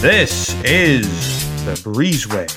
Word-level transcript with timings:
This 0.00 0.54
is 0.62 1.08
the 1.64 1.72
Breezeway. 1.82 2.48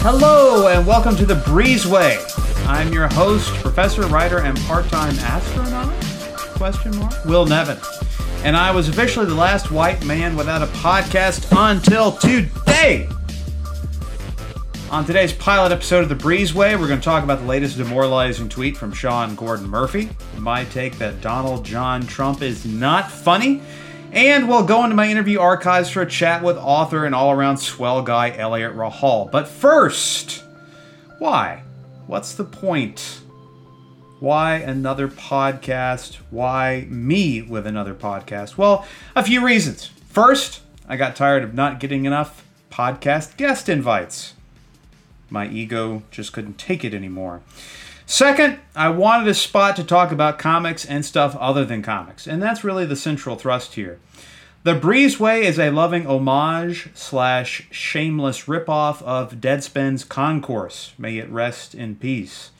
Hello 0.00 0.68
and 0.68 0.86
welcome 0.86 1.16
to 1.16 1.26
the 1.26 1.34
Breezeway. 1.34 2.16
I'm 2.66 2.90
your 2.94 3.08
host, 3.08 3.50
professor, 3.56 4.06
writer, 4.06 4.38
and 4.38 4.58
part-time 4.60 5.14
astronaut? 5.18 5.92
Question 6.56 6.96
mark. 6.96 7.12
Will 7.26 7.44
Nevin, 7.44 7.76
and 8.42 8.56
I 8.56 8.70
was 8.70 8.88
officially 8.88 9.26
the 9.26 9.34
last 9.34 9.70
white 9.70 10.02
man 10.06 10.34
without 10.34 10.62
a 10.62 10.66
podcast 10.78 11.46
until 11.54 12.12
today. 12.12 13.06
On 14.94 15.04
today's 15.04 15.32
pilot 15.32 15.72
episode 15.72 16.04
of 16.04 16.08
the 16.08 16.14
Breezeway, 16.14 16.78
we're 16.78 16.86
going 16.86 17.00
to 17.00 17.04
talk 17.04 17.24
about 17.24 17.40
the 17.40 17.46
latest 17.46 17.76
demoralizing 17.78 18.48
tweet 18.48 18.76
from 18.76 18.92
Sean 18.92 19.34
Gordon 19.34 19.68
Murphy, 19.68 20.08
my 20.38 20.66
take 20.66 20.98
that 20.98 21.20
Donald 21.20 21.64
John 21.64 22.06
Trump 22.06 22.42
is 22.42 22.64
not 22.64 23.10
funny, 23.10 23.60
and 24.12 24.48
we'll 24.48 24.64
go 24.64 24.84
into 24.84 24.94
my 24.94 25.08
interview 25.08 25.40
archives 25.40 25.90
for 25.90 26.02
a 26.02 26.08
chat 26.08 26.44
with 26.44 26.56
author 26.56 27.06
and 27.06 27.12
all 27.12 27.32
around 27.32 27.56
swell 27.56 28.02
guy 28.02 28.36
Eliot 28.36 28.76
Rahal. 28.76 29.28
But 29.32 29.48
first, 29.48 30.44
why? 31.18 31.64
What's 32.06 32.34
the 32.34 32.44
point? 32.44 33.18
Why 34.20 34.58
another 34.58 35.08
podcast? 35.08 36.18
Why 36.30 36.86
me 36.88 37.42
with 37.42 37.66
another 37.66 37.96
podcast? 37.96 38.56
Well, 38.56 38.86
a 39.16 39.24
few 39.24 39.44
reasons. 39.44 39.86
First, 39.86 40.60
I 40.88 40.96
got 40.96 41.16
tired 41.16 41.42
of 41.42 41.52
not 41.52 41.80
getting 41.80 42.04
enough 42.04 42.46
podcast 42.70 43.36
guest 43.36 43.68
invites. 43.68 44.33
My 45.30 45.48
ego 45.48 46.02
just 46.10 46.32
couldn't 46.32 46.58
take 46.58 46.84
it 46.84 46.94
anymore. 46.94 47.42
Second, 48.06 48.58
I 48.76 48.90
wanted 48.90 49.28
a 49.28 49.34
spot 49.34 49.76
to 49.76 49.84
talk 49.84 50.12
about 50.12 50.38
comics 50.38 50.84
and 50.84 51.04
stuff 51.04 51.34
other 51.36 51.64
than 51.64 51.82
comics, 51.82 52.26
and 52.26 52.42
that's 52.42 52.62
really 52.62 52.84
the 52.84 52.96
central 52.96 53.36
thrust 53.36 53.74
here. 53.74 53.98
The 54.62 54.74
Breezeway 54.74 55.42
is 55.42 55.58
a 55.58 55.70
loving 55.70 56.06
homage 56.06 56.88
slash 56.94 57.66
shameless 57.70 58.44
ripoff 58.44 59.02
of 59.02 59.34
Deadspin's 59.34 60.04
Concourse. 60.04 60.92
May 60.96 61.18
it 61.18 61.28
rest 61.28 61.74
in 61.74 61.96
peace. 61.96 62.50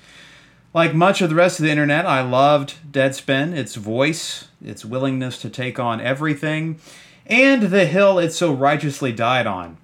Like 0.75 0.95
much 0.95 1.23
of 1.23 1.31
the 1.31 1.37
rest 1.37 1.61
of 1.61 1.65
the 1.65 1.71
internet, 1.71 2.05
I 2.05 2.21
loved 2.21 2.75
Deadspin, 2.91 3.57
its 3.57 3.77
voice, 3.77 4.49
its 4.63 4.85
willingness 4.85 5.41
to 5.43 5.49
take 5.49 5.79
on 5.79 6.01
everything, 6.01 6.81
and 7.27 7.63
the 7.63 7.87
hill 7.87 8.19
it 8.19 8.33
so 8.33 8.53
righteously 8.53 9.13
died 9.13 9.47
on. 9.47 9.77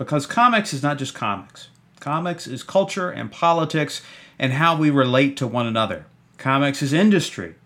Because 0.00 0.24
comics 0.24 0.72
is 0.72 0.82
not 0.82 0.96
just 0.96 1.12
comics. 1.12 1.68
Comics 2.00 2.46
is 2.46 2.62
culture 2.62 3.10
and 3.10 3.30
politics 3.30 4.00
and 4.38 4.54
how 4.54 4.74
we 4.74 4.88
relate 4.88 5.36
to 5.36 5.46
one 5.46 5.66
another. 5.66 6.06
Comics 6.38 6.80
is 6.80 6.94
industry. 6.94 7.56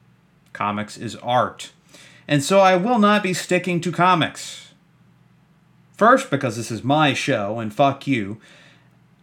Comics 0.53 0.99
is 0.99 1.15
art. 1.23 1.71
And 2.27 2.43
so 2.43 2.59
I 2.59 2.75
will 2.75 2.99
not 2.99 3.23
be 3.23 3.35
sticking 3.35 3.81
to 3.83 3.93
comics. 3.93 4.73
First, 5.97 6.29
because 6.29 6.57
this 6.57 6.73
is 6.73 6.83
my 6.83 7.15
show 7.15 7.61
and 7.61 7.73
fuck 7.73 8.05
you. 8.09 8.41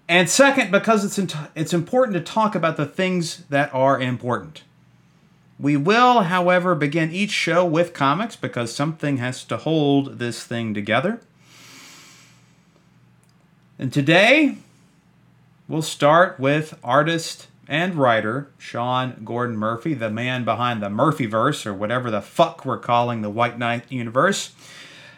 And 0.07 0.29
second, 0.29 0.71
because 0.71 1.03
it's, 1.03 1.19
int- 1.19 1.35
it's 1.53 1.73
important 1.73 2.15
to 2.15 2.33
talk 2.33 2.55
about 2.55 2.77
the 2.77 2.85
things 2.85 3.43
that 3.49 3.73
are 3.73 3.99
important. 3.99 4.63
We 5.59 5.75
will, 5.75 6.21
however, 6.21 6.75
begin 6.75 7.11
each 7.11 7.31
show 7.31 7.65
with 7.65 7.93
comics 7.93 8.37
because 8.37 8.73
something 8.73 9.17
has 9.17 9.43
to 9.43 9.57
hold 9.57 10.19
this 10.19 10.45
thing 10.45 10.73
together. 10.73 11.19
And 13.81 13.91
today, 13.91 14.57
we'll 15.67 15.81
start 15.81 16.39
with 16.39 16.77
artist 16.83 17.47
and 17.67 17.95
writer 17.95 18.51
Sean 18.59 19.23
Gordon 19.25 19.57
Murphy, 19.57 19.95
the 19.95 20.11
man 20.11 20.45
behind 20.45 20.83
the 20.83 20.89
Murphyverse, 20.89 21.65
or 21.65 21.73
whatever 21.73 22.11
the 22.11 22.21
fuck 22.21 22.63
we're 22.63 22.77
calling 22.77 23.23
the 23.23 23.29
White 23.31 23.57
Knight 23.57 23.91
universe, 23.91 24.51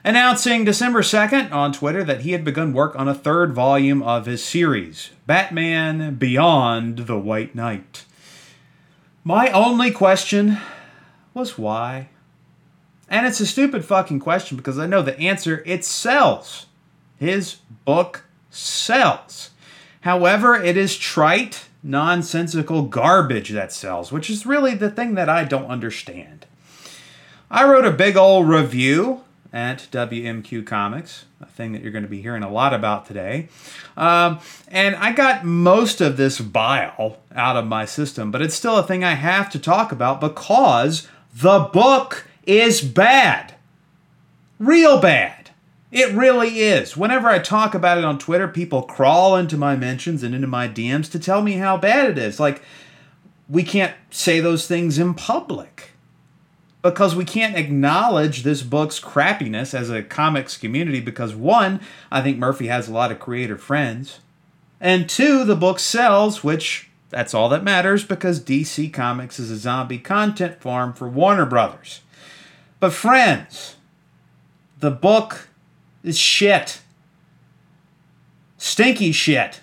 announcing 0.06 0.64
December 0.64 1.02
2nd 1.02 1.52
on 1.52 1.74
Twitter 1.74 2.06
that 2.06 2.22
he 2.22 2.32
had 2.32 2.46
begun 2.46 2.72
work 2.72 2.96
on 2.96 3.10
a 3.10 3.14
third 3.14 3.52
volume 3.52 4.02
of 4.02 4.28
his 4.28 4.42
series, 4.42 5.10
Batman 5.28 6.16
Beyond 6.16 7.00
the 7.00 7.20
White 7.20 7.54
Knight. 7.54 8.06
My 9.26 9.50
only 9.50 9.92
question 9.92 10.58
was 11.34 11.58
why? 11.58 12.08
And 13.10 13.28
it's 13.28 13.42
a 13.42 13.46
stupid 13.46 13.84
fucking 13.84 14.22
question 14.22 14.56
because 14.56 14.80
I 14.80 14.88
know 14.88 15.02
the 15.02 15.20
answer 15.20 15.62
it 15.66 15.84
sells. 15.84 16.68
His 17.18 17.56
book 17.84 18.23
sells. 18.54 19.50
However, 20.02 20.56
it 20.56 20.78
is 20.78 20.98
trite, 20.98 21.66
nonsensical 21.82 22.84
garbage 22.84 23.50
that 23.50 23.74
sells, 23.74 24.12
which 24.12 24.30
is 24.30 24.46
really 24.46 24.76
the 24.76 24.92
thing 24.92 25.16
that 25.16 25.30
I 25.30 25.44
don't 25.44 25.68
understand. 25.68 26.46
I 27.50 27.70
wrote 27.70 27.86
a 27.86 27.92
big 27.92 28.18
old 28.18 28.48
review 28.48 29.22
at 29.52 29.88
WMQ 29.92 30.66
Comics, 30.66 31.26
a 31.40 31.46
thing 31.46 31.74
that 31.74 31.84
you're 31.84 31.92
going 31.92 32.04
to 32.04 32.10
be 32.10 32.22
hearing 32.22 32.42
a 32.42 32.52
lot 32.52 32.74
about 32.74 33.06
today. 33.06 33.50
Um, 33.96 34.40
and 34.68 34.96
I 34.96 35.12
got 35.14 35.46
most 35.46 36.02
of 36.02 36.18
this 36.18 36.42
bile 36.42 37.20
out 37.36 37.56
of 37.56 37.68
my 37.68 37.86
system, 37.86 38.32
but 38.32 38.42
it's 38.42 38.56
still 38.56 38.78
a 38.78 38.84
thing 38.84 39.04
I 39.04 39.14
have 39.14 39.50
to 39.52 39.60
talk 39.60 39.92
about 39.92 40.20
because 40.20 41.08
the 41.36 41.60
book 41.60 42.28
is 42.46 42.82
bad. 42.82 43.54
Real 44.58 45.00
bad. 45.00 45.43
It 45.94 46.12
really 46.16 46.62
is. 46.62 46.98
Whenever 46.98 47.28
I 47.28 47.38
talk 47.38 47.76
about 47.76 48.00
it 48.00 48.04
on 48.04 48.18
Twitter, 48.18 48.48
people 48.48 48.82
crawl 48.82 49.36
into 49.36 49.58
my 49.58 49.76
mentions 49.76 50.24
and 50.24 50.34
into 50.34 50.48
my 50.48 50.68
DMs 50.68 51.10
to 51.12 51.20
tell 51.20 51.44
me 51.44 51.54
how 51.54 51.78
bad 51.78 52.10
it 52.10 52.18
is. 52.18 52.40
Like, 52.40 52.64
we 53.48 53.62
can't 53.62 53.94
say 54.10 54.40
those 54.40 54.66
things 54.66 54.98
in 54.98 55.14
public 55.14 55.92
because 56.82 57.16
we 57.16 57.26
can't 57.26 57.56
acknowledge 57.56 58.42
this 58.42 58.64
book's 58.64 59.00
crappiness 59.00 59.76
as 59.76 59.92
a 59.92 60.02
comics 60.02 60.58
community 60.58 61.00
because, 61.00 61.36
one, 61.36 61.80
I 62.12 62.24
think 62.24 62.40
Murphy 62.40 62.68
has 62.68 62.90
a 62.90 62.94
lot 62.94 63.12
of 63.12 63.20
creative 63.20 63.62
friends, 63.62 64.20
and 64.82 65.08
two, 65.08 65.44
the 65.44 65.56
book 65.56 65.78
sells, 65.78 66.44
which 66.44 66.90
that's 67.12 67.36
all 67.36 67.50
that 67.50 67.64
matters 67.64 68.04
because 68.04 68.42
DC 68.42 68.92
Comics 68.92 69.38
is 69.38 69.52
a 69.52 69.58
zombie 69.58 70.00
content 70.00 70.60
farm 70.60 70.92
for 70.92 71.08
Warner 71.08 71.46
Brothers. 71.46 72.02
But, 72.80 72.94
friends, 72.94 73.76
the 74.80 74.90
book 74.90 75.50
is 76.04 76.18
shit. 76.18 76.82
Stinky 78.58 79.12
shit. 79.12 79.62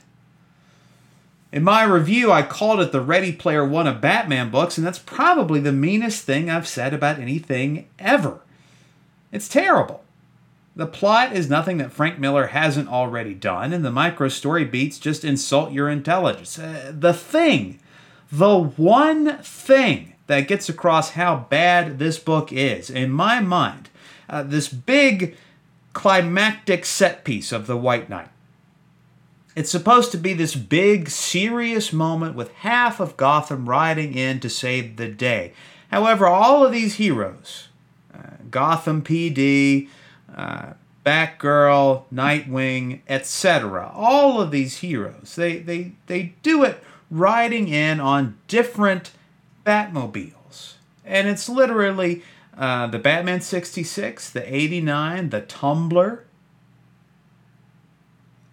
In 1.53 1.65
my 1.65 1.83
review, 1.83 2.31
I 2.31 2.43
called 2.43 2.81
it 2.81 2.93
the 2.93 3.01
Ready 3.01 3.33
Player 3.33 3.65
One 3.65 3.89
of 3.89 4.01
Batman 4.01 4.51
books, 4.51 4.79
and 4.79 4.87
that's 4.87 5.01
probably 5.01 5.59
the 5.59 5.73
meanest 5.73 6.25
thing 6.25 6.49
I've 6.49 6.69
said 6.69 6.95
about 6.95 7.19
anything 7.19 7.89
ever. 7.99 8.41
It's 9.33 9.49
terrible. 9.49 10.05
The 10.77 10.87
plot 10.87 11.33
is 11.33 11.51
nothing 11.51 11.79
that 11.79 11.93
Frank 11.93 12.21
Miller 12.21 12.49
hasn't 12.49 12.89
already 12.89 13.35
done, 13.35 13.73
and 13.73 13.85
the 13.85 13.91
micro 13.91 14.29
story 14.29 14.65
beats 14.65 14.99
just 14.99 15.25
insult 15.25 15.73
your 15.73 15.89
intelligence. 15.89 16.57
Uh, 16.57 16.93
the 16.97 17.13
thing, 17.13 17.81
the 18.31 18.57
one 18.57 19.39
thing 19.39 20.15
that 20.29 20.47
gets 20.47 20.69
across 20.69 21.11
how 21.11 21.47
bad 21.51 21.99
this 21.99 22.21
book 22.21 22.53
is, 22.53 22.89
in 22.89 23.11
my 23.11 23.41
mind, 23.41 23.91
uh, 24.29 24.45
this 24.45 24.69
big 24.69 25.37
climactic 25.93 26.85
set 26.85 27.25
piece 27.25 27.53
of 27.53 27.67
the 27.67 27.77
White 27.77 28.09
Knight. 28.09 28.29
It's 29.57 29.71
supposed 29.71 30.13
to 30.13 30.19
be 30.19 30.33
this 30.33 30.55
big, 30.55 31.09
serious 31.09 31.93
moment 31.93 32.37
with 32.37 32.53
half 32.53 33.01
of 33.01 33.17
Gotham 33.17 33.69
riding 33.69 34.15
in 34.15 34.41
to 34.41 34.49
save 34.49 34.97
the 34.97 35.09
day. 35.09 35.53
However, 35.91 36.27
all 36.27 36.65
of 36.65 36.73
these 36.73 36.95
heroes, 36.95 37.69
uh, 38.15 38.37
Gotham 38.51 39.03
PD, 39.03 39.89
uh, 40.35 40.75
Batgirl, 41.05 42.05
Nightwing, 42.13 43.01
etc., 43.09 43.91
all 43.95 44.41
of 44.41 44.53
these 44.53 44.79
heroes, 44.79 45.35
they, 45.35 45.59
they, 45.59 45.93
they 46.07 46.35
do 46.43 46.63
it 46.63 46.83
riding 47.11 47.69
in 47.69 47.99
on 47.99 48.39
different 48.47 49.11
Batmobiles. 49.67 50.75
And 51.05 51.27
it's 51.27 51.49
literally 51.49 52.23
uh, 52.61 52.87
the 52.87 52.99
Batman 52.99 53.41
66, 53.41 54.31
the 54.31 54.55
89, 54.55 55.31
the 55.31 55.41
Tumbler. 55.41 56.27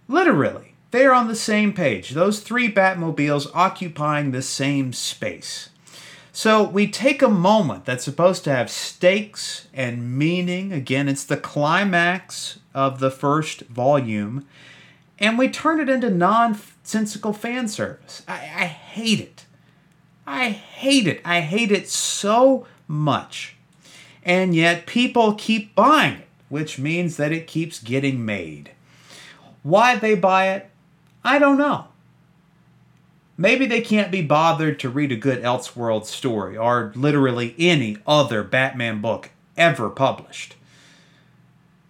Literally, 0.08 0.76
they 0.92 1.06
are 1.06 1.14
on 1.14 1.28
the 1.28 1.36
same 1.36 1.74
page. 1.74 2.12
Those 2.12 2.40
three 2.40 2.72
Batmobiles 2.72 3.52
occupying 3.54 4.32
the 4.32 4.42
same 4.42 4.94
space. 4.94 5.70
So 6.32 6.64
we 6.64 6.88
take 6.88 7.22
a 7.22 7.28
moment 7.28 7.84
that's 7.84 8.06
supposed 8.06 8.46
to 8.46 8.56
have 8.56 8.72
stakes 8.72 9.68
and 9.74 10.18
meaning. 10.18 10.72
Again, 10.72 11.10
it's 11.10 11.26
the 11.26 11.36
climax 11.36 12.60
of 12.74 13.00
the 13.00 13.12
first 13.12 13.64
volume. 13.64 14.48
And 15.20 15.38
we 15.38 15.50
turn 15.50 15.82
it 15.82 15.90
into 15.90 16.10
nonsensical 16.10 17.34
fan 17.34 17.68
service. 17.68 18.24
I, 18.26 18.36
I 18.36 18.68
hate 18.68 19.20
it. 19.20 19.46
I 20.26 20.50
hate 20.52 21.08
it. 21.08 21.20
I 21.26 21.42
hate 21.42 21.72
it 21.74 21.90
so 21.90 22.66
much 22.88 23.57
and 24.28 24.54
yet 24.54 24.86
people 24.86 25.34
keep 25.34 25.74
buying 25.74 26.16
it, 26.16 26.28
which 26.50 26.78
means 26.78 27.16
that 27.16 27.32
it 27.32 27.48
keeps 27.48 27.82
getting 27.82 28.26
made. 28.26 28.72
Why 29.64 29.96
they 29.96 30.16
buy 30.16 30.50
it, 30.50 30.70
I 31.24 31.40
don't 31.40 31.58
know. 31.58 31.86
Maybe 33.38 33.66
they 33.66 33.82
can't 33.82 34.12
be 34.12 34.22
bothered 34.22 34.80
to 34.80 34.90
read 34.90 35.12
a 35.14 35.16
good 35.16 35.42
Elseworld 35.42 36.06
story 36.06 36.58
or 36.58 36.92
literally 36.96 37.56
any 37.58 37.98
other 38.06 38.44
Batman 38.44 39.00
book 39.00 39.30
ever 39.56 39.90
published. 39.90 40.56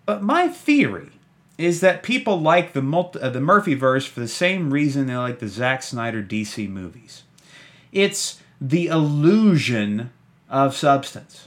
But 0.06 0.22
my 0.22 0.48
theory 0.48 1.10
is 1.57 1.81
that 1.81 2.04
people 2.04 2.39
like 2.39 2.74
the 2.74 2.81
multi- 2.84 3.19
uh, 3.19 3.30
the 3.30 3.39
Murphyverse 3.39 4.07
for 4.07 4.19
the 4.19 4.28
same 4.28 4.72
reason 4.72 5.07
they 5.07 5.16
like 5.16 5.39
the 5.39 5.48
Zack 5.48 5.81
Snyder 5.81 6.22
DC 6.22 6.69
movies. 6.69 7.24
It's 7.92 8.42
the 8.62 8.88
illusion 8.88 10.12
of 10.50 10.75
substance. 10.75 11.47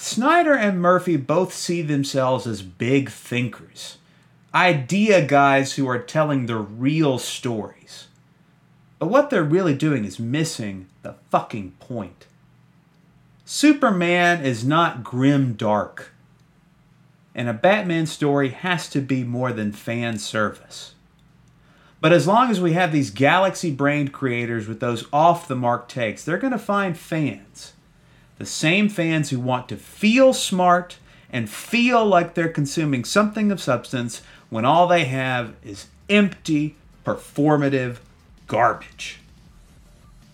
Snyder 0.00 0.54
and 0.54 0.80
Murphy 0.80 1.16
both 1.16 1.52
see 1.52 1.82
themselves 1.82 2.46
as 2.46 2.62
big 2.62 3.10
thinkers, 3.10 3.98
idea 4.54 5.26
guys 5.26 5.74
who 5.74 5.88
are 5.88 5.98
telling 5.98 6.46
the 6.46 6.56
real 6.56 7.18
stories. 7.18 8.06
But 9.00 9.08
what 9.08 9.28
they're 9.28 9.42
really 9.42 9.74
doing 9.74 10.04
is 10.04 10.18
missing 10.18 10.86
the 11.02 11.16
fucking 11.30 11.72
point. 11.80 12.26
Superman 13.44 14.44
is 14.44 14.64
not 14.64 15.02
grim 15.02 15.54
dark 15.54 16.12
and 17.34 17.48
a 17.48 17.52
Batman 17.52 18.06
story 18.06 18.50
has 18.50 18.88
to 18.90 19.00
be 19.00 19.24
more 19.24 19.52
than 19.52 19.72
fan 19.72 20.18
service. 20.18 20.94
But 22.00 22.12
as 22.12 22.26
long 22.26 22.50
as 22.50 22.60
we 22.60 22.72
have 22.74 22.92
these 22.92 23.10
galaxy 23.10 23.72
brained 23.72 24.12
creators 24.12 24.68
with 24.68 24.78
those 24.78 25.06
off 25.12 25.48
the 25.48 25.56
mark 25.56 25.88
takes, 25.88 26.24
they're 26.24 26.38
going 26.38 26.52
to 26.52 26.58
find 26.58 26.96
fans. 26.96 27.74
The 28.38 28.46
same 28.46 28.88
fans 28.88 29.30
who 29.30 29.40
want 29.40 29.68
to 29.68 29.76
feel 29.76 30.32
smart 30.32 30.98
and 31.30 31.50
feel 31.50 32.04
like 32.04 32.34
they're 32.34 32.48
consuming 32.48 33.04
something 33.04 33.52
of 33.52 33.60
substance 33.60 34.22
when 34.48 34.64
all 34.64 34.86
they 34.86 35.04
have 35.04 35.54
is 35.62 35.86
empty, 36.08 36.76
performative 37.04 37.98
garbage. 38.46 39.20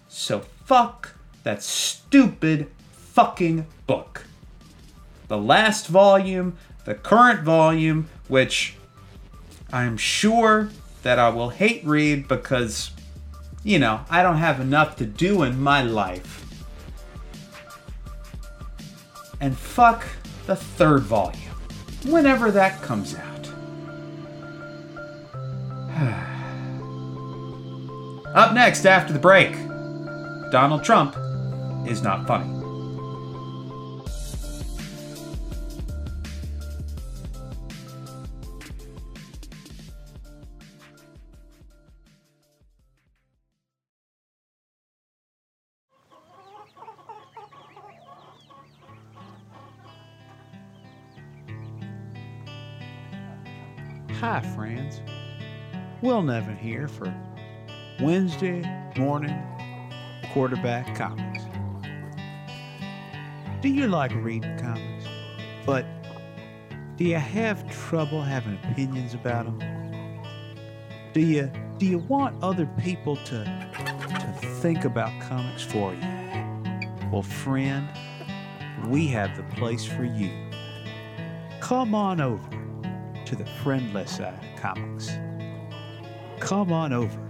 So 0.08 0.40
fuck 0.64 1.14
that 1.42 1.62
stupid 1.62 2.70
fucking 2.92 3.66
book. 3.86 4.26
The 5.28 5.38
last 5.38 5.88
volume 5.88 6.56
the 6.84 6.94
current 6.94 7.42
volume, 7.42 8.08
which 8.28 8.76
I'm 9.72 9.96
sure 9.96 10.68
that 11.02 11.18
I 11.18 11.30
will 11.30 11.50
hate 11.50 11.84
read 11.84 12.28
because, 12.28 12.90
you 13.62 13.78
know, 13.78 14.00
I 14.10 14.22
don't 14.22 14.36
have 14.36 14.60
enough 14.60 14.96
to 14.96 15.06
do 15.06 15.42
in 15.42 15.60
my 15.60 15.82
life. 15.82 16.43
And 19.40 19.56
fuck 19.56 20.04
the 20.46 20.56
third 20.56 21.02
volume, 21.02 21.40
whenever 22.04 22.50
that 22.50 22.82
comes 22.82 23.14
out. 23.14 23.22
Up 28.34 28.54
next 28.54 28.86
after 28.86 29.12
the 29.12 29.18
break, 29.18 29.52
Donald 30.50 30.84
Trump 30.84 31.16
is 31.86 32.02
not 32.02 32.26
funny. 32.26 32.63
Hi, 54.26 54.40
friends. 54.40 55.02
Will 56.00 56.22
Nevin 56.22 56.56
here 56.56 56.88
for 56.88 57.14
Wednesday 58.00 58.62
morning 58.96 59.38
quarterback 60.32 60.96
comics. 60.96 61.44
Do 63.60 63.68
you 63.68 63.86
like 63.86 64.14
reading 64.14 64.58
comics? 64.58 65.04
But 65.66 65.84
do 66.96 67.04
you 67.04 67.16
have 67.16 67.70
trouble 67.70 68.22
having 68.22 68.58
opinions 68.64 69.12
about 69.12 69.44
them? 69.44 70.22
Do 71.12 71.20
you 71.20 71.52
do 71.76 71.84
you 71.84 71.98
want 71.98 72.42
other 72.42 72.64
people 72.82 73.16
to 73.16 73.44
to 73.44 74.48
think 74.62 74.86
about 74.86 75.12
comics 75.20 75.62
for 75.62 75.92
you? 75.92 76.00
Well, 77.12 77.20
friend, 77.20 77.86
we 78.86 79.06
have 79.08 79.36
the 79.36 79.42
place 79.54 79.84
for 79.84 80.04
you. 80.04 80.30
Come 81.60 81.94
on 81.94 82.22
over 82.22 82.53
to 83.26 83.36
the 83.36 83.46
friendless 83.62 84.16
side 84.16 84.34
of 84.34 84.40
comics. 84.60 85.10
Come 86.40 86.72
on 86.72 86.92
over 86.92 87.20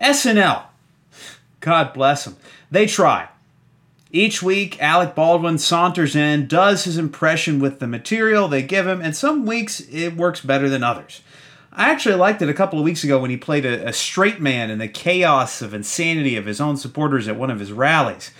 SNL. 0.00 0.66
God 1.58 1.92
bless 1.92 2.28
him. 2.28 2.36
They 2.70 2.86
try. 2.86 3.28
Each 4.12 4.40
week, 4.40 4.80
Alec 4.80 5.16
Baldwin 5.16 5.58
saunters 5.58 6.14
in, 6.14 6.46
does 6.46 6.84
his 6.84 6.96
impression 6.96 7.58
with 7.58 7.80
the 7.80 7.88
material 7.88 8.46
they 8.46 8.62
give 8.62 8.86
him, 8.86 9.00
and 9.00 9.16
some 9.16 9.44
weeks 9.44 9.80
it 9.90 10.16
works 10.16 10.40
better 10.40 10.68
than 10.68 10.84
others. 10.84 11.22
I 11.76 11.90
actually 11.90 12.14
liked 12.14 12.40
it 12.40 12.48
a 12.48 12.54
couple 12.54 12.78
of 12.78 12.84
weeks 12.86 13.04
ago 13.04 13.20
when 13.20 13.30
he 13.30 13.36
played 13.36 13.66
a, 13.66 13.88
a 13.88 13.92
straight 13.92 14.40
man 14.40 14.70
in 14.70 14.78
the 14.78 14.88
chaos 14.88 15.60
of 15.60 15.74
insanity 15.74 16.34
of 16.36 16.46
his 16.46 16.58
own 16.58 16.78
supporters 16.78 17.28
at 17.28 17.36
one 17.36 17.50
of 17.50 17.60
his 17.60 17.70
rallies. 17.70 18.30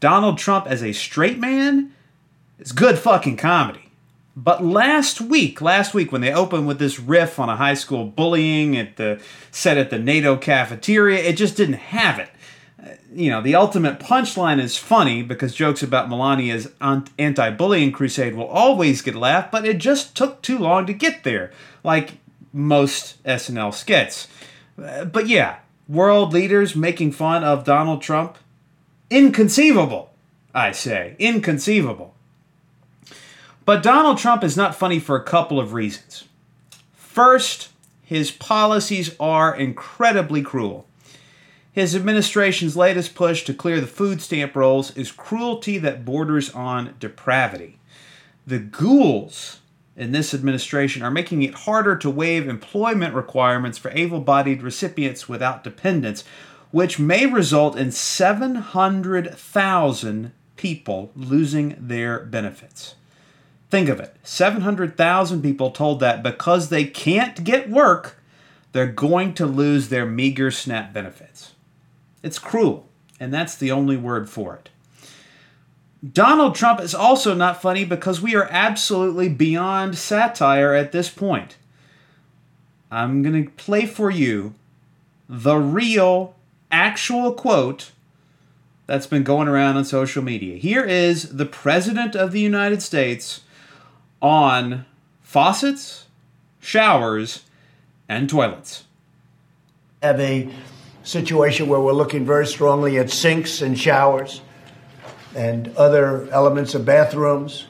Donald 0.00 0.38
Trump 0.38 0.66
as 0.66 0.82
a 0.82 0.92
straight 0.92 1.38
man 1.38 1.94
is 2.58 2.72
good 2.72 2.98
fucking 2.98 3.36
comedy. 3.36 3.90
But 4.36 4.64
last 4.64 5.20
week, 5.20 5.60
last 5.60 5.94
week 5.94 6.10
when 6.10 6.20
they 6.20 6.32
opened 6.32 6.66
with 6.66 6.80
this 6.80 6.98
riff 6.98 7.38
on 7.38 7.48
a 7.48 7.56
high 7.56 7.74
school 7.74 8.04
bullying 8.06 8.76
at 8.76 8.96
the 8.96 9.20
set 9.52 9.78
at 9.78 9.90
the 9.90 9.98
NATO 9.98 10.36
cafeteria, 10.36 11.18
it 11.18 11.36
just 11.36 11.56
didn't 11.56 11.74
have 11.74 12.18
it 12.18 12.30
uh, 12.82 12.92
you 13.12 13.30
know, 13.30 13.42
the 13.42 13.54
ultimate 13.54 13.98
punchline 13.98 14.60
is 14.60 14.76
funny 14.76 15.22
because 15.22 15.54
jokes 15.54 15.82
about 15.82 16.08
Melania's 16.08 16.68
anti 16.80 17.50
bullying 17.50 17.92
crusade 17.92 18.34
will 18.34 18.46
always 18.46 19.02
get 19.02 19.14
laughed, 19.14 19.52
but 19.52 19.66
it 19.66 19.78
just 19.78 20.16
took 20.16 20.40
too 20.40 20.58
long 20.58 20.86
to 20.86 20.92
get 20.92 21.24
there, 21.24 21.52
like 21.84 22.19
most 22.52 23.22
SNL 23.24 23.72
skits. 23.72 24.28
Uh, 24.82 25.04
but 25.04 25.28
yeah, 25.28 25.58
world 25.88 26.32
leaders 26.32 26.74
making 26.76 27.12
fun 27.12 27.44
of 27.44 27.64
Donald 27.64 28.02
Trump? 28.02 28.38
Inconceivable, 29.10 30.12
I 30.54 30.72
say. 30.72 31.16
Inconceivable. 31.18 32.14
But 33.64 33.82
Donald 33.82 34.18
Trump 34.18 34.42
is 34.42 34.56
not 34.56 34.74
funny 34.74 34.98
for 34.98 35.16
a 35.16 35.22
couple 35.22 35.60
of 35.60 35.72
reasons. 35.72 36.24
First, 36.92 37.68
his 38.02 38.30
policies 38.30 39.14
are 39.20 39.54
incredibly 39.54 40.42
cruel. 40.42 40.86
His 41.72 41.94
administration's 41.94 42.76
latest 42.76 43.14
push 43.14 43.44
to 43.44 43.54
clear 43.54 43.80
the 43.80 43.86
food 43.86 44.20
stamp 44.20 44.56
rolls 44.56 44.96
is 44.96 45.12
cruelty 45.12 45.78
that 45.78 46.04
borders 46.04 46.50
on 46.50 46.94
depravity. 46.98 47.78
The 48.46 48.58
ghouls 48.58 49.59
in 50.00 50.10
this 50.12 50.32
administration 50.32 51.02
are 51.02 51.10
making 51.10 51.42
it 51.42 51.54
harder 51.54 51.94
to 51.94 52.08
waive 52.08 52.48
employment 52.48 53.14
requirements 53.14 53.76
for 53.76 53.90
able 53.90 54.20
bodied 54.20 54.62
recipients 54.62 55.28
without 55.28 55.62
dependents, 55.62 56.24
which 56.70 56.98
may 56.98 57.26
result 57.26 57.76
in 57.76 57.92
700,000 57.92 60.32
people 60.56 61.12
losing 61.14 61.76
their 61.78 62.20
benefits. 62.20 62.94
Think 63.68 63.90
of 63.90 64.00
it 64.00 64.16
700,000 64.22 65.42
people 65.42 65.70
told 65.70 66.00
that 66.00 66.22
because 66.22 66.70
they 66.70 66.86
can't 66.86 67.44
get 67.44 67.68
work, 67.68 68.16
they're 68.72 68.86
going 68.86 69.34
to 69.34 69.44
lose 69.44 69.90
their 69.90 70.06
meager 70.06 70.50
SNAP 70.50 70.94
benefits. 70.94 71.52
It's 72.22 72.38
cruel, 72.38 72.88
and 73.20 73.34
that's 73.34 73.54
the 73.54 73.70
only 73.70 73.98
word 73.98 74.30
for 74.30 74.54
it. 74.54 74.70
Donald 76.08 76.54
Trump 76.54 76.80
is 76.80 76.94
also 76.94 77.34
not 77.34 77.60
funny 77.60 77.84
because 77.84 78.22
we 78.22 78.34
are 78.34 78.48
absolutely 78.50 79.28
beyond 79.28 79.98
satire 79.98 80.72
at 80.72 80.92
this 80.92 81.10
point. 81.10 81.56
I'm 82.90 83.22
going 83.22 83.44
to 83.44 83.50
play 83.50 83.86
for 83.86 84.10
you 84.10 84.54
the 85.28 85.56
real, 85.56 86.34
actual 86.70 87.32
quote 87.34 87.92
that's 88.86 89.06
been 89.06 89.22
going 89.22 89.46
around 89.46 89.76
on 89.76 89.84
social 89.84 90.22
media. 90.22 90.56
Here 90.56 90.84
is 90.84 91.36
the 91.36 91.46
President 91.46 92.16
of 92.16 92.32
the 92.32 92.40
United 92.40 92.82
States 92.82 93.42
on 94.22 94.86
faucets, 95.22 96.06
showers, 96.60 97.44
and 98.08 98.28
toilets. 98.28 98.84
Have 100.02 100.18
a 100.18 100.48
situation 101.04 101.68
where 101.68 101.78
we're 101.78 101.92
looking 101.92 102.24
very 102.24 102.46
strongly 102.46 102.98
at 102.98 103.10
sinks 103.10 103.60
and 103.60 103.78
showers 103.78 104.40
and 105.34 105.74
other 105.76 106.28
elements 106.30 106.74
of 106.74 106.84
bathrooms 106.84 107.66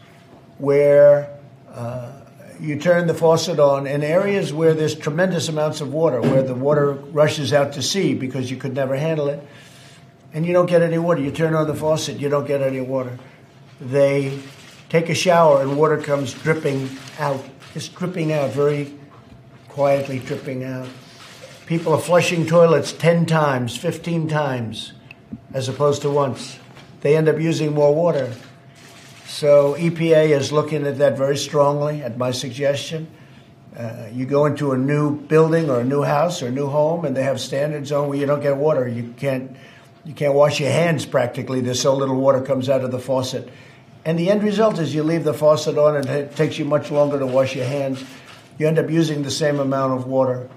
where 0.58 1.38
uh, 1.72 2.12
you 2.60 2.78
turn 2.78 3.06
the 3.06 3.14
faucet 3.14 3.58
on 3.58 3.86
in 3.86 4.02
areas 4.02 4.52
where 4.52 4.74
there's 4.74 4.94
tremendous 4.94 5.48
amounts 5.48 5.80
of 5.80 5.92
water, 5.92 6.20
where 6.20 6.42
the 6.42 6.54
water 6.54 6.92
rushes 6.92 7.52
out 7.52 7.72
to 7.72 7.82
sea 7.82 8.14
because 8.14 8.50
you 8.50 8.56
could 8.56 8.74
never 8.74 8.96
handle 8.96 9.28
it, 9.28 9.42
and 10.32 10.44
you 10.44 10.52
don't 10.52 10.66
get 10.66 10.82
any 10.82 10.98
water. 10.98 11.20
You 11.20 11.30
turn 11.30 11.54
on 11.54 11.66
the 11.66 11.74
faucet, 11.74 12.18
you 12.18 12.28
don't 12.28 12.46
get 12.46 12.60
any 12.60 12.80
water. 12.80 13.18
They 13.80 14.38
take 14.90 15.08
a 15.08 15.14
shower 15.14 15.62
and 15.62 15.76
water 15.76 15.96
comes 15.96 16.34
dripping 16.34 16.90
out, 17.18 17.42
just 17.72 17.94
dripping 17.94 18.32
out, 18.32 18.50
very 18.50 18.92
quietly 19.68 20.18
dripping 20.18 20.64
out. 20.64 20.88
People 21.64 21.94
are 21.94 22.00
flushing 22.00 22.46
toilets 22.46 22.92
10 22.92 23.26
times, 23.26 23.76
15 23.76 24.28
times, 24.28 24.92
as 25.54 25.68
opposed 25.68 26.02
to 26.02 26.10
once. 26.10 26.58
They 27.00 27.16
end 27.16 27.28
up 27.28 27.38
using 27.38 27.72
more 27.72 27.94
water. 27.94 28.32
So 29.26 29.74
EPA 29.74 30.30
is 30.30 30.52
looking 30.52 30.86
at 30.86 30.98
that 30.98 31.16
very 31.16 31.36
strongly 31.36 32.02
at 32.02 32.18
my 32.18 32.30
suggestion. 32.30 33.08
Uh, 33.76 34.08
you 34.12 34.26
go 34.26 34.46
into 34.46 34.72
a 34.72 34.78
new 34.78 35.16
building 35.16 35.70
or 35.70 35.80
a 35.80 35.84
new 35.84 36.02
house 36.02 36.42
or 36.42 36.48
a 36.48 36.50
new 36.50 36.66
home, 36.66 37.04
and 37.04 37.16
they 37.16 37.22
have 37.22 37.40
standards 37.40 37.92
on 37.92 38.08
where 38.08 38.18
you 38.18 38.26
don't 38.26 38.42
get 38.42 38.56
water. 38.56 38.86
You 38.88 39.14
can't 39.16 39.56
you 40.04 40.14
can't 40.14 40.34
wash 40.34 40.60
your 40.60 40.70
hands 40.70 41.04
practically. 41.04 41.60
There's 41.60 41.80
so 41.80 41.94
little 41.94 42.16
water 42.16 42.40
comes 42.40 42.68
out 42.68 42.82
of 42.82 42.90
the 42.90 42.98
faucet. 42.98 43.48
And 44.04 44.18
the 44.18 44.30
end 44.30 44.42
result 44.42 44.78
is 44.78 44.94
you 44.94 45.02
leave 45.02 45.24
the 45.24 45.34
faucet 45.34 45.76
on 45.76 45.96
and 45.96 46.08
it 46.08 46.36
takes 46.36 46.58
you 46.58 46.64
much 46.64 46.90
longer 46.90 47.18
to 47.18 47.26
wash 47.26 47.54
your 47.54 47.66
hands. 47.66 48.02
You 48.58 48.66
end 48.66 48.78
up 48.78 48.90
using 48.90 49.22
the 49.22 49.30
same 49.30 49.60
amount 49.60 50.00
of 50.00 50.06
water. 50.06 50.48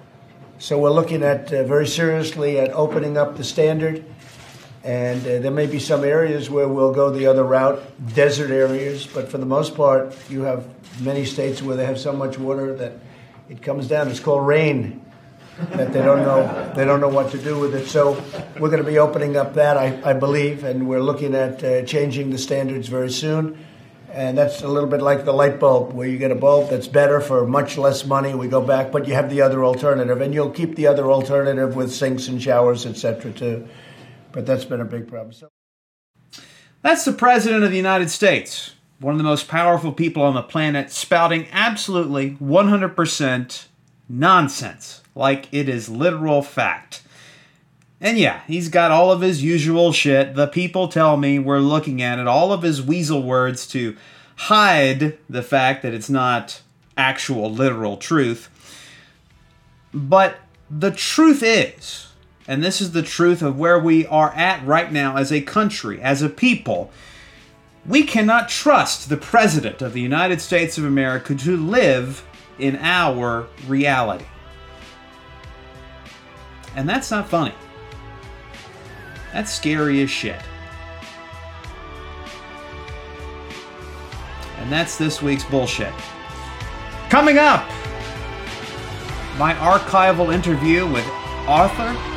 So 0.60 0.80
we're 0.80 0.92
looking 0.92 1.24
at 1.24 1.52
uh, 1.52 1.64
very 1.64 1.88
seriously 1.88 2.58
at 2.58 2.72
opening 2.72 3.18
up 3.18 3.36
the 3.36 3.44
standard. 3.44 4.06
And 4.84 5.22
uh, 5.22 5.40
there 5.40 5.52
may 5.52 5.68
be 5.68 5.80
some 5.80 6.04
areas 6.04 6.50
where 6.50 6.68
we'll 6.68 6.94
go 6.94 7.10
the 7.10 7.28
other 7.28 7.44
route, 7.44 7.82
desert 8.14 8.52
areas, 8.52 9.08
but 9.08 9.30
for 9.30 9.38
the 9.38 9.46
most 9.46 9.76
part, 9.76 10.14
you 10.30 10.42
have 10.42 10.68
many 11.02 11.24
states 11.24 11.62
where 11.62 11.78
they 11.78 11.86
have 11.86 12.00
so 12.00 12.12
much 12.12 12.38
water 12.38 12.76
that 12.76 12.94
it 13.50 13.62
comes 13.62 13.88
down. 13.88 14.10
It's 14.10 14.20
called 14.20 14.46
rain 14.46 15.00
that 15.58 15.94
they 15.94 16.02
don't 16.02 16.24
know 16.24 16.74
they 16.76 16.84
don't 16.84 17.00
know 17.00 17.10
what 17.10 17.32
to 17.32 17.38
do 17.38 17.60
with 17.60 17.76
it. 17.76 17.88
So 17.88 18.14
we're 18.60 18.70
going 18.70 18.84
to 18.84 18.90
be 18.90 18.98
opening 18.98 19.38
up 19.38 19.54
that, 19.54 19.78
I, 19.78 20.02
I 20.04 20.14
believe, 20.14 20.64
and 20.64 20.88
we're 20.88 21.02
looking 21.02 21.36
at 21.36 21.64
uh, 21.64 21.84
changing 21.84 22.32
the 22.32 22.38
standards 22.38 22.88
very 22.88 23.12
soon. 23.12 23.58
And 24.12 24.38
that's 24.38 24.62
a 24.62 24.68
little 24.68 24.90
bit 24.90 25.02
like 25.02 25.26
the 25.26 25.34
light 25.34 25.60
bulb, 25.60 25.94
where 25.94 26.08
you 26.08 26.20
get 26.20 26.30
a 26.30 26.36
bulb 26.36 26.70
that's 26.70 26.88
better 26.88 27.20
for 27.20 27.48
much 27.48 27.80
less 27.80 28.06
money. 28.06 28.36
We 28.36 28.48
go 28.48 28.62
back, 28.62 28.92
but 28.92 29.08
you 29.08 29.16
have 29.16 29.30
the 29.30 29.42
other 29.42 29.66
alternative, 29.66 30.22
and 30.22 30.34
you'll 30.34 30.52
keep 30.52 30.76
the 30.76 30.88
other 30.88 31.12
alternative 31.12 31.76
with 31.76 31.92
sinks 31.92 32.28
and 32.28 32.42
showers, 32.42 32.86
etc. 32.86 33.32
Too. 33.32 33.68
But 34.34 34.46
that's 34.46 34.66
been 34.66 34.82
a 34.82 34.86
big 34.86 35.08
problem. 35.08 35.32
So- 35.32 35.50
that's 36.82 37.06
the 37.06 37.14
President 37.14 37.64
of 37.64 37.72
the 37.72 37.78
United 37.78 38.12
States, 38.12 38.74
one 39.00 39.14
of 39.14 39.18
the 39.18 39.24
most 39.24 39.48
powerful 39.48 39.94
people 39.94 40.22
on 40.22 40.34
the 40.34 40.42
planet, 40.42 40.92
spouting 40.92 41.48
absolutely 41.54 42.32
100% 42.42 43.68
nonsense 44.10 45.02
like 45.16 45.48
it 45.54 45.70
is 45.70 45.88
literal 45.88 46.42
fact. 46.42 47.04
And 48.02 48.18
yeah, 48.18 48.42
he's 48.48 48.68
got 48.68 48.92
all 48.92 49.14
of 49.14 49.22
his 49.22 49.42
usual 49.42 49.94
shit. 49.94 50.36
The 50.36 50.48
people 50.48 50.90
tell 50.90 51.16
me 51.16 51.40
we're 51.40 51.60
looking 51.60 52.02
at 52.02 52.20
it, 52.20 52.28
all 52.28 52.52
of 52.52 52.62
his 52.62 52.82
weasel 52.82 53.24
words 53.24 53.66
to 53.68 53.96
hide 54.36 55.18
the 55.30 55.44
fact 55.44 55.84
that 55.84 55.94
it's 55.94 56.10
not 56.10 56.62
actual 56.98 57.50
literal 57.50 57.96
truth. 57.96 58.50
But 59.94 60.38
the 60.70 60.92
truth 60.92 61.42
is, 61.44 62.08
and 62.48 62.64
this 62.64 62.82
is 62.82 62.92
the 62.92 63.02
truth 63.02 63.42
of 63.42 63.58
where 63.58 63.80
we 63.80 64.06
are 64.08 64.32
at 64.32 64.66
right 64.66 64.92
now 64.92 65.18
as 65.18 65.32
a 65.32 65.42
country, 65.42 66.02
as 66.02 66.22
a 66.22 66.30
people, 66.30 66.92
we 67.86 68.04
cannot 68.04 68.50
trust 68.50 69.10
the 69.10 69.18
President 69.18 69.82
of 69.82 69.94
the 69.94 70.02
United 70.02 70.42
States 70.42 70.78
of 70.78 70.86
America 70.86 71.36
to 71.36 71.58
live 71.58 72.26
in 72.60 72.78
our 72.78 73.48
reality. 73.68 74.26
And 76.76 76.88
that's 76.88 77.12
not 77.12 77.30
funny. 77.30 77.54
That's 79.32 79.52
scary 79.52 80.02
as 80.02 80.10
shit. 80.10 80.42
And 84.60 84.72
that's 84.72 84.98
this 84.98 85.22
week's 85.22 85.44
bullshit. 85.44 85.94
Coming 87.10 87.38
up, 87.38 87.68
my 89.38 89.54
archival 89.56 90.34
interview 90.34 90.88
with 90.88 91.06
author, 91.48 92.13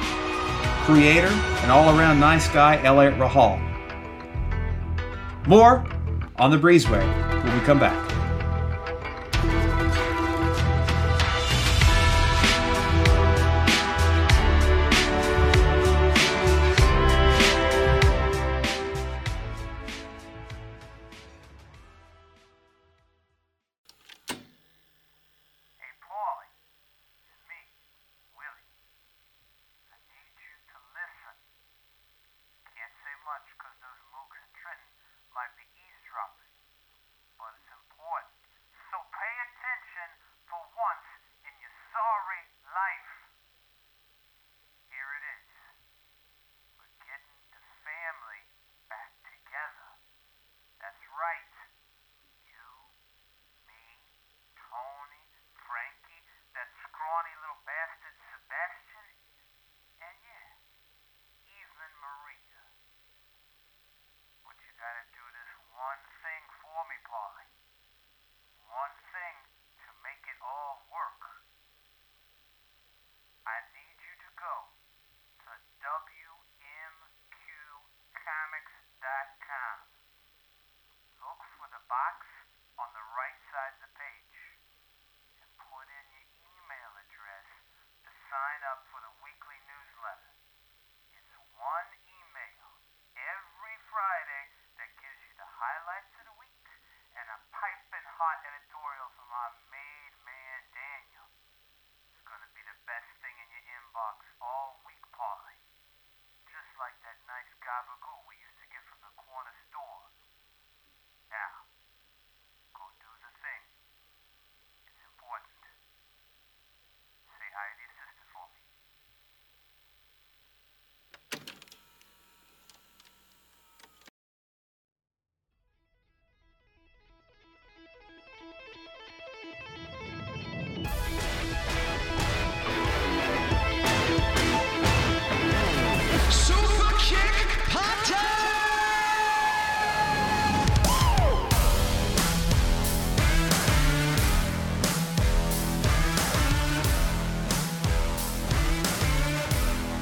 creator, 0.86 1.26
and 1.26 1.72
all 1.72 1.98
around 1.98 2.20
nice 2.20 2.48
guy 2.48 2.80
Eliot 2.84 3.14
Rahal. 3.14 3.58
More 5.48 5.84
on 6.36 6.52
the 6.52 6.56
Breezeway 6.56 7.04
when 7.42 7.58
we 7.58 7.60
come 7.66 7.80
back. 7.80 8.05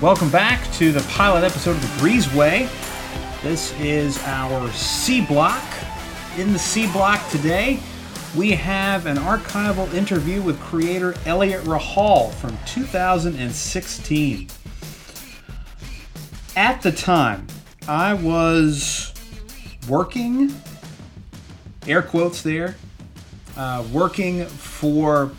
Welcome 0.04 0.28
back 0.28 0.70
to 0.74 0.92
the 0.92 1.00
pilot 1.14 1.44
episode 1.44 1.76
of 1.76 1.80
The 1.80 1.88
Breezeway. 2.02 2.68
This 3.42 3.72
is 3.80 4.18
our 4.24 4.70
C 4.72 5.24
block. 5.24 5.64
In 6.36 6.52
the 6.52 6.58
C 6.58 6.86
block 6.92 7.26
today, 7.30 7.80
we 8.36 8.50
have 8.50 9.06
an 9.06 9.16
archival 9.16 9.90
interview 9.94 10.42
with 10.42 10.60
creator 10.60 11.14
Eliot 11.24 11.62
Rahal 11.62 12.34
from 12.34 12.54
2016. 12.66 14.48
At 16.54 16.82
the 16.82 16.92
time, 16.92 17.46
I 17.88 18.12
was 18.12 19.14
working, 19.88 20.54
air 21.86 22.02
quotes 22.02 22.42
there, 22.42 22.76
uh, 23.56 23.82
working 23.90 24.44
for 24.44 25.32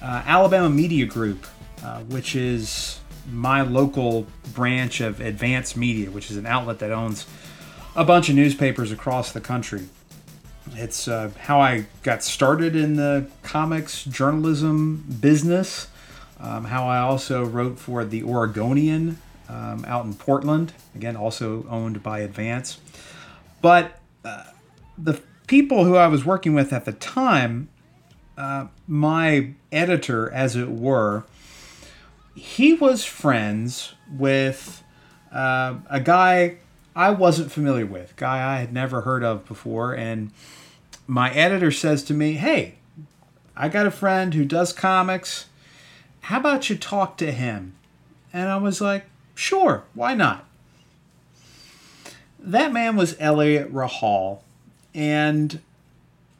uh, 0.00 0.22
Alabama 0.24 0.70
Media 0.70 1.06
Group, 1.06 1.44
uh, 1.82 2.02
which 2.02 2.36
is 2.36 3.00
my 3.30 3.62
local 3.62 4.26
branch 4.54 5.00
of 5.00 5.20
Advance 5.20 5.76
Media, 5.76 6.10
which 6.10 6.30
is 6.30 6.36
an 6.36 6.46
outlet 6.46 6.78
that 6.78 6.90
owns 6.90 7.26
a 7.94 8.04
bunch 8.04 8.28
of 8.28 8.34
newspapers 8.34 8.92
across 8.92 9.32
the 9.32 9.40
country. 9.40 9.88
It's 10.74 11.08
uh, 11.08 11.30
how 11.38 11.60
I 11.60 11.86
got 12.02 12.22
started 12.22 12.74
in 12.76 12.96
the 12.96 13.28
comics 13.42 14.04
journalism 14.04 15.04
business, 15.20 15.88
um, 16.40 16.64
how 16.64 16.86
I 16.86 16.98
also 16.98 17.44
wrote 17.44 17.78
for 17.78 18.04
the 18.04 18.22
Oregonian 18.24 19.18
um, 19.48 19.84
out 19.86 20.04
in 20.04 20.14
Portland, 20.14 20.72
again, 20.94 21.16
also 21.16 21.66
owned 21.70 22.02
by 22.02 22.20
Advance. 22.20 22.78
But 23.62 24.00
uh, 24.24 24.44
the 24.98 25.20
people 25.46 25.84
who 25.84 25.96
I 25.96 26.08
was 26.08 26.24
working 26.24 26.54
with 26.54 26.72
at 26.72 26.84
the 26.84 26.92
time, 26.92 27.68
uh, 28.36 28.66
my 28.86 29.52
editor, 29.70 30.30
as 30.32 30.56
it 30.56 30.68
were, 30.68 31.24
he 32.36 32.74
was 32.74 33.04
friends 33.04 33.94
with 34.14 34.84
uh, 35.32 35.76
a 35.88 36.00
guy 36.00 36.58
I 36.94 37.10
wasn't 37.10 37.50
familiar 37.50 37.86
with, 37.86 38.14
guy 38.16 38.56
I 38.56 38.60
had 38.60 38.72
never 38.72 39.00
heard 39.00 39.24
of 39.24 39.46
before, 39.46 39.94
and 39.94 40.30
my 41.06 41.32
editor 41.32 41.70
says 41.70 42.02
to 42.04 42.14
me, 42.14 42.34
"Hey, 42.34 42.76
I 43.56 43.68
got 43.68 43.86
a 43.86 43.90
friend 43.90 44.34
who 44.34 44.44
does 44.44 44.72
comics. 44.72 45.46
How 46.20 46.38
about 46.38 46.68
you 46.68 46.76
talk 46.76 47.16
to 47.18 47.32
him?" 47.32 47.74
And 48.32 48.48
I 48.48 48.58
was 48.58 48.80
like, 48.80 49.06
"Sure, 49.34 49.84
why 49.94 50.14
not?" 50.14 50.44
That 52.38 52.72
man 52.72 52.96
was 52.96 53.16
Eliot 53.18 53.72
Rahal, 53.72 54.40
and 54.94 55.60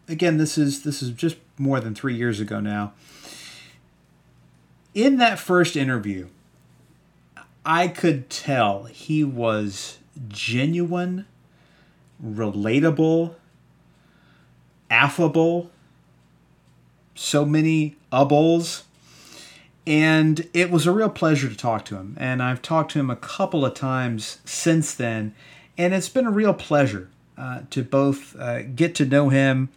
again, 0.08 0.36
this 0.36 0.58
is 0.58 0.82
this 0.82 1.02
is 1.02 1.10
just 1.10 1.36
more 1.58 1.80
than 1.80 1.94
three 1.94 2.14
years 2.14 2.38
ago 2.38 2.60
now 2.60 2.92
in 4.96 5.18
that 5.18 5.38
first 5.38 5.76
interview, 5.76 6.26
I 7.66 7.86
could 7.86 8.30
tell 8.30 8.84
he 8.84 9.22
was 9.22 9.98
genuine, 10.26 11.26
relatable, 12.24 13.34
affable, 14.90 15.70
so 17.14 17.44
many 17.44 17.96
ubbles. 18.10 18.84
And 19.86 20.48
it 20.54 20.70
was 20.70 20.86
a 20.86 20.92
real 20.92 21.10
pleasure 21.10 21.48
to 21.48 21.56
talk 21.56 21.84
to 21.84 21.96
him. 21.96 22.16
And 22.18 22.42
I've 22.42 22.62
talked 22.62 22.92
to 22.92 22.98
him 22.98 23.10
a 23.10 23.16
couple 23.16 23.66
of 23.66 23.74
times 23.74 24.38
since 24.46 24.94
then. 24.94 25.34
And 25.76 25.92
it's 25.92 26.08
been 26.08 26.26
a 26.26 26.30
real 26.30 26.54
pleasure 26.54 27.10
uh, 27.36 27.60
to 27.68 27.84
both 27.84 28.34
uh, 28.36 28.62
get 28.62 28.94
to 28.94 29.04
know 29.04 29.28
him 29.28 29.68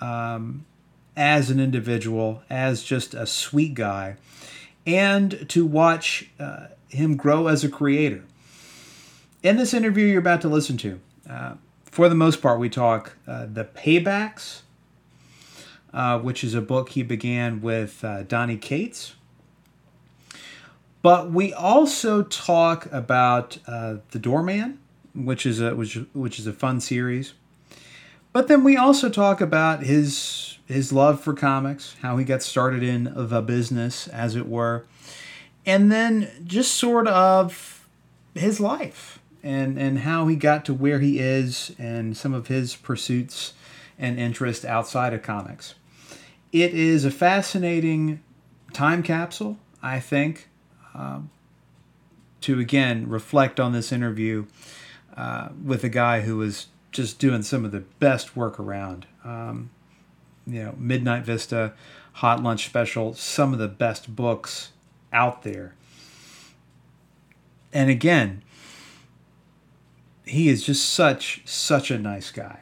um, 0.00 0.64
as 1.16 1.50
an 1.50 1.60
individual, 1.60 2.42
as 2.48 2.82
just 2.82 3.14
a 3.14 3.26
sweet 3.26 3.74
guy, 3.74 4.16
and 4.86 5.48
to 5.48 5.66
watch 5.66 6.30
uh, 6.38 6.66
him 6.88 7.16
grow 7.16 7.46
as 7.46 7.64
a 7.64 7.68
creator. 7.68 8.24
In 9.42 9.56
this 9.56 9.72
interview 9.72 10.06
you're 10.06 10.20
about 10.20 10.40
to 10.42 10.48
listen 10.48 10.76
to, 10.78 11.00
uh, 11.28 11.54
for 11.84 12.08
the 12.08 12.14
most 12.14 12.40
part, 12.40 12.60
we 12.60 12.68
talk 12.68 13.16
uh, 13.26 13.46
the 13.52 13.64
paybacks, 13.64 14.62
uh, 15.92 16.18
which 16.20 16.44
is 16.44 16.54
a 16.54 16.60
book 16.60 16.90
he 16.90 17.02
began 17.02 17.60
with 17.60 18.04
uh, 18.04 18.22
Donny 18.22 18.56
Cates. 18.56 19.14
But 21.02 21.30
we 21.32 21.52
also 21.52 22.22
talk 22.22 22.86
about 22.92 23.58
uh, 23.66 23.96
the 24.10 24.18
Doorman, 24.18 24.78
which 25.14 25.46
is 25.46 25.60
a 25.60 25.74
which, 25.74 25.98
which 26.12 26.38
is 26.38 26.46
a 26.46 26.52
fun 26.52 26.80
series. 26.80 27.32
But 28.32 28.48
then 28.48 28.62
we 28.62 28.76
also 28.76 29.08
talk 29.08 29.40
about 29.40 29.82
his 29.82 30.49
his 30.70 30.92
love 30.92 31.20
for 31.20 31.34
comics, 31.34 31.96
how 32.02 32.16
he 32.16 32.24
got 32.24 32.42
started 32.42 32.82
in 32.82 33.12
the 33.14 33.42
business, 33.42 34.08
as 34.08 34.36
it 34.36 34.48
were, 34.48 34.86
and 35.66 35.90
then 35.90 36.30
just 36.44 36.74
sort 36.74 37.06
of 37.08 37.88
his 38.34 38.60
life 38.60 39.18
and 39.42 39.78
and 39.78 40.00
how 40.00 40.26
he 40.26 40.36
got 40.36 40.64
to 40.66 40.74
where 40.74 41.00
he 41.00 41.18
is 41.18 41.74
and 41.78 42.16
some 42.16 42.34
of 42.34 42.48
his 42.48 42.76
pursuits 42.76 43.54
and 43.98 44.18
interests 44.18 44.64
outside 44.64 45.12
of 45.12 45.22
comics. 45.22 45.74
It 46.52 46.74
is 46.74 47.04
a 47.04 47.10
fascinating 47.10 48.22
time 48.72 49.02
capsule, 49.02 49.58
I 49.82 50.00
think, 50.00 50.48
um, 50.94 51.30
to 52.42 52.58
again 52.58 53.08
reflect 53.08 53.60
on 53.60 53.72
this 53.72 53.92
interview 53.92 54.46
uh, 55.16 55.50
with 55.64 55.84
a 55.84 55.88
guy 55.88 56.22
who 56.22 56.36
was 56.36 56.66
just 56.92 57.18
doing 57.18 57.42
some 57.42 57.64
of 57.64 57.72
the 57.72 57.80
best 57.80 58.36
work 58.36 58.58
around. 58.58 59.06
Um, 59.24 59.70
you 60.46 60.64
know, 60.64 60.74
Midnight 60.76 61.24
Vista, 61.24 61.72
Hot 62.14 62.42
Lunch 62.42 62.66
Special, 62.66 63.14
some 63.14 63.52
of 63.52 63.58
the 63.58 63.68
best 63.68 64.14
books 64.14 64.72
out 65.12 65.42
there. 65.42 65.74
And 67.72 67.90
again, 67.90 68.42
he 70.24 70.48
is 70.48 70.64
just 70.64 70.88
such 70.88 71.42
such 71.44 71.90
a 71.90 71.98
nice 71.98 72.30
guy, 72.30 72.60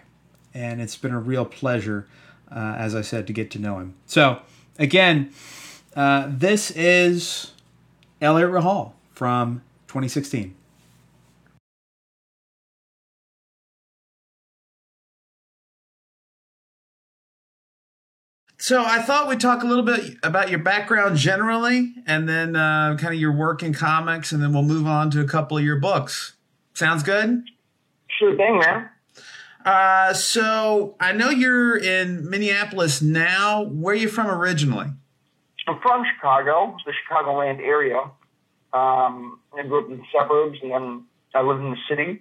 and 0.55 0.81
it's 0.81 0.97
been 0.97 1.12
a 1.12 1.21
real 1.21 1.45
pleasure, 1.45 2.07
uh, 2.51 2.75
as 2.79 2.95
I 2.95 3.03
said, 3.03 3.27
to 3.27 3.33
get 3.33 3.51
to 3.53 3.59
know 3.59 3.79
him. 3.79 3.95
So 4.07 4.41
again, 4.79 5.33
uh, 5.95 6.29
this 6.31 6.71
is 6.71 7.53
Eliot 8.21 8.51
Rahal 8.51 8.93
from 9.12 9.62
2016. 9.88 10.55
So 18.68 18.85
I 18.85 19.00
thought 19.00 19.28
we'd 19.28 19.40
talk 19.40 19.62
a 19.62 19.66
little 19.66 19.83
bit 19.83 20.18
about 20.22 20.50
your 20.50 20.59
background 20.59 21.16
generally, 21.16 21.94
and 22.07 22.28
then 22.28 22.54
uh, 22.54 22.98
kind 23.00 23.14
of 23.14 23.18
your 23.18 23.33
work 23.33 23.62
in 23.62 23.72
comics, 23.72 24.31
and 24.31 24.42
then 24.42 24.52
we'll 24.52 24.62
move 24.62 24.87
on 24.87 25.11
to 25.12 25.22
a 25.22 25.24
couple 25.24 25.57
of 25.57 25.64
your 25.64 25.81
books. 25.81 26.35
Sounds 26.74 27.02
good? 27.02 27.44
Sure 28.18 28.37
thing, 28.37 28.59
man. 28.59 28.90
Uh, 29.64 30.12
so 30.12 30.96
I 31.00 31.12
know 31.12 31.31
you're 31.31 31.78
in 31.78 32.28
Minneapolis 32.28 33.00
now. 33.00 33.64
Where 33.64 33.94
are 33.94 33.96
you 33.96 34.07
from 34.07 34.26
originally? 34.26 34.88
I'm 35.66 35.81
from 35.81 36.04
Chicago, 36.14 36.76
the 36.85 36.92
Chicagoland 36.92 37.61
area. 37.61 37.96
Um, 38.74 39.40
I 39.57 39.62
grew 39.62 39.83
up 39.83 39.90
in 39.90 39.96
the 39.96 40.04
suburbs, 40.12 40.59
and 40.62 40.72
then 40.72 41.04
I 41.35 41.40
lived 41.40 41.62
in 41.62 41.70
the 41.70 41.78
city 41.88 42.20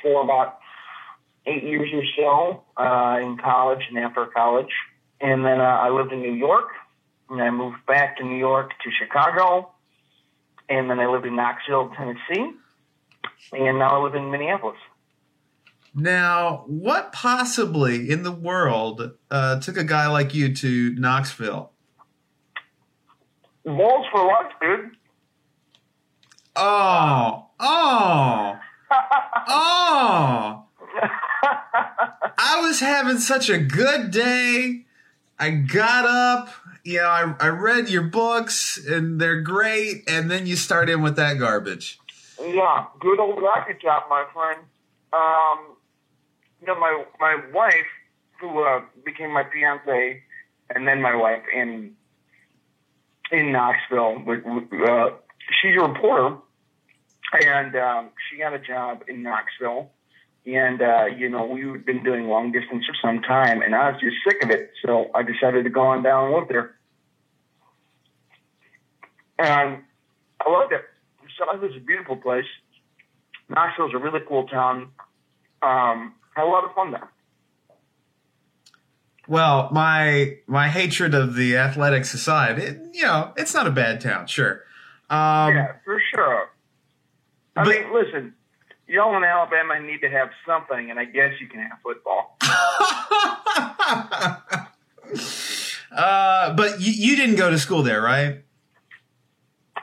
for 0.00 0.24
about 0.24 0.60
eight 1.44 1.62
years 1.62 1.90
or 1.92 2.04
so 2.16 2.82
uh, 2.82 3.18
in 3.20 3.36
college 3.36 3.80
and 3.90 3.98
after 3.98 4.24
college. 4.34 4.72
And 5.20 5.44
then 5.44 5.60
uh, 5.60 5.64
I 5.64 5.90
lived 5.90 6.12
in 6.12 6.20
New 6.20 6.34
York, 6.34 6.68
and 7.30 7.42
I 7.42 7.50
moved 7.50 7.84
back 7.86 8.18
to 8.18 8.24
New 8.24 8.36
York 8.36 8.70
to 8.70 8.90
Chicago, 8.90 9.72
and 10.68 10.90
then 10.90 10.98
I 10.98 11.06
lived 11.06 11.26
in 11.26 11.36
Knoxville, 11.36 11.92
Tennessee, 11.96 12.52
and 13.52 13.78
now 13.78 13.98
I 13.98 14.02
live 14.02 14.14
in 14.14 14.30
Minneapolis. 14.30 14.78
Now, 15.94 16.64
what 16.66 17.12
possibly 17.12 18.10
in 18.10 18.22
the 18.22 18.32
world 18.32 19.12
uh, 19.30 19.60
took 19.60 19.78
a 19.78 19.84
guy 19.84 20.08
like 20.08 20.34
you 20.34 20.54
to 20.54 20.94
Knoxville? 20.94 21.72
Vols 23.64 24.06
for 24.12 24.26
life, 24.26 24.52
dude. 24.60 24.90
Oh, 26.54 27.46
oh, 27.58 28.58
oh. 29.48 30.64
I 32.38 32.60
was 32.60 32.80
having 32.80 33.18
such 33.18 33.48
a 33.48 33.58
good 33.58 34.10
day. 34.10 34.85
I 35.38 35.50
got 35.50 36.04
up, 36.06 36.48
you 36.82 36.98
know, 36.98 37.08
I, 37.08 37.34
I 37.40 37.48
read 37.48 37.88
your 37.88 38.02
books 38.02 38.78
and 38.86 39.20
they're 39.20 39.42
great, 39.42 40.08
and 40.08 40.30
then 40.30 40.46
you 40.46 40.56
start 40.56 40.88
in 40.88 41.02
with 41.02 41.16
that 41.16 41.38
garbage. 41.38 41.98
Yeah, 42.40 42.86
good 43.00 43.20
old 43.20 43.42
Rocky 43.42 43.74
Top, 43.82 44.08
my 44.08 44.24
friend. 44.32 44.60
Um, 45.12 45.76
you 46.60 46.66
know, 46.66 46.78
my 46.78 47.04
my 47.20 47.40
wife, 47.52 47.74
who 48.40 48.62
uh, 48.62 48.80
became 49.04 49.32
my 49.32 49.44
fiance, 49.52 50.22
and 50.74 50.86
then 50.86 51.00
my 51.00 51.14
wife 51.14 51.42
in 51.54 51.94
in 53.30 53.52
Knoxville. 53.52 54.22
Uh, 54.28 55.10
she's 55.60 55.76
a 55.78 55.86
reporter, 55.86 56.36
and 57.32 57.76
um, 57.76 58.10
she 58.30 58.38
got 58.38 58.54
a 58.54 58.58
job 58.58 59.04
in 59.08 59.22
Knoxville. 59.22 59.90
And 60.46 60.80
uh, 60.80 61.06
you 61.06 61.28
know, 61.28 61.44
we've 61.46 61.84
been 61.84 62.04
doing 62.04 62.28
long 62.28 62.52
distance 62.52 62.84
for 62.86 62.94
some 63.02 63.20
time, 63.22 63.62
and 63.62 63.74
I 63.74 63.90
was 63.90 64.00
just 64.00 64.16
sick 64.26 64.42
of 64.44 64.50
it. 64.50 64.70
So 64.84 65.10
I 65.14 65.22
decided 65.22 65.64
to 65.64 65.70
go 65.70 65.80
on 65.82 66.02
down 66.04 66.26
and 66.26 66.34
live 66.34 66.48
there. 66.48 66.76
And 69.38 69.82
I 70.40 70.50
loved 70.50 70.72
it. 70.72 70.82
South 71.38 71.62
is 71.64 71.76
a 71.76 71.80
beautiful 71.80 72.16
place. 72.16 72.46
Nashville's 73.48 73.92
a 73.94 73.98
really 73.98 74.20
cool 74.26 74.46
town. 74.46 74.88
Um, 75.62 76.14
had 76.34 76.44
a 76.44 76.46
lot 76.48 76.64
of 76.64 76.74
fun 76.74 76.92
there. 76.92 77.10
Well, 79.28 79.68
my 79.72 80.38
my 80.46 80.68
hatred 80.68 81.12
of 81.14 81.34
the 81.34 81.56
athletics 81.56 82.14
aside, 82.14 82.58
it, 82.60 82.80
you 82.92 83.02
know, 83.02 83.32
it's 83.36 83.52
not 83.52 83.66
a 83.66 83.70
bad 83.72 84.00
town, 84.00 84.28
sure. 84.28 84.62
Um, 85.10 85.54
yeah, 85.54 85.72
for 85.84 86.00
sure. 86.14 86.50
I 87.56 87.64
but- 87.64 87.68
mean, 87.68 87.92
listen, 87.92 88.34
y'all 88.86 89.16
in 89.16 89.24
Alabama 89.24 89.80
need 89.80 90.00
to 90.00 90.10
have 90.10 90.30
something, 90.46 90.90
and 90.90 90.98
I 90.98 91.04
guess 91.04 91.32
you 91.40 91.48
can 91.48 91.60
have 91.60 91.78
football. 91.82 92.36
uh, 95.92 96.54
but 96.54 96.80
you, 96.80 96.92
you 96.92 97.16
didn't 97.16 97.36
go 97.36 97.50
to 97.50 97.58
school 97.58 97.82
there, 97.82 98.00
right? 98.00 98.42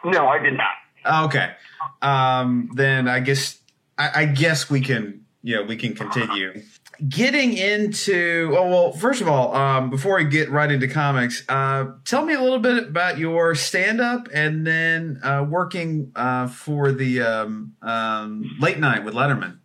No, 0.03 0.27
I 0.27 0.39
did 0.39 0.53
not. 0.53 1.25
Okay. 1.25 1.53
Um, 2.01 2.69
then 2.73 3.07
I 3.07 3.19
guess 3.19 3.59
I, 3.97 4.21
I 4.21 4.25
guess 4.25 4.69
we 4.69 4.81
can 4.81 5.25
yeah 5.41 5.61
we 5.61 5.75
can 5.75 5.95
continue. 5.95 6.61
Getting 7.09 7.57
into 7.57 8.55
oh 8.55 8.69
well, 8.69 8.91
first 8.91 9.21
of 9.21 9.27
all, 9.27 9.55
um, 9.55 9.89
before 9.89 10.17
we 10.17 10.25
get 10.25 10.51
right 10.51 10.71
into 10.71 10.87
comics, 10.87 11.43
uh, 11.49 11.85
tell 12.05 12.23
me 12.23 12.35
a 12.35 12.41
little 12.41 12.59
bit 12.59 12.87
about 12.87 13.17
your 13.17 13.55
stand 13.55 13.99
up 13.99 14.27
and 14.31 14.65
then 14.65 15.19
uh, 15.23 15.43
working 15.49 16.11
uh, 16.15 16.47
for 16.47 16.91
the 16.91 17.21
um, 17.21 17.73
um, 17.81 18.57
late 18.59 18.77
night 18.77 19.03
with 19.03 19.15
Letterman. 19.15 19.57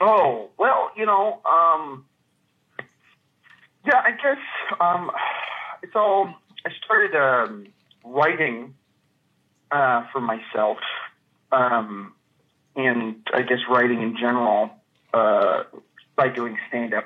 Oh 0.00 0.50
well, 0.58 0.90
you 0.96 1.06
know, 1.06 1.40
um, 1.44 2.04
yeah, 3.86 4.02
I 4.04 4.10
guess 4.10 4.42
um, 4.80 5.12
it's 5.84 5.94
all. 5.94 6.34
I 6.66 6.70
started 6.84 7.14
um, 7.14 7.66
writing 8.04 8.74
uh, 9.70 10.06
for 10.12 10.20
myself, 10.20 10.78
um, 11.52 12.12
and 12.74 13.16
I 13.32 13.42
guess 13.42 13.58
writing 13.70 14.02
in 14.02 14.16
general 14.16 14.70
uh, 15.14 15.64
by 16.16 16.28
doing 16.28 16.58
stand 16.68 16.94
up 16.94 17.04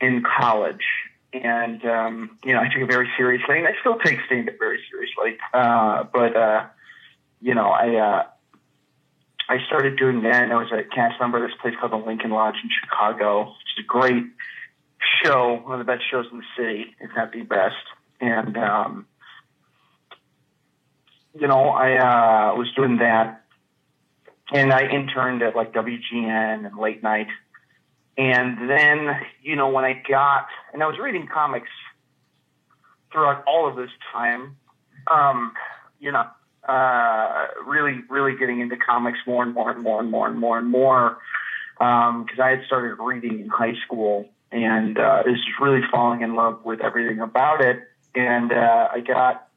in 0.00 0.22
college. 0.38 0.84
And 1.32 1.84
um, 1.84 2.38
you 2.44 2.52
know, 2.52 2.60
I 2.60 2.68
took 2.68 2.82
it 2.82 2.90
very 2.90 3.08
seriously, 3.16 3.58
and 3.58 3.66
I 3.66 3.72
still 3.80 3.98
take 3.98 4.18
stand 4.26 4.48
up 4.48 4.56
very 4.58 4.80
seriously. 4.90 5.38
Uh, 5.52 6.04
but 6.12 6.36
uh, 6.36 6.66
you 7.40 7.54
know, 7.54 7.68
I. 7.68 7.96
Uh, 7.96 8.26
I 9.48 9.58
started 9.66 9.96
doing 9.96 10.22
that, 10.22 10.42
and 10.42 10.52
I 10.52 10.56
was 10.56 10.72
a 10.72 10.82
cast 10.82 11.20
member 11.20 11.42
of 11.42 11.48
this 11.48 11.56
place 11.60 11.74
called 11.78 11.92
the 11.92 12.04
Lincoln 12.04 12.30
Lodge 12.32 12.56
in 12.62 12.68
Chicago, 12.82 13.44
which 13.44 13.78
is 13.78 13.84
a 13.84 13.86
great 13.86 14.24
show, 15.22 15.60
one 15.62 15.78
of 15.80 15.86
the 15.86 15.90
best 15.90 16.02
shows 16.10 16.26
in 16.32 16.38
the 16.38 16.44
city, 16.56 16.96
if 17.00 17.10
not 17.16 17.32
the 17.32 17.42
best. 17.42 17.76
And, 18.20 18.56
um, 18.56 19.06
you 21.38 21.46
know, 21.46 21.68
I 21.68 22.50
uh, 22.50 22.54
was 22.56 22.72
doing 22.74 22.98
that, 22.98 23.44
and 24.52 24.72
I 24.72 24.88
interned 24.88 25.42
at 25.42 25.54
like 25.54 25.72
WGN 25.72 26.66
and 26.66 26.78
late 26.78 27.02
night. 27.02 27.28
And 28.18 28.70
then, 28.70 29.20
you 29.42 29.56
know, 29.56 29.68
when 29.68 29.84
I 29.84 30.02
got, 30.08 30.46
and 30.72 30.82
I 30.82 30.86
was 30.86 30.98
reading 30.98 31.28
comics 31.32 31.68
throughout 33.12 33.44
all 33.46 33.68
of 33.68 33.76
this 33.76 33.90
time, 34.12 34.56
um, 35.10 35.52
you 36.00 36.12
know, 36.12 36.24
uh, 36.66 37.46
really, 37.66 38.00
really 38.08 38.36
getting 38.38 38.60
into 38.60 38.76
comics 38.76 39.18
more 39.26 39.42
and 39.42 39.54
more 39.54 39.70
and 39.70 39.82
more 39.82 40.00
and 40.00 40.10
more 40.10 40.28
and 40.28 40.38
more 40.38 40.58
and 40.58 40.68
more. 40.68 41.18
Because 41.78 42.40
I 42.42 42.50
had 42.50 42.60
started 42.66 42.96
reading 43.02 43.40
in 43.40 43.48
high 43.48 43.74
school 43.84 44.28
and 44.50 44.98
uh, 44.98 45.22
was 45.26 45.38
really 45.60 45.82
falling 45.90 46.22
in 46.22 46.34
love 46.34 46.64
with 46.64 46.80
everything 46.80 47.20
about 47.20 47.60
it. 47.60 47.80
And 48.14 48.50
uh, 48.50 48.88
I 48.92 49.00
got 49.00 49.48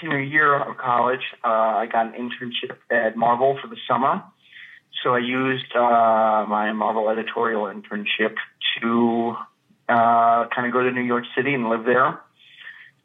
senior 0.00 0.20
year 0.20 0.54
of 0.54 0.76
college. 0.76 1.20
Uh, 1.44 1.48
I 1.48 1.86
got 1.86 2.06
an 2.06 2.12
internship 2.12 2.76
at 2.90 3.16
Marvel 3.16 3.58
for 3.62 3.68
the 3.68 3.76
summer. 3.88 4.22
So 5.02 5.14
I 5.14 5.18
used 5.18 5.74
uh, 5.74 6.46
my 6.48 6.72
Marvel 6.72 7.10
editorial 7.10 7.64
internship 7.64 8.34
to 8.80 9.36
uh, 9.88 10.46
kind 10.54 10.66
of 10.66 10.72
go 10.72 10.82
to 10.82 10.90
New 10.90 11.02
York 11.02 11.24
City 11.36 11.54
and 11.54 11.68
live 11.68 11.84
there 11.84 12.20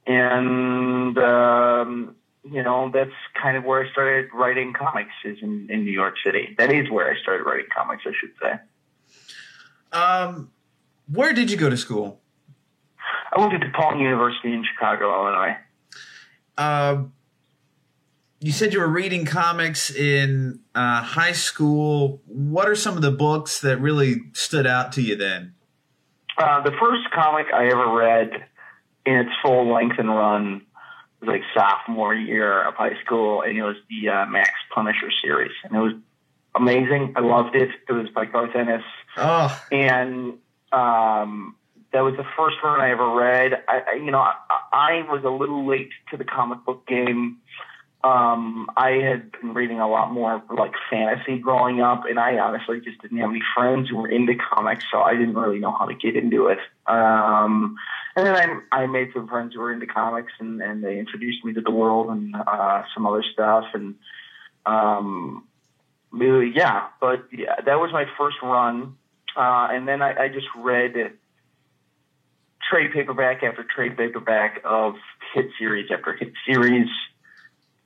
and 0.08 1.18
um, 1.18 2.16
you 2.44 2.64
know 2.64 2.90
that's 2.94 3.12
kind 3.42 3.58
of 3.58 3.64
where 3.64 3.86
I 3.86 3.92
started 3.92 4.30
writing 4.34 4.74
comics 4.74 5.12
is 5.24 5.38
in, 5.42 5.68
in 5.70 5.86
New 5.86 5.92
York 5.92 6.16
City. 6.24 6.56
That 6.58 6.72
is 6.72 6.90
where 6.90 7.12
I 7.12 7.20
started 7.22 7.44
writing 7.44 7.68
comics, 7.76 8.04
I 8.06 8.12
should 8.20 8.32
say. 8.42 9.98
Um, 9.98 10.52
where 11.12 11.34
did 11.34 11.52
you 11.52 11.58
go 11.58 11.70
to 11.70 11.78
school? 11.78 12.20
I 13.36 13.40
went 13.40 13.52
to 13.52 13.68
DePaul 13.68 14.00
University 14.00 14.54
in 14.54 14.66
Chicago, 14.66 15.14
Illinois. 15.14 15.58
Uh, 16.58 17.04
you 18.42 18.52
said 18.52 18.74
you 18.74 18.80
were 18.80 18.88
reading 18.88 19.24
comics 19.24 19.92
in 19.92 20.60
uh, 20.74 21.04
high 21.04 21.32
school. 21.32 22.22
What 22.26 22.68
are 22.68 22.76
some 22.76 22.96
of 22.96 23.04
the 23.04 23.12
books 23.12 23.62
that 23.62 23.78
really 23.78 24.24
stood 24.34 24.66
out 24.66 24.92
to 24.94 25.02
you 25.02 25.16
then? 25.16 25.54
Uh, 26.38 26.62
the 26.64 26.72
first 26.72 27.04
comic 27.14 27.48
I 27.54 27.68
ever 27.68 27.88
read 27.92 28.32
in 29.06 29.14
its 29.14 29.30
full 29.44 29.72
length 29.72 30.00
and 30.00 30.10
run 30.10 30.64
was 31.20 31.28
like 31.28 31.42
sophomore 31.54 32.16
year 32.16 32.64
of 32.68 32.74
high 32.74 33.00
school, 33.06 33.44
and 33.44 33.56
it 33.56 33.64
was 33.64 33.76
the 33.90 34.10
uh, 34.10 34.26
Max 34.26 34.50
Punisher 34.74 35.12
series, 35.24 35.52
and 35.64 35.76
it 35.76 35.80
was 35.80 35.94
amazing. 36.56 37.14
I 37.16 37.20
loved 37.20 37.56
it. 37.56 37.70
It 37.88 37.94
was 37.94 38.10
by 38.10 38.26
Garth 38.26 38.56
Ennis, 38.56 38.84
Oh, 39.18 39.64
and 39.72 40.34
um, 40.72 41.56
that 41.94 42.02
was 42.02 42.16
the 42.18 42.26
first 42.36 42.58
one 42.64 42.80
I 42.80 42.90
ever 42.90 43.08
read. 43.14 43.54
I, 43.68 43.82
I 43.88 43.94
you 43.96 44.10
know, 44.10 44.20
I, 44.20 44.34
I 44.74 45.12
was 45.12 45.24
a 45.24 45.30
little 45.30 45.68
late 45.68 45.92
to 46.10 46.18
the 46.18 46.26
comic 46.26 46.66
book 46.66 46.88
game. 46.88 47.38
Um, 48.04 48.68
I 48.76 48.92
had 48.92 49.32
been 49.32 49.54
reading 49.54 49.80
a 49.80 49.88
lot 49.88 50.12
more 50.12 50.42
like 50.50 50.72
fantasy 50.90 51.38
growing 51.38 51.82
up, 51.82 52.06
and 52.10 52.20
I 52.20 52.40
honestly 52.40 52.82
just 52.82 53.00
didn't 53.02 53.20
have 53.20 53.30
any 53.30 53.42
friends 53.56 53.90
who 53.90 53.98
were 53.98 54.10
into 54.10 54.34
comics, 54.36 54.86
so 54.92 55.02
I 55.02 55.14
didn't 55.14 55.36
really 55.36 55.60
know 55.60 55.72
how 55.72 55.86
to 55.86 55.94
get 55.94 56.16
into 56.16 56.48
it. 56.48 56.58
Um, 56.88 57.76
and 58.16 58.26
then 58.26 58.36
I, 58.72 58.84
I 58.84 58.88
made 58.88 59.10
some 59.14 59.28
friends 59.28 59.54
who 59.54 59.62
were 59.62 59.72
into 59.72 59.86
comics, 59.86 60.34
and, 60.40 60.62
and 60.62 60.84
they 60.84 60.98
introduced 60.98 61.46
me 61.46 61.54
to 61.54 61.62
the 61.62 61.72
world 61.72 62.10
and 62.10 62.36
uh, 62.36 62.84
some 62.96 63.06
other 63.06 63.24
stuff, 63.34 63.66
and 63.74 63.96
um, 64.66 65.48
yeah. 66.12 66.88
But 67.00 67.28
yeah, 67.32 67.62
that 67.66 67.80
was 67.80 67.92
my 67.94 68.06
first 68.18 68.38
run, 68.42 68.96
uh, 69.38 69.68
and 69.72 69.88
then 69.88 70.02
I, 70.02 70.24
I 70.24 70.28
just 70.28 70.48
read 70.58 70.94
trade 72.70 72.92
paperback 72.94 73.44
after 73.44 73.64
trade 73.64 73.98
paperback 73.98 74.62
of 74.64 74.96
hit 75.34 75.48
series 75.60 75.92
after 75.92 76.14
hit 76.14 76.34
series. 76.48 76.88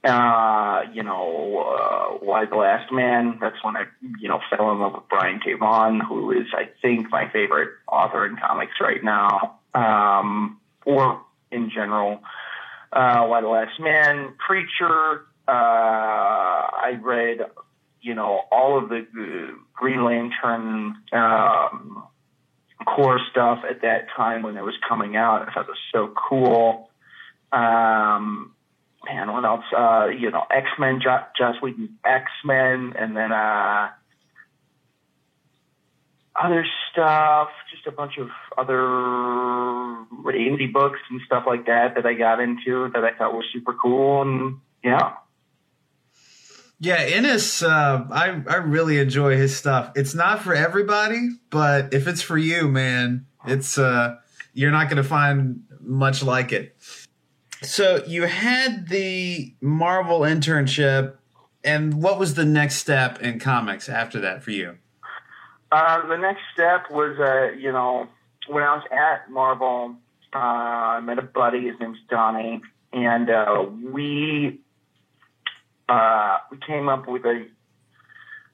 Uh, 0.06 0.84
you 0.94 1.02
know, 1.02 1.66
uh, 1.66 2.18
Y 2.22 2.46
the 2.46 2.56
Last 2.56 2.92
Man. 2.92 3.40
That's 3.42 3.56
when 3.64 3.76
I, 3.76 3.86
you 4.20 4.30
know, 4.30 4.40
fell 4.50 4.72
in 4.72 4.80
love 4.80 4.94
with 4.94 5.10
Brian 5.10 5.40
K. 5.44 5.54
Vaughan, 5.54 6.00
who 6.00 6.32
is, 6.32 6.46
I 6.54 6.70
think, 6.82 7.10
my 7.10 7.28
favorite 7.32 7.70
author 7.88 8.26
in 8.26 8.38
comics 8.38 8.74
right 8.80 9.04
now, 9.04 9.60
um, 9.74 10.60
or 10.86 11.22
in 11.52 11.72
general. 11.74 12.22
Uh, 12.94 13.26
Y 13.28 13.42
the 13.42 13.48
Last 13.48 13.80
Man, 13.80 14.36
Preacher. 14.46 15.26
Uh, 15.48 15.52
I 15.52 17.00
read, 17.02 17.40
you 18.02 18.14
know, 18.14 18.42
all 18.52 18.78
of 18.78 18.90
the 18.90 19.00
uh, 19.00 19.56
Green 19.74 20.04
Lantern 20.04 20.96
um, 21.12 22.04
Corps 22.86 23.22
stuff 23.32 23.60
at 23.68 23.82
that 23.82 24.08
time 24.16 24.44
when 24.44 24.56
it 24.56 24.64
was 24.64 24.76
coming 24.88 25.16
out. 25.16 25.48
I 25.48 25.54
thought 25.54 25.66
it 25.66 25.70
was 25.70 25.78
so 25.92 26.14
cool. 26.30 26.90
Um, 27.52 28.55
man, 29.06 29.32
what 29.32 29.46
else? 29.46 29.66
Uh, 29.76 30.08
you 30.08 30.32
know, 30.32 30.44
X 30.52 30.68
Men, 30.80 31.00
jo- 31.02 31.26
Joss 31.38 31.56
Whedon, 31.62 31.98
X 32.06 32.26
Men, 32.44 32.94
and 32.98 33.16
then 33.16 33.32
uh, 33.32 33.90
other 36.42 36.66
stuff. 36.92 37.50
Just 37.72 37.88
a 37.88 37.92
bunch 37.92 38.18
of 38.18 38.30
other 38.58 38.78
indie 40.34 40.72
books 40.72 41.00
and 41.10 41.22
stuff 41.26 41.44
like 41.48 41.66
that 41.68 41.96
that 41.96 42.06
I 42.06 42.14
got 42.14 42.40
into 42.40 42.90
that 42.94 43.04
I 43.04 43.12
thought 43.18 43.34
was 43.34 43.46
super 43.54 43.74
cool. 43.74 44.22
And 44.22 44.58
yeah, 44.84 45.14
yeah, 46.80 46.98
Ennis. 46.98 47.64
Uh, 47.64 48.06
I 48.12 48.42
I 48.48 48.56
really 48.58 49.00
enjoy 49.00 49.38
his 49.38 49.56
stuff. 49.56 49.92
It's 49.96 50.14
not 50.14 50.42
for 50.42 50.54
everybody, 50.54 51.30
but 51.50 51.94
if 51.94 52.08
it's 52.08 52.22
for 52.22 52.38
you, 52.38 52.68
man, 52.68 53.26
it's 53.46 53.78
uh, 53.78 54.18
you're 54.54 54.72
not 54.72 54.90
going 54.90 54.98
to 54.98 55.08
find 55.08 55.64
much 55.80 56.24
like 56.24 56.52
it. 56.52 56.76
So 57.62 58.04
you 58.06 58.24
had 58.24 58.90
the 58.90 59.54
Marvel 59.62 60.22
internship, 60.22 61.16
and 61.64 62.02
what 62.02 62.20
was 62.20 62.36
the 62.36 62.46
next 62.46 62.76
step 62.76 63.22
in 63.22 63.40
comics 63.40 63.90
after 63.90 64.20
that 64.22 64.44
for 64.44 64.52
you? 64.52 64.78
Uh, 65.72 66.08
the 66.08 66.18
next 66.18 66.42
step 66.54 66.92
was, 66.92 67.18
uh, 67.20 67.58
you 67.58 67.72
know, 67.72 68.08
when 68.48 68.64
I 68.64 68.76
was 68.76 68.84
at 68.92 69.30
Marvel, 69.32 69.96
uh, 70.34 70.38
I 70.38 71.00
met 71.02 71.18
a 71.18 71.24
buddy. 71.24 71.68
His 71.68 71.80
name's 71.80 71.98
Donnie, 72.10 72.62
and 72.94 73.30
uh, 73.30 73.66
we 73.92 74.60
uh, 75.90 76.38
we 76.52 76.58
came 76.66 76.90
up 76.90 77.08
with 77.08 77.26
a 77.26 77.46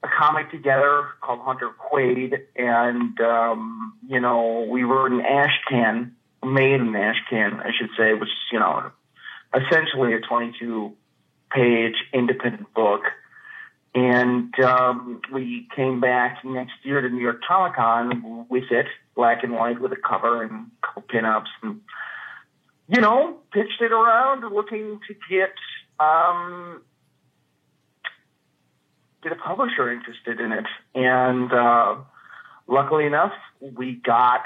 a 0.02 0.08
comic 0.18 0.50
together 0.50 1.04
called 1.20 1.40
Hunter 1.40 1.70
Quaid, 1.78 2.34
and 2.56 3.20
um, 3.20 3.94
you 4.06 4.20
know, 4.20 4.66
we 4.68 4.84
were 4.84 5.06
in 5.06 5.20
Ashcan, 5.20 6.12
made 6.44 6.80
in 6.80 6.92
Ashcan, 6.92 7.64
I 7.64 7.70
should 7.78 7.90
say, 7.96 8.14
which 8.14 8.28
is, 8.28 8.52
you 8.52 8.58
know, 8.58 8.90
essentially 9.54 10.14
a 10.14 10.20
22 10.20 10.92
page 11.50 11.94
independent 12.12 12.72
book. 12.74 13.02
And 13.94 14.58
um, 14.60 15.20
we 15.30 15.68
came 15.76 16.00
back 16.00 16.44
next 16.44 16.72
year 16.82 17.02
to 17.02 17.08
New 17.10 17.20
York 17.20 17.42
Comic 17.46 17.76
Con 17.76 18.46
with 18.48 18.70
it, 18.70 18.86
black 19.14 19.44
and 19.44 19.52
white, 19.52 19.80
with 19.80 19.92
a 19.92 19.96
cover 19.96 20.42
and 20.42 20.52
a 20.82 20.86
couple 20.86 21.02
pinups, 21.02 21.48
and 21.62 21.82
you 22.88 23.00
know, 23.00 23.38
pitched 23.52 23.80
it 23.80 23.92
around, 23.92 24.40
looking 24.52 24.98
to 25.08 25.14
get 25.30 25.52
um, 26.00 26.82
get 29.22 29.32
a 29.32 29.36
publisher 29.36 29.90
interested 29.90 30.40
in 30.40 30.52
it. 30.52 30.66
And 30.94 31.52
uh, 31.52 31.96
luckily 32.66 33.06
enough, 33.06 33.32
we 33.60 33.94
got 33.94 34.42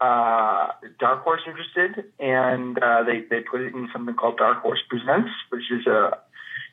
uh, 0.00 0.68
Dark 0.98 1.22
Horse 1.22 1.42
interested, 1.46 2.04
and 2.18 2.78
uh, 2.78 3.02
they 3.04 3.20
they 3.30 3.40
put 3.40 3.60
it 3.60 3.74
in 3.74 3.88
something 3.92 4.14
called 4.14 4.38
Dark 4.38 4.62
Horse 4.62 4.82
Presents, 4.88 5.30
which 5.50 5.70
is 5.70 5.86
a 5.86 6.18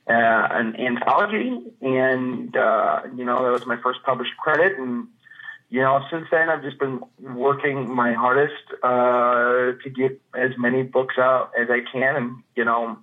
uh, 0.07 0.47
an 0.51 0.75
anthology, 0.79 1.61
and 1.81 2.55
uh, 2.55 3.01
you 3.15 3.23
know 3.23 3.43
that 3.43 3.51
was 3.51 3.65
my 3.65 3.77
first 3.81 3.99
published 4.03 4.35
credit, 4.37 4.77
and 4.77 5.07
you 5.69 5.81
know 5.81 6.03
since 6.09 6.27
then 6.31 6.49
I've 6.49 6.63
just 6.63 6.79
been 6.79 7.01
working 7.19 7.93
my 7.93 8.13
hardest 8.13 8.63
uh, 8.83 9.77
to 9.83 9.89
get 9.95 10.19
as 10.35 10.51
many 10.57 10.83
books 10.83 11.15
out 11.17 11.51
as 11.59 11.69
I 11.69 11.81
can, 11.91 12.15
and 12.15 12.43
you 12.55 12.65
know 12.65 12.97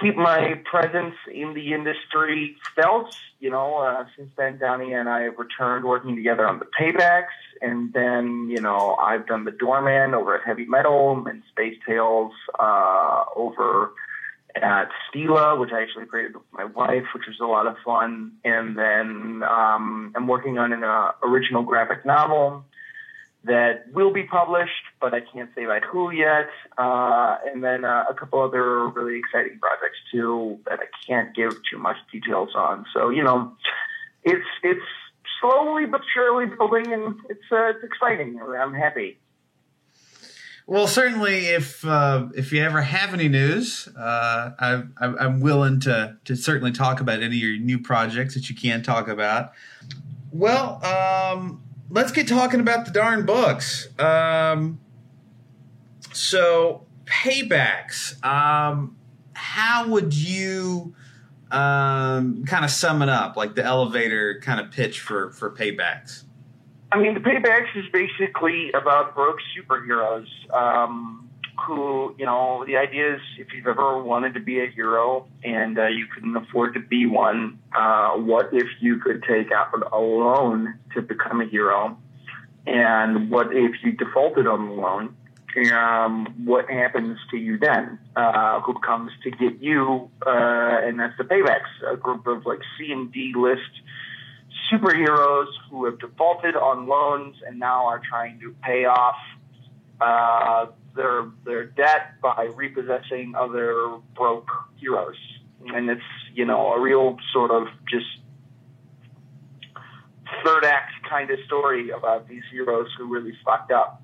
keep 0.00 0.16
my 0.16 0.60
presence 0.64 1.14
in 1.32 1.54
the 1.54 1.72
industry 1.72 2.56
felt. 2.74 3.14
You 3.38 3.50
know, 3.50 3.76
uh, 3.76 4.04
since 4.16 4.30
then 4.36 4.58
Donnie 4.58 4.92
and 4.92 5.08
I 5.08 5.22
have 5.22 5.38
returned 5.38 5.84
working 5.84 6.16
together 6.16 6.46
on 6.46 6.58
the 6.58 6.66
paybacks, 6.66 7.36
and 7.60 7.92
then 7.92 8.48
you 8.50 8.60
know 8.60 8.96
I've 8.96 9.26
done 9.26 9.44
the 9.44 9.50
doorman 9.50 10.14
over 10.14 10.34
at 10.34 10.46
Heavy 10.46 10.66
Metal 10.66 11.24
and 11.26 11.42
Space 11.50 11.76
Tales 11.86 12.32
uh, 12.58 13.24
over 13.36 13.92
at 14.56 14.88
Stela, 15.08 15.58
which 15.58 15.70
I 15.72 15.82
actually 15.82 16.06
created 16.06 16.34
with 16.34 16.44
my 16.52 16.64
wife, 16.64 17.04
which 17.14 17.24
was 17.26 17.38
a 17.40 17.46
lot 17.46 17.66
of 17.66 17.76
fun. 17.84 18.32
And 18.44 18.76
then 18.76 19.42
um, 19.48 20.12
I'm 20.16 20.26
working 20.26 20.58
on 20.58 20.72
an 20.72 20.82
uh, 20.82 21.12
original 21.22 21.62
graphic 21.62 22.04
novel 22.04 22.64
that 23.44 23.84
will 23.92 24.12
be 24.12 24.24
published, 24.24 24.84
but 25.00 25.14
I 25.14 25.20
can't 25.20 25.50
say 25.54 25.64
by 25.64 25.80
who 25.80 26.12
yet. 26.12 26.48
Uh, 26.76 27.36
and 27.46 27.64
then 27.64 27.84
uh, 27.84 28.04
a 28.08 28.14
couple 28.14 28.42
other 28.42 28.88
really 28.88 29.18
exciting 29.18 29.58
projects 29.58 29.98
too 30.12 30.58
that 30.66 30.80
I 30.80 30.86
can't 31.06 31.34
give 31.34 31.52
too 31.70 31.78
much 31.78 31.96
details 32.12 32.50
on. 32.54 32.84
So 32.92 33.08
you 33.08 33.22
know, 33.22 33.52
it's 34.24 34.46
it's 34.62 34.84
slowly 35.40 35.86
but 35.86 36.02
surely 36.12 36.46
building, 36.54 36.92
and 36.92 37.16
it's 37.28 37.40
uh, 37.50 37.70
it's 37.70 37.84
exciting. 37.84 38.40
I'm 38.40 38.74
happy. 38.74 39.18
Well, 40.66 40.86
certainly, 40.86 41.46
if 41.46 41.84
uh, 41.84 42.28
if 42.36 42.52
you 42.52 42.62
ever 42.62 42.82
have 42.82 43.12
any 43.12 43.28
news, 43.28 43.88
uh, 43.88 44.50
I, 44.58 44.82
I'm 45.00 45.40
willing 45.40 45.80
to 45.80 46.16
to 46.26 46.36
certainly 46.36 46.72
talk 46.72 47.00
about 47.00 47.22
any 47.22 47.36
of 47.38 47.42
your 47.42 47.58
new 47.58 47.80
projects 47.80 48.34
that 48.34 48.48
you 48.48 48.54
can 48.54 48.82
talk 48.82 49.08
about. 49.08 49.52
Well, 50.30 50.80
um, 50.84 51.62
let's 51.90 52.12
get 52.12 52.28
talking 52.28 52.60
about 52.60 52.86
the 52.86 52.92
darn 52.92 53.26
books. 53.26 53.88
Um, 53.98 54.80
so, 56.12 56.86
paybacks. 57.04 58.24
Um, 58.24 58.96
how 59.34 59.88
would 59.88 60.14
you 60.14 60.94
um, 61.50 62.44
kind 62.44 62.64
of 62.64 62.70
sum 62.70 63.02
it 63.02 63.08
up, 63.08 63.36
like 63.36 63.54
the 63.54 63.64
elevator 63.64 64.40
kind 64.40 64.60
of 64.60 64.70
pitch 64.70 65.00
for 65.00 65.30
for 65.32 65.50
paybacks? 65.50 66.24
I 66.92 66.98
mean, 66.98 67.14
the 67.14 67.20
paybacks 67.20 67.76
is 67.76 67.84
basically 67.92 68.72
about 68.72 69.14
broke 69.14 69.38
superheroes 69.56 70.26
um, 70.52 71.29
who, 71.66 72.14
you 72.18 72.26
know, 72.26 72.64
the 72.66 72.76
idea 72.76 73.14
is 73.14 73.20
if 73.38 73.48
you've 73.54 73.66
ever 73.66 74.02
wanted 74.02 74.34
to 74.34 74.40
be 74.40 74.60
a 74.60 74.70
hero 74.70 75.26
and 75.44 75.78
uh, 75.78 75.86
you 75.86 76.06
couldn't 76.12 76.36
afford 76.36 76.74
to 76.74 76.80
be 76.80 77.06
one, 77.06 77.58
uh, 77.76 78.12
what 78.12 78.50
if 78.52 78.66
you 78.80 78.98
could 78.98 79.22
take 79.22 79.52
out 79.52 79.68
a 79.92 79.98
loan 79.98 80.78
to 80.94 81.02
become 81.02 81.40
a 81.40 81.46
hero? 81.46 81.96
And 82.66 83.30
what 83.30 83.48
if 83.52 83.72
you 83.82 83.92
defaulted 83.92 84.46
on 84.46 84.68
the 84.68 84.74
loan? 84.74 85.16
Um, 85.74 86.44
what 86.44 86.70
happens 86.70 87.18
to 87.32 87.36
you 87.36 87.58
then? 87.58 87.98
Uh, 88.14 88.60
who 88.60 88.74
comes 88.74 89.10
to 89.24 89.30
get 89.30 89.60
you? 89.60 90.10
Uh, 90.24 90.30
and 90.84 91.00
that's 91.00 91.16
the 91.18 91.24
paybacks, 91.24 91.92
a 91.92 91.96
group 91.96 92.26
of 92.26 92.46
like 92.46 92.60
C 92.78 92.92
and 92.92 93.12
D 93.12 93.32
list 93.36 93.62
superheroes 94.72 95.48
who 95.68 95.84
have 95.86 95.98
defaulted 95.98 96.54
on 96.54 96.86
loans 96.86 97.36
and 97.46 97.58
now 97.58 97.86
are 97.86 98.00
trying 98.08 98.38
to 98.40 98.54
pay 98.62 98.84
off 98.84 99.16
uh, 100.00 100.66
their 100.94 101.26
their 101.44 101.64
debt 101.64 102.20
by 102.22 102.50
repossessing 102.54 103.34
other 103.36 103.98
broke 104.14 104.50
heroes. 104.76 105.16
And 105.66 105.90
it's 105.90 106.02
you 106.34 106.44
know 106.44 106.72
a 106.72 106.80
real 106.80 107.16
sort 107.32 107.50
of 107.50 107.68
just 107.88 108.06
third 110.44 110.64
act 110.64 110.92
kind 111.08 111.30
of 111.30 111.38
story 111.46 111.90
about 111.90 112.28
these 112.28 112.42
heroes 112.50 112.88
who 112.96 113.12
really 113.12 113.32
fucked 113.44 113.72
up. 113.72 114.02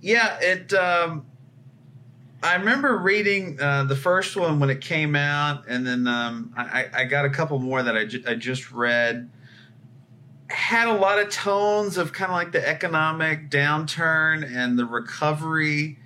Yeah, 0.00 0.38
it. 0.40 0.72
Um, 0.72 1.26
I 2.42 2.54
remember 2.54 2.96
reading 2.96 3.60
uh, 3.60 3.84
the 3.84 3.96
first 3.96 4.34
one 4.34 4.60
when 4.60 4.70
it 4.70 4.80
came 4.80 5.14
out, 5.14 5.64
and 5.68 5.86
then 5.86 6.06
um, 6.06 6.54
I, 6.56 6.86
I, 6.94 7.04
got 7.04 7.26
a 7.26 7.30
couple 7.30 7.58
more 7.58 7.82
that 7.82 7.96
I, 7.96 8.06
ju- 8.06 8.24
I 8.26 8.34
just 8.34 8.72
read. 8.72 9.30
Had 10.50 10.88
a 10.88 10.94
lot 10.94 11.18
of 11.18 11.30
tones 11.30 11.96
of 11.96 12.12
kind 12.12 12.30
of 12.30 12.36
like 12.36 12.52
the 12.52 12.66
economic 12.66 13.50
downturn 13.50 14.44
and 14.44 14.78
the 14.78 14.84
recovery, 14.84 15.98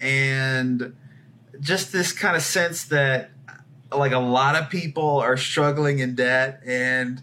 and 0.00 0.94
just 1.60 1.92
this 1.92 2.12
kind 2.12 2.36
of 2.36 2.42
sense 2.42 2.84
that 2.84 3.30
like 3.92 4.12
a 4.12 4.18
lot 4.18 4.54
of 4.56 4.68
people 4.68 5.18
are 5.18 5.36
struggling 5.36 6.00
in 6.00 6.14
debt 6.14 6.60
and 6.66 7.22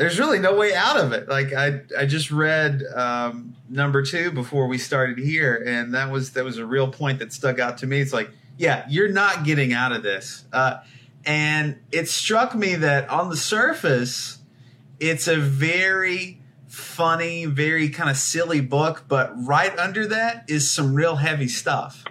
there's 0.00 0.18
really 0.18 0.38
no 0.38 0.54
way 0.54 0.74
out 0.74 0.96
of 0.96 1.12
it. 1.12 1.28
Like 1.28 1.52
I, 1.52 1.82
I 1.98 2.06
just 2.06 2.30
read 2.30 2.82
um, 2.94 3.54
number 3.68 4.02
two 4.02 4.30
before 4.30 4.66
we 4.66 4.78
started 4.78 5.18
here, 5.18 5.62
and 5.66 5.92
that 5.92 6.10
was 6.10 6.32
that 6.32 6.42
was 6.42 6.56
a 6.56 6.64
real 6.64 6.88
point 6.88 7.18
that 7.18 7.34
stuck 7.34 7.58
out 7.58 7.76
to 7.78 7.86
me. 7.86 8.00
It's 8.00 8.12
like, 8.12 8.30
yeah, 8.56 8.86
you're 8.88 9.12
not 9.12 9.44
getting 9.44 9.74
out 9.74 9.92
of 9.92 10.02
this, 10.02 10.46
uh, 10.54 10.78
and 11.26 11.78
it 11.92 12.08
struck 12.08 12.54
me 12.54 12.76
that 12.76 13.10
on 13.10 13.28
the 13.28 13.36
surface, 13.36 14.38
it's 15.00 15.26
a 15.26 15.36
very 15.36 16.40
funny, 16.68 17.46
very 17.46 17.88
kind 17.88 18.08
of 18.08 18.16
silly 18.16 18.60
book, 18.60 19.04
but 19.08 19.32
right 19.44 19.76
under 19.78 20.06
that 20.06 20.44
is 20.48 20.70
some 20.70 20.94
real 20.94 21.16
heavy 21.16 21.48
stuff. 21.48 22.04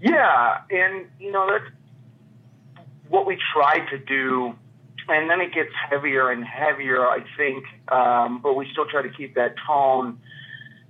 Yeah, 0.00 0.60
and 0.70 1.06
you 1.20 1.30
know 1.30 1.48
that's 1.50 1.72
what 3.08 3.26
we 3.26 3.38
tried 3.54 3.88
to 3.90 3.98
do 3.98 4.56
and 5.08 5.30
then 5.30 5.40
it 5.40 5.52
gets 5.52 5.70
heavier 5.90 6.30
and 6.30 6.44
heavier, 6.44 7.06
I 7.06 7.24
think. 7.36 7.64
Um, 7.88 8.40
but 8.42 8.54
we 8.54 8.68
still 8.72 8.86
try 8.86 9.02
to 9.02 9.08
keep 9.08 9.34
that 9.34 9.54
tone. 9.66 10.18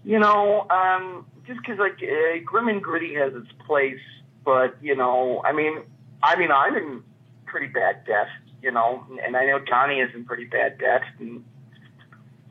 You 0.05 0.19
know, 0.19 0.67
um, 0.71 1.27
just 1.47 1.61
because 1.61 1.79
like 1.79 1.99
uh, 2.03 2.39
grim 2.45 2.69
and 2.69 2.83
gritty 2.83 3.15
has 3.15 3.35
its 3.35 3.51
place, 3.67 4.01
but 4.45 4.77
you 4.81 4.95
know, 4.95 5.43
I 5.45 5.53
mean, 5.53 5.83
I 6.23 6.37
mean, 6.37 6.51
I'm 6.51 6.77
in 6.77 7.03
pretty 7.45 7.67
bad 7.67 8.05
debt, 8.07 8.29
you 8.63 8.71
know, 8.71 9.05
and 9.25 9.37
I 9.37 9.47
know 9.47 9.59
Johnny 9.59 10.01
is 10.01 10.15
in 10.15 10.25
pretty 10.25 10.45
bad 10.45 10.79
debt, 10.79 11.03
and 11.19 11.45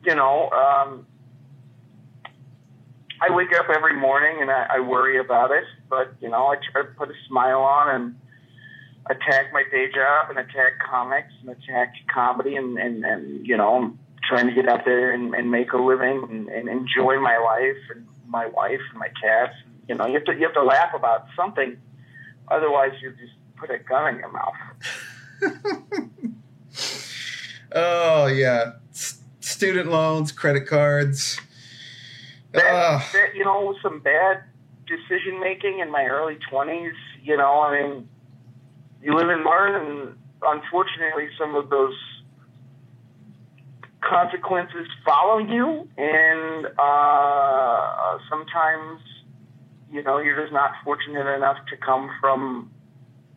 you 0.04 0.14
know, 0.14 0.50
um, 0.50 1.06
I 3.20 3.34
wake 3.34 3.52
up 3.58 3.66
every 3.74 3.98
morning 3.98 4.38
and 4.40 4.50
I, 4.50 4.66
I 4.74 4.80
worry 4.80 5.18
about 5.18 5.50
it, 5.50 5.64
but 5.88 6.14
you 6.20 6.28
know, 6.28 6.46
I 6.48 6.56
try 6.70 6.82
to 6.82 6.88
put 6.88 7.08
a 7.08 7.14
smile 7.28 7.60
on 7.60 7.94
and 7.94 8.16
attack 9.08 9.52
my 9.52 9.62
day 9.70 9.86
job 9.92 10.30
and 10.30 10.38
attack 10.38 10.78
comics 10.88 11.32
and 11.40 11.50
attack 11.50 11.94
comedy 12.12 12.56
and, 12.56 12.78
and, 12.78 13.04
and 13.04 13.46
you 13.46 13.56
know, 13.56 13.76
I'm 13.76 13.98
trying 14.28 14.48
to 14.48 14.54
get 14.54 14.68
out 14.68 14.84
there 14.84 15.12
and, 15.12 15.34
and 15.34 15.50
make 15.50 15.72
a 15.72 15.78
living 15.78 16.26
and, 16.28 16.48
and 16.48 16.68
enjoy 16.68 17.18
my 17.20 17.38
life 17.38 17.82
and 17.94 18.06
my 18.26 18.46
wife 18.46 18.80
and 18.90 18.98
my 18.98 19.08
cats. 19.20 19.54
You 19.88 19.94
know, 19.94 20.06
you 20.06 20.14
have 20.14 20.24
to 20.24 20.34
you 20.34 20.42
have 20.42 20.54
to 20.54 20.64
laugh 20.64 20.92
about 20.94 21.26
something, 21.36 21.76
otherwise 22.48 22.92
you 23.00 23.12
just 23.12 23.32
put 23.56 23.70
a 23.70 23.78
gun 23.78 24.14
in 24.14 24.20
your 24.20 24.32
mouth. 24.32 24.54
oh 27.72 28.26
yeah, 28.26 28.72
S- 28.90 29.20
student 29.40 29.90
loans, 29.90 30.32
credit 30.32 30.66
cards. 30.66 31.40
That, 32.52 33.02
that, 33.12 33.34
you 33.34 33.44
know, 33.44 33.74
some 33.82 34.00
bad 34.00 34.42
decision 34.86 35.40
making 35.40 35.80
in 35.80 35.90
my 35.90 36.04
early 36.04 36.38
twenties. 36.48 36.94
You 37.22 37.36
know, 37.36 37.60
I 37.60 37.82
mean, 37.82 38.08
you 39.02 39.14
live 39.14 39.28
and 39.28 39.44
learn, 39.44 39.74
and 39.74 40.16
unfortunately, 40.42 41.28
some 41.38 41.54
of 41.54 41.70
those 41.70 41.94
consequences 44.00 44.86
follow 45.04 45.38
you, 45.38 45.88
and 45.96 46.66
uh, 46.78 48.18
sometimes, 48.30 49.00
you 49.90 50.02
know, 50.02 50.18
you're 50.18 50.40
just 50.40 50.52
not 50.52 50.72
fortunate 50.84 51.26
enough 51.34 51.56
to 51.70 51.76
come 51.76 52.10
from 52.20 52.70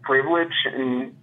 privilege, 0.04 0.54
and 0.66 1.16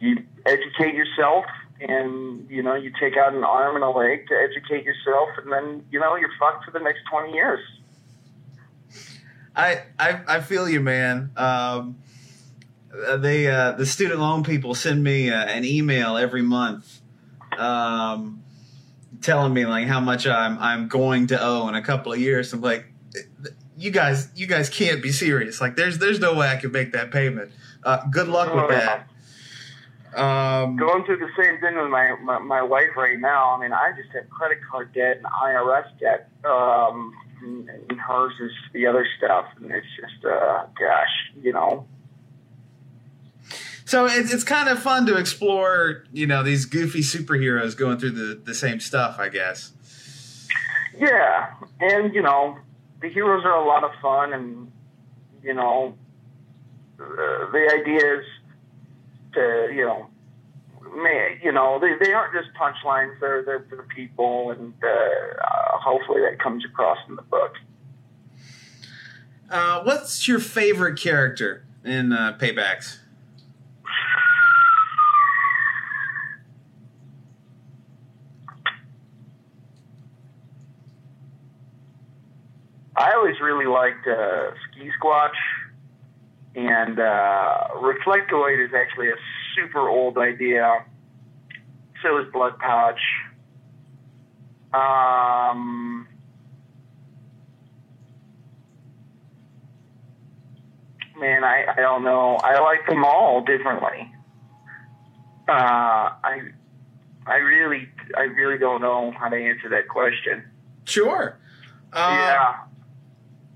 you 0.00 0.24
educate 0.46 0.94
yourself, 0.94 1.44
and 1.80 2.48
you 2.50 2.62
know, 2.62 2.74
you 2.74 2.92
take 3.00 3.16
out 3.16 3.34
an 3.34 3.44
arm 3.44 3.74
and 3.76 3.84
a 3.84 3.90
leg 3.90 4.28
to 4.28 4.34
educate 4.34 4.84
yourself, 4.84 5.28
and 5.42 5.52
then 5.52 5.84
you 5.90 6.00
know, 6.00 6.16
you're 6.16 6.30
fucked 6.38 6.64
for 6.64 6.70
the 6.70 6.80
next 6.80 7.00
twenty 7.10 7.32
years. 7.32 7.60
I, 9.54 9.82
I 9.98 10.20
I 10.28 10.40
feel 10.40 10.68
you, 10.68 10.80
man. 10.80 11.30
Um, 11.36 11.98
they 13.18 13.48
uh, 13.48 13.72
the 13.72 13.86
student 13.86 14.20
loan 14.20 14.44
people 14.44 14.74
send 14.74 15.02
me 15.02 15.30
uh, 15.30 15.44
an 15.44 15.64
email 15.64 16.16
every 16.16 16.42
month, 16.42 17.00
um, 17.58 18.42
telling 19.20 19.52
me 19.52 19.66
like 19.66 19.86
how 19.86 20.00
much 20.00 20.26
I'm 20.26 20.58
I'm 20.58 20.88
going 20.88 21.26
to 21.28 21.42
owe 21.42 21.68
in 21.68 21.74
a 21.74 21.82
couple 21.82 22.12
of 22.12 22.20
years. 22.20 22.52
I'm 22.52 22.60
like, 22.60 22.86
you 23.76 23.90
guys, 23.90 24.28
you 24.34 24.46
guys 24.46 24.68
can't 24.68 25.02
be 25.02 25.12
serious. 25.12 25.60
Like, 25.60 25.76
there's 25.76 25.98
there's 25.98 26.20
no 26.20 26.34
way 26.34 26.48
I 26.48 26.56
can 26.56 26.72
make 26.72 26.92
that 26.92 27.10
payment. 27.10 27.52
Uh, 27.84 28.04
good 28.10 28.28
luck 28.28 28.54
with 28.54 28.68
that. 28.70 29.08
Um, 30.14 30.76
Going 30.76 31.04
through 31.04 31.18
the 31.18 31.30
same 31.36 31.60
thing 31.60 31.76
with 31.76 31.90
my, 31.90 32.16
my 32.22 32.38
my 32.38 32.62
wife 32.62 32.96
right 32.96 33.18
now. 33.18 33.54
I 33.54 33.60
mean, 33.60 33.72
I 33.72 33.92
just 33.96 34.14
have 34.14 34.28
credit 34.30 34.58
card 34.70 34.92
debt 34.94 35.18
and 35.18 35.26
IRS 35.26 35.86
debt. 36.00 36.30
Um, 36.44 37.14
and, 37.42 37.68
and 37.68 38.00
hers 38.00 38.32
is 38.40 38.52
the 38.72 38.86
other 38.86 39.06
stuff, 39.16 39.46
and 39.60 39.70
it's 39.70 39.86
just, 40.00 40.24
uh, 40.24 40.66
gosh, 40.78 41.32
you 41.40 41.52
know. 41.52 41.86
So 43.84 44.06
it's, 44.06 44.32
it's 44.32 44.44
kind 44.44 44.68
of 44.68 44.78
fun 44.78 45.06
to 45.06 45.16
explore, 45.16 46.04
you 46.12 46.26
know, 46.26 46.42
these 46.42 46.66
goofy 46.66 47.00
superheroes 47.00 47.76
going 47.76 47.98
through 47.98 48.10
the, 48.10 48.34
the 48.34 48.54
same 48.54 48.80
stuff, 48.80 49.16
I 49.18 49.28
guess. 49.28 49.72
Yeah, 50.98 51.54
and 51.80 52.12
you 52.14 52.22
know, 52.22 52.58
the 53.00 53.08
heroes 53.08 53.44
are 53.44 53.56
a 53.56 53.66
lot 53.66 53.84
of 53.84 53.92
fun, 54.02 54.32
and 54.32 54.72
you 55.42 55.54
know, 55.54 55.94
uh, 57.00 57.04
the 57.04 57.78
idea 57.80 58.18
is 58.18 58.24
to 59.34 59.68
you 59.74 59.84
know, 59.84 60.06
may, 60.94 61.38
you 61.42 61.52
know, 61.52 61.78
they, 61.80 61.94
they 62.04 62.12
aren't 62.12 62.34
just 62.34 62.48
punchlines; 62.56 63.18
they're 63.20 63.42
they're, 63.42 63.66
they're 63.70 63.82
people, 63.84 64.50
and 64.50 64.72
uh, 64.82 64.88
uh, 64.88 65.78
hopefully 65.78 66.20
that 66.20 66.40
comes 66.42 66.64
across 66.64 66.98
in 67.08 67.16
the 67.16 67.22
book. 67.22 67.54
Uh, 69.50 69.82
what's 69.82 70.28
your 70.28 70.38
favorite 70.38 70.98
character 70.98 71.64
in 71.84 72.12
uh, 72.12 72.36
Paybacks? 72.38 72.98
I 82.98 83.12
always 83.12 83.40
really 83.40 83.66
liked 83.66 84.06
uh, 84.08 84.50
Ski 84.72 84.90
Squatch, 85.00 85.30
and 86.54 86.98
uh, 86.98 87.68
Reflectoid 87.76 88.64
is 88.64 88.72
actually 88.74 89.08
a 89.08 89.16
super 89.54 89.88
old 89.88 90.18
idea. 90.18 90.84
So 92.02 92.18
is 92.18 92.26
Blood 92.32 92.58
Pouch. 92.58 93.00
Um, 94.72 96.06
man, 101.18 101.44
I, 101.44 101.64
I 101.76 101.80
don't 101.80 102.04
know. 102.04 102.36
I 102.36 102.60
like 102.60 102.86
them 102.86 103.04
all 103.04 103.42
differently. 103.44 104.12
Uh, 105.48 106.12
I 106.22 106.40
I 107.26 107.36
really 107.36 107.88
I 108.16 108.22
really 108.22 108.58
don't 108.58 108.82
know 108.82 109.12
how 109.18 109.28
to 109.28 109.36
answer 109.36 109.68
that 109.70 109.88
question. 109.88 110.44
Sure. 110.84 111.38
Uh, 111.92 112.16
yeah, 112.18 112.54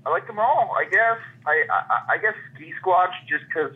I 0.05 0.09
like 0.09 0.27
them 0.27 0.39
all. 0.39 0.75
I 0.77 0.85
guess 0.89 1.17
I 1.45 1.63
I, 1.71 2.13
I 2.13 2.17
guess 2.17 2.35
Ski 2.55 2.73
Squatch 2.81 3.13
just 3.27 3.45
because 3.47 3.75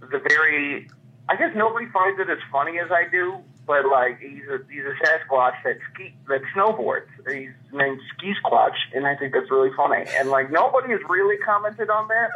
the 0.00 0.18
very 0.28 0.88
I 1.28 1.36
guess 1.36 1.52
nobody 1.54 1.86
finds 1.92 2.18
it 2.18 2.28
as 2.28 2.38
funny 2.50 2.78
as 2.78 2.90
I 2.90 3.08
do, 3.08 3.38
but 3.66 3.86
like 3.86 4.18
he's 4.18 4.48
a 4.50 4.58
he's 4.70 4.82
a 4.84 4.94
Sasquatch 5.04 5.54
that 5.64 5.78
ski 5.92 6.14
that 6.28 6.40
snowboards. 6.56 7.06
He's 7.30 7.50
named 7.72 8.00
Ski 8.16 8.34
Squatch, 8.42 8.76
and 8.94 9.06
I 9.06 9.14
think 9.14 9.32
that's 9.32 9.50
really 9.50 9.70
funny. 9.76 10.04
And 10.18 10.30
like 10.30 10.50
nobody 10.50 10.90
has 10.92 11.00
really 11.08 11.36
commented 11.38 11.88
on 11.88 12.08
that. 12.08 12.30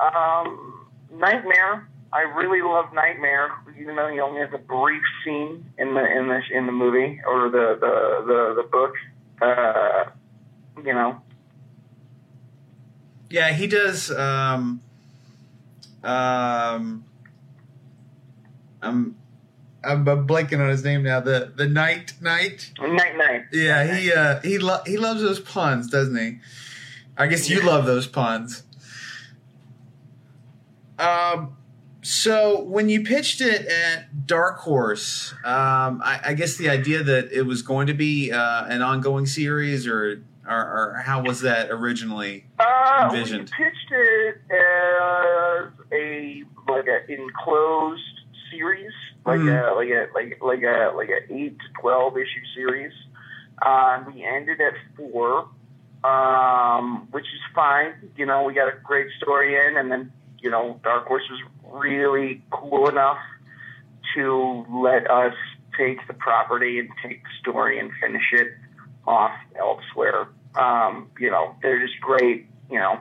Um, 0.00 0.88
Nightmare. 1.14 1.88
I 2.12 2.22
really 2.22 2.60
love 2.60 2.92
Nightmare, 2.92 3.50
even 3.80 3.96
though 3.96 4.08
he 4.08 4.20
only 4.20 4.40
has 4.40 4.50
a 4.52 4.58
brief 4.58 5.02
scene 5.24 5.64
in 5.78 5.94
the 5.94 6.04
in 6.04 6.28
the 6.28 6.40
in 6.52 6.66
the 6.66 6.72
movie 6.72 7.20
or 7.26 7.48
the 7.48 7.78
the 7.80 8.24
the, 8.26 8.62
the 8.62 8.68
book. 8.68 8.94
Uh, 9.40 10.10
you 10.84 10.92
know, 10.92 11.20
Yeah, 13.32 13.50
he 13.52 13.66
does. 13.66 14.10
Um, 14.10 14.82
um, 16.04 17.04
I'm 18.82 19.16
I'm 19.82 20.04
blanking 20.04 20.60
on 20.60 20.68
his 20.68 20.84
name 20.84 21.02
now. 21.02 21.20
The 21.20 21.50
the 21.56 21.66
night 21.66 22.12
night. 22.20 22.72
Night 22.78 23.16
Night. 23.16 23.44
Yeah, 23.50 23.96
he 23.96 24.12
uh, 24.12 24.40
he 24.42 24.58
lo- 24.58 24.82
he 24.84 24.98
loves 24.98 25.22
those 25.22 25.40
puns, 25.40 25.88
doesn't 25.88 26.16
he? 26.16 26.40
I 27.16 27.26
guess 27.26 27.48
you 27.48 27.62
love 27.62 27.86
those 27.86 28.06
puns. 28.06 28.64
Um, 30.98 31.56
so 32.02 32.62
when 32.62 32.90
you 32.90 33.02
pitched 33.02 33.40
it 33.40 33.66
at 33.66 34.26
Dark 34.26 34.58
Horse, 34.58 35.32
um, 35.42 36.02
I, 36.04 36.20
I 36.26 36.34
guess 36.34 36.56
the 36.56 36.68
idea 36.68 37.02
that 37.02 37.32
it 37.32 37.42
was 37.42 37.62
going 37.62 37.86
to 37.86 37.94
be 37.94 38.30
uh, 38.30 38.66
an 38.66 38.82
ongoing 38.82 39.24
series, 39.24 39.86
or, 39.86 40.22
or 40.46 40.56
or 40.56 41.02
how 41.04 41.22
was 41.22 41.40
that 41.42 41.70
originally? 41.70 42.44
Uh, 42.58 43.08
we 43.12 43.22
pitched 43.22 43.90
it 43.90 44.40
as 44.50 45.68
a 45.92 46.44
like 46.68 46.86
an 46.86 47.02
enclosed 47.08 48.02
series, 48.50 48.92
like 49.24 49.40
a 49.40 49.72
like 49.74 49.88
a 49.88 50.06
like 50.14 50.38
like 50.42 50.62
a 50.62 50.92
like 50.96 51.08
a 51.08 51.32
eight 51.32 51.58
to 51.58 51.80
twelve 51.80 52.16
issue 52.16 52.44
series. 52.54 52.92
Uh, 53.60 54.02
we 54.12 54.24
ended 54.24 54.60
at 54.60 54.74
four, 54.96 55.48
um, 56.02 57.06
which 57.12 57.26
is 57.26 57.40
fine. 57.54 57.92
You 58.16 58.26
know, 58.26 58.42
we 58.42 58.54
got 58.54 58.68
a 58.68 58.76
great 58.82 59.08
story 59.18 59.54
in, 59.54 59.76
and 59.76 59.90
then 59.90 60.12
you 60.40 60.50
know, 60.50 60.80
Dark 60.82 61.06
Horse 61.06 61.22
was 61.30 61.40
really 61.84 62.42
cool 62.50 62.88
enough 62.88 63.18
to 64.16 64.66
let 64.68 65.08
us 65.10 65.34
take 65.78 66.06
the 66.08 66.14
property 66.14 66.80
and 66.80 66.88
take 67.02 67.22
the 67.22 67.28
story 67.40 67.78
and 67.78 67.90
finish 68.00 68.32
it 68.32 68.48
off 69.06 69.32
elsewhere. 69.58 70.28
Um, 70.54 71.10
you 71.18 71.30
know, 71.30 71.56
they're 71.62 71.84
just 71.84 72.00
great. 72.00 72.46
You 72.70 72.78
know, 72.78 73.00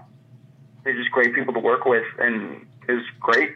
they're 0.84 0.98
just 0.98 1.12
great 1.12 1.34
people 1.36 1.54
to 1.54 1.60
work 1.60 1.86
with, 1.86 2.06
and 2.20 2.66
it 2.88 2.94
was 2.94 3.06
great. 3.20 3.52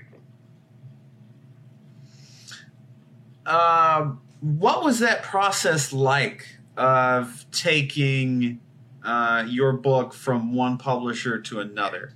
Um, 3.45 4.21
what 4.41 4.83
was 4.83 4.99
that 4.99 5.23
process 5.23 5.93
like 5.93 6.47
of 6.77 7.45
taking 7.51 8.59
uh, 9.03 9.45
your 9.47 9.73
book 9.73 10.13
from 10.13 10.53
one 10.53 10.77
publisher 10.77 11.39
to 11.39 11.59
another? 11.59 12.13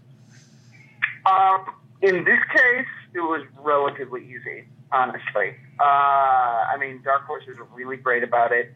Um, 1.26 1.66
in 2.02 2.24
this 2.24 2.40
case, 2.56 2.88
it 3.14 3.20
was 3.20 3.46
relatively 3.60 4.24
easy, 4.24 4.66
honestly. 4.92 5.56
Uh, 5.80 5.84
I 5.84 6.78
mean, 6.80 7.02
Dark 7.04 7.26
Horse 7.26 7.44
is 7.48 7.58
really 7.74 7.98
great 7.98 8.24
about 8.24 8.52
it. 8.52 8.74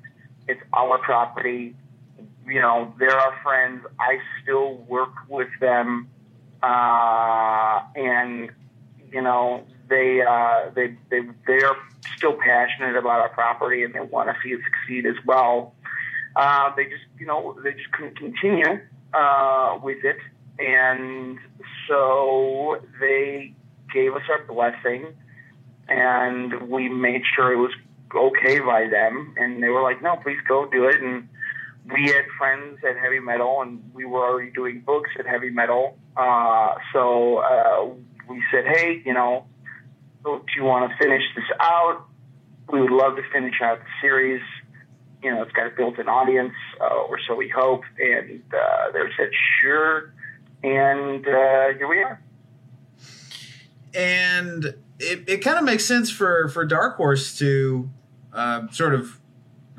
It's 0.47 0.61
our 0.73 0.97
property. 0.99 1.75
You 2.45 2.61
know, 2.61 2.93
they're 2.99 3.17
our 3.17 3.39
friends. 3.41 3.85
I 3.99 4.17
still 4.41 4.75
work 4.87 5.13
with 5.29 5.47
them, 5.61 6.09
uh, 6.61 7.81
and 7.95 8.51
you 9.11 9.21
know, 9.21 9.63
they 9.89 10.21
uh, 10.21 10.71
they 10.75 10.97
they 11.09 11.21
they're 11.47 11.75
still 12.17 12.33
passionate 12.33 12.95
about 12.95 13.21
our 13.21 13.29
property, 13.29 13.83
and 13.83 13.93
they 13.93 14.01
want 14.01 14.29
to 14.29 14.35
see 14.43 14.49
it 14.49 14.59
succeed 14.63 15.05
as 15.05 15.15
well. 15.25 15.73
Uh, 16.35 16.73
they 16.75 16.85
just, 16.85 17.03
you 17.19 17.25
know, 17.25 17.55
they 17.63 17.71
just 17.73 17.91
couldn't 17.91 18.17
continue 18.17 18.79
uh, 19.13 19.79
with 19.81 20.03
it, 20.03 20.17
and 20.59 21.37
so 21.87 22.77
they 22.99 23.53
gave 23.93 24.15
us 24.15 24.23
our 24.29 24.43
blessing, 24.45 25.13
and 25.87 26.69
we 26.69 26.89
made 26.89 27.21
sure 27.35 27.53
it 27.53 27.57
was 27.57 27.71
okay 28.15 28.59
by 28.59 28.87
them, 28.89 29.35
and 29.37 29.61
they 29.61 29.69
were 29.69 29.81
like, 29.81 30.01
"No, 30.01 30.15
please 30.17 30.39
go 30.47 30.65
do 30.65 30.85
it." 30.87 31.01
And 31.01 31.29
we 31.93 32.05
had 32.05 32.25
friends 32.37 32.79
at 32.87 32.97
heavy 32.97 33.19
metal, 33.19 33.61
and 33.61 33.91
we 33.93 34.05
were 34.05 34.25
already 34.25 34.51
doing 34.51 34.81
books 34.81 35.09
at 35.19 35.25
heavy 35.25 35.49
metal, 35.49 35.97
uh, 36.15 36.75
so 36.93 37.37
uh, 37.37 37.89
we 38.29 38.43
said, 38.51 38.65
"Hey, 38.65 39.01
you 39.05 39.13
know, 39.13 39.45
do 40.23 40.41
you 40.55 40.63
want 40.63 40.89
to 40.91 40.97
finish 40.97 41.23
this 41.35 41.45
out? 41.59 42.05
We 42.71 42.81
would 42.81 42.91
love 42.91 43.15
to 43.17 43.23
finish 43.31 43.61
out 43.61 43.79
the 43.79 43.91
series." 44.01 44.41
you 45.23 45.31
know, 45.31 45.41
it's 45.41 45.53
got 45.53 45.67
a 45.67 45.69
built-in 45.69 46.09
audience, 46.09 46.53
uh, 46.81 46.95
or 47.07 47.17
so 47.25 47.33
we 47.33 47.47
hope. 47.47 47.83
And 47.97 48.43
uh, 48.53 48.91
they 48.91 48.99
said, 49.17 49.29
sure. 49.61 50.13
And 50.63 51.25
uh, 51.25 51.77
here 51.77 51.87
we 51.87 52.03
are. 52.03 52.21
and 53.93 54.65
it, 54.99 55.23
it 55.27 55.37
kind 55.37 55.57
of 55.57 55.63
makes 55.63 55.85
sense 55.85 56.09
for 56.09 56.47
for 56.49 56.65
Dark 56.65 56.97
Horse 56.97 57.37
to 57.39 57.89
uh, 58.33 58.67
sort 58.71 58.93
of 58.93 59.19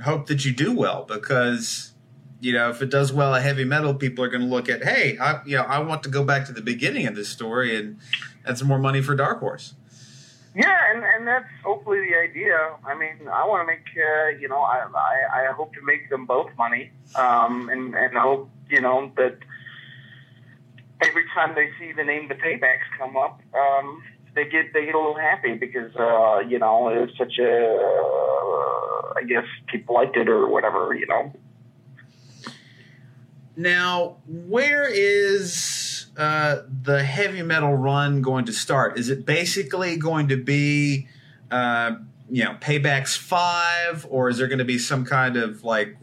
hope 0.04 0.26
that 0.26 0.44
you 0.44 0.52
do 0.52 0.74
well 0.74 1.04
because 1.04 1.92
you 2.40 2.52
know 2.52 2.70
if 2.70 2.82
it 2.82 2.90
does 2.90 3.12
well 3.12 3.34
at 3.34 3.42
heavy 3.42 3.64
metal, 3.64 3.94
people 3.94 4.24
are 4.24 4.28
going 4.28 4.42
to 4.42 4.48
look 4.48 4.68
at 4.68 4.84
hey, 4.84 5.18
I, 5.18 5.42
you 5.44 5.56
know, 5.56 5.64
I 5.64 5.78
want 5.80 6.02
to 6.04 6.08
go 6.08 6.24
back 6.24 6.46
to 6.46 6.52
the 6.52 6.62
beginning 6.62 7.06
of 7.06 7.14
this 7.14 7.28
story, 7.28 7.76
and 7.76 7.98
add 8.46 8.58
some 8.58 8.68
more 8.68 8.78
money 8.78 9.02
for 9.02 9.14
Dark 9.14 9.40
Horse. 9.40 9.74
Yeah, 10.54 10.78
and, 10.94 11.02
and 11.02 11.26
that's 11.26 11.48
hopefully 11.64 11.98
the 12.08 12.16
idea. 12.16 12.56
I 12.86 12.94
mean, 12.94 13.28
I 13.28 13.44
want 13.44 13.62
to 13.62 13.66
make, 13.66 13.86
uh, 13.96 14.38
you 14.38 14.48
know, 14.48 14.60
I, 14.60 14.86
I, 14.94 15.48
I 15.48 15.52
hope 15.52 15.74
to 15.74 15.82
make 15.82 16.08
them 16.10 16.26
both 16.26 16.48
money. 16.56 16.92
Um, 17.16 17.68
and, 17.70 17.92
and 17.96 18.16
hope, 18.16 18.48
you 18.70 18.80
know, 18.80 19.10
that 19.16 19.36
every 21.00 21.24
time 21.34 21.56
they 21.56 21.70
see 21.80 21.90
the 21.90 22.04
name 22.04 22.28
the 22.28 22.36
paybacks 22.36 22.86
come 22.96 23.16
up, 23.16 23.40
um, 23.52 24.02
they 24.34 24.44
get 24.44 24.72
they 24.72 24.84
get 24.84 24.94
a 24.94 24.98
little 24.98 25.18
happy 25.18 25.54
because 25.54 25.94
uh, 25.96 26.40
you 26.40 26.58
know 26.58 26.88
it 26.88 27.00
was 27.00 27.10
such 27.16 27.38
a 27.38 27.44
uh, 27.44 29.18
I 29.18 29.22
guess 29.26 29.44
people 29.66 29.94
liked 29.94 30.16
it 30.16 30.28
or 30.28 30.48
whatever 30.48 30.94
you 30.94 31.06
know. 31.06 31.32
Now, 33.56 34.16
where 34.26 34.88
is 34.88 36.06
uh, 36.16 36.62
the 36.82 37.04
heavy 37.04 37.42
metal 37.42 37.74
run 37.74 38.20
going 38.20 38.46
to 38.46 38.52
start? 38.52 38.98
Is 38.98 39.10
it 39.10 39.24
basically 39.24 39.96
going 39.96 40.28
to 40.28 40.36
be, 40.36 41.06
uh, 41.52 41.92
you 42.28 42.44
know, 42.44 42.56
Paybacks 42.60 43.16
Five, 43.16 44.06
or 44.10 44.28
is 44.28 44.38
there 44.38 44.48
going 44.48 44.58
to 44.58 44.64
be 44.64 44.78
some 44.78 45.04
kind 45.04 45.36
of 45.36 45.62
like, 45.62 45.96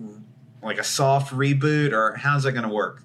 like 0.63 0.77
a 0.77 0.83
soft 0.83 1.33
reboot, 1.33 1.91
or 1.91 2.15
how's 2.15 2.43
that 2.43 2.53
going 2.53 2.67
to 2.67 2.73
work? 2.73 3.03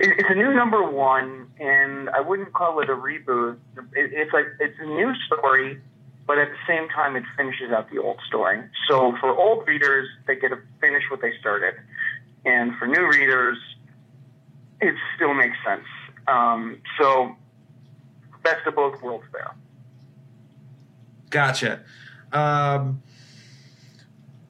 It, 0.00 0.10
it's 0.18 0.30
a 0.30 0.34
new 0.34 0.52
number 0.52 0.88
one, 0.90 1.50
and 1.58 2.10
I 2.10 2.20
wouldn't 2.20 2.52
call 2.52 2.80
it 2.80 2.88
a 2.88 2.94
reboot. 2.94 3.56
It's 3.94 4.32
like 4.32 4.46
it's 4.60 4.78
a 4.80 4.86
new 4.86 5.12
story, 5.26 5.80
but 6.26 6.38
at 6.38 6.48
the 6.48 6.58
same 6.66 6.88
time, 6.88 7.16
it 7.16 7.24
finishes 7.36 7.72
out 7.72 7.90
the 7.90 7.98
old 7.98 8.18
story. 8.26 8.62
So 8.88 9.16
for 9.20 9.36
old 9.36 9.66
readers, 9.66 10.08
they 10.26 10.36
get 10.36 10.48
to 10.48 10.58
finish 10.80 11.04
what 11.10 11.20
they 11.20 11.32
started 11.40 11.74
and 12.44 12.76
for 12.76 12.86
new 12.86 13.06
readers, 13.06 13.58
it 14.80 14.94
still 15.16 15.34
makes 15.34 15.56
sense. 15.66 15.84
Um, 16.26 16.80
so, 16.98 17.36
best 18.42 18.66
of 18.66 18.74
both 18.74 19.00
worlds 19.02 19.24
there. 19.32 19.54
Gotcha. 21.30 21.80
Um, 22.32 23.02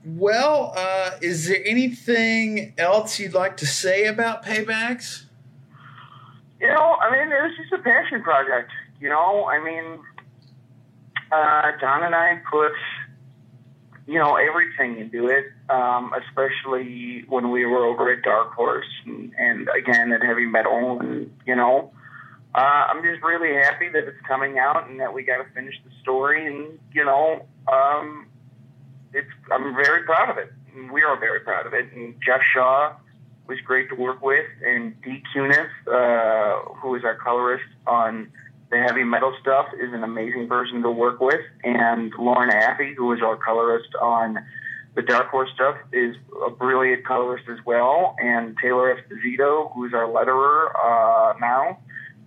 well, 0.04 0.74
uh, 0.76 1.12
is 1.20 1.48
there 1.48 1.62
anything 1.64 2.74
else 2.78 3.18
you'd 3.18 3.34
like 3.34 3.56
to 3.58 3.66
say 3.66 4.06
about 4.06 4.44
paybacks? 4.44 5.24
You 6.60 6.68
know, 6.68 6.96
I 7.00 7.10
mean, 7.10 7.32
it 7.32 7.42
was 7.42 7.52
just 7.56 7.72
a 7.72 7.78
passion 7.78 8.22
project. 8.22 8.70
You 9.00 9.08
know, 9.08 9.46
I 9.46 9.62
mean, 9.62 10.00
uh, 11.30 11.72
Don 11.80 12.02
and 12.02 12.14
I 12.14 12.40
put 12.50 12.72
you 14.08 14.18
know, 14.18 14.36
everything 14.36 14.98
into 14.98 15.28
it, 15.28 15.44
um, 15.68 16.14
especially 16.14 17.26
when 17.28 17.50
we 17.50 17.66
were 17.66 17.84
over 17.84 18.10
at 18.10 18.22
Dark 18.22 18.54
Horse 18.54 18.86
and, 19.04 19.34
and 19.38 19.68
again 19.76 20.12
at 20.12 20.22
Heavy 20.22 20.46
Metal. 20.46 20.98
And, 20.98 21.30
you 21.46 21.54
know, 21.54 21.92
uh, 22.54 22.58
I'm 22.58 23.02
just 23.02 23.22
really 23.22 23.54
happy 23.54 23.90
that 23.90 24.04
it's 24.08 24.20
coming 24.26 24.58
out 24.58 24.88
and 24.88 24.98
that 25.00 25.12
we 25.12 25.24
got 25.24 25.44
to 25.44 25.52
finish 25.52 25.74
the 25.84 25.90
story. 26.00 26.46
And, 26.46 26.78
you 26.94 27.04
know, 27.04 27.44
um, 27.70 28.28
it's 29.12 29.28
I'm 29.52 29.74
very 29.74 30.04
proud 30.04 30.30
of 30.30 30.38
it. 30.38 30.52
We 30.90 31.02
are 31.02 31.20
very 31.20 31.40
proud 31.40 31.66
of 31.66 31.74
it. 31.74 31.92
And 31.92 32.14
Jeff 32.24 32.40
Shaw 32.54 32.94
was 33.48 33.58
great 33.64 33.88
to 33.88 33.94
work 33.94 34.22
with. 34.22 34.46
And 34.64 35.00
Dee 35.02 35.22
Cunniffe, 35.34 35.68
uh, 35.86 36.74
who 36.74 36.94
is 36.94 37.04
our 37.04 37.16
colorist 37.16 37.64
on 37.86 38.30
the 38.70 38.78
heavy 38.78 39.04
metal 39.04 39.34
stuff 39.40 39.66
is 39.80 39.92
an 39.92 40.04
amazing 40.04 40.48
person 40.48 40.82
to 40.82 40.90
work 40.90 41.20
with. 41.20 41.40
And 41.64 42.12
Lauren 42.18 42.50
Affe, 42.50 42.94
who 42.94 43.12
is 43.12 43.20
our 43.22 43.36
colorist 43.36 43.88
on 44.00 44.38
the 44.94 45.02
Dark 45.02 45.28
Horse 45.28 45.50
stuff, 45.54 45.76
is 45.92 46.16
a 46.46 46.50
brilliant 46.50 47.06
colorist 47.06 47.48
as 47.48 47.58
well. 47.64 48.14
And 48.22 48.56
Taylor 48.62 48.94
Esposito, 48.94 49.72
who 49.72 49.86
is 49.86 49.94
our 49.94 50.06
letterer 50.06 50.68
uh, 50.74 51.38
now, 51.38 51.78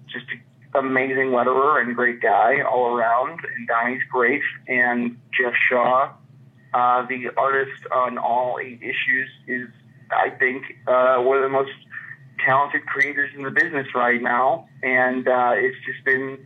just 0.07 0.25
an 0.31 0.41
amazing 0.73 1.27
letterer 1.27 1.81
and 1.81 1.95
great 1.95 2.21
guy 2.21 2.61
all 2.61 2.95
around. 2.95 3.39
And 3.55 3.67
Donnie's 3.67 4.01
great. 4.11 4.41
And 4.67 5.17
Jeff 5.39 5.53
Shaw, 5.69 6.11
uh, 6.73 7.05
the 7.05 7.29
artist 7.37 7.85
on 7.93 8.17
all 8.17 8.57
eight 8.59 8.81
issues, 8.81 9.29
is, 9.47 9.67
I 10.11 10.29
think, 10.29 10.63
uh, 10.87 11.17
one 11.17 11.37
of 11.37 11.43
the 11.43 11.49
most 11.49 11.71
talented 12.45 12.85
creators 12.85 13.31
in 13.35 13.43
the 13.43 13.51
business 13.51 13.87
right 13.95 14.21
now, 14.21 14.67
and 14.83 15.27
uh, 15.27 15.51
it's 15.55 15.77
just 15.85 16.03
been 16.05 16.45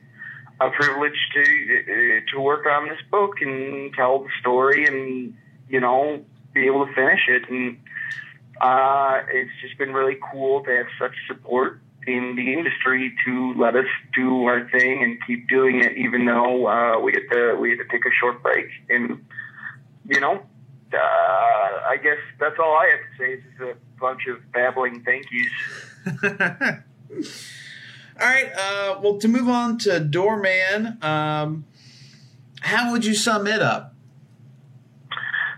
a 0.60 0.70
privilege 0.70 1.18
to 1.34 1.42
uh, 1.42 2.32
to 2.32 2.40
work 2.42 2.66
on 2.66 2.88
this 2.88 3.00
book 3.12 3.42
and 3.42 3.94
tell 3.94 4.20
the 4.20 4.30
story, 4.40 4.86
and 4.86 5.34
you 5.70 5.80
know, 5.80 6.24
be 6.54 6.66
able 6.66 6.86
to 6.86 6.94
finish 6.94 7.22
it. 7.28 7.50
And 7.50 7.78
uh, 8.62 9.22
it's 9.30 9.52
just 9.62 9.78
been 9.78 9.94
really 9.94 10.18
cool 10.32 10.64
to 10.64 10.72
have 10.72 10.88
such 11.00 11.16
support 11.28 11.82
in 12.08 12.36
the 12.36 12.54
industry 12.54 13.16
to 13.26 13.54
let 13.58 13.76
us 13.76 13.88
do 14.14 14.46
our 14.46 14.70
thing 14.70 15.04
and 15.04 15.18
keep 15.26 15.48
doing 15.50 15.84
it, 15.84 15.98
even 15.98 16.26
though 16.26 16.68
uh, 16.68 17.00
we 17.00 17.14
had 17.14 17.24
to 17.34 17.56
we 17.56 17.72
had 17.72 17.80
to 17.80 17.88
take 17.92 18.06
a 18.06 18.12
short 18.20 18.42
break. 18.44 18.68
And 18.90 19.26
you 20.08 20.20
know, 20.20 20.44
uh, 20.96 21.90
I 21.90 21.98
guess 22.02 22.18
that's 22.40 22.56
all 22.60 22.74
I 22.74 22.90
have 22.92 23.00
to 23.00 23.18
say. 23.18 23.34
Is 23.34 23.76
a 23.76 24.00
bunch 24.00 24.28
of 24.28 24.52
babbling 24.52 25.04
thank 25.04 25.26
yous. 25.32 25.52
all 28.20 28.28
right. 28.28 28.52
Uh, 28.58 29.00
well, 29.02 29.18
to 29.20 29.28
move 29.28 29.50
on 29.50 29.78
to 29.80 30.00
Doorman, 30.00 30.98
um, 31.02 31.66
how 32.62 32.92
would 32.92 33.06
you 33.06 33.14
sum 33.14 33.48
it 33.48 33.62
up? 33.62 33.94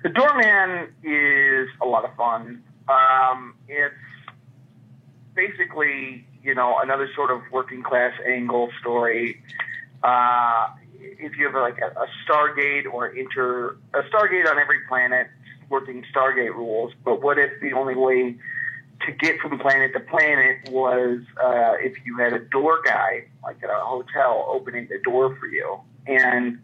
The 0.03 0.09
Doorman 0.09 0.89
is 1.03 1.69
a 1.81 1.85
lot 1.85 2.05
of 2.05 2.15
fun. 2.15 2.63
Um, 2.87 3.55
it's 3.67 3.95
basically, 5.35 6.25
you 6.43 6.55
know, 6.55 6.77
another 6.81 7.09
sort 7.15 7.31
of 7.31 7.41
working 7.51 7.83
class 7.83 8.13
angle 8.25 8.69
story. 8.79 9.41
Uh, 10.03 10.67
if 11.19 11.37
you 11.37 11.45
have 11.45 11.55
like 11.55 11.79
a, 11.79 11.99
a 11.99 12.07
Stargate 12.27 12.85
or 12.91 13.07
inter 13.07 13.77
a 13.93 14.01
Stargate 14.03 14.49
on 14.49 14.59
every 14.59 14.79
planet, 14.87 15.27
working 15.69 16.03
Stargate 16.13 16.53
rules. 16.53 16.93
But 17.03 17.21
what 17.21 17.37
if 17.37 17.51
the 17.61 17.73
only 17.73 17.95
way 17.95 18.37
to 19.05 19.11
get 19.11 19.39
from 19.39 19.59
planet 19.59 19.93
to 19.93 19.99
planet 19.99 20.69
was 20.69 21.19
uh, 21.43 21.73
if 21.79 21.93
you 22.05 22.17
had 22.17 22.33
a 22.33 22.39
door 22.39 22.81
guy, 22.83 23.25
like 23.43 23.57
at 23.63 23.69
a 23.69 23.79
hotel, 23.79 24.45
opening 24.49 24.87
the 24.89 24.99
door 25.03 25.35
for 25.39 25.47
you. 25.47 25.79
And 26.07 26.59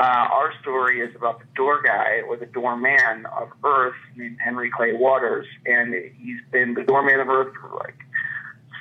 uh, 0.00 0.04
our 0.04 0.52
story 0.60 1.00
is 1.00 1.14
about 1.16 1.40
the 1.40 1.46
door 1.56 1.82
guy 1.82 2.20
or 2.28 2.36
the 2.36 2.46
doorman 2.46 3.26
of 3.26 3.48
Earth 3.64 3.96
named 4.16 4.38
Henry 4.42 4.70
Clay 4.70 4.92
Waters. 4.92 5.46
And 5.66 5.94
he's 6.18 6.40
been 6.52 6.74
the 6.74 6.84
doorman 6.84 7.20
of 7.20 7.28
Earth 7.28 7.54
for 7.60 7.76
like 7.78 7.98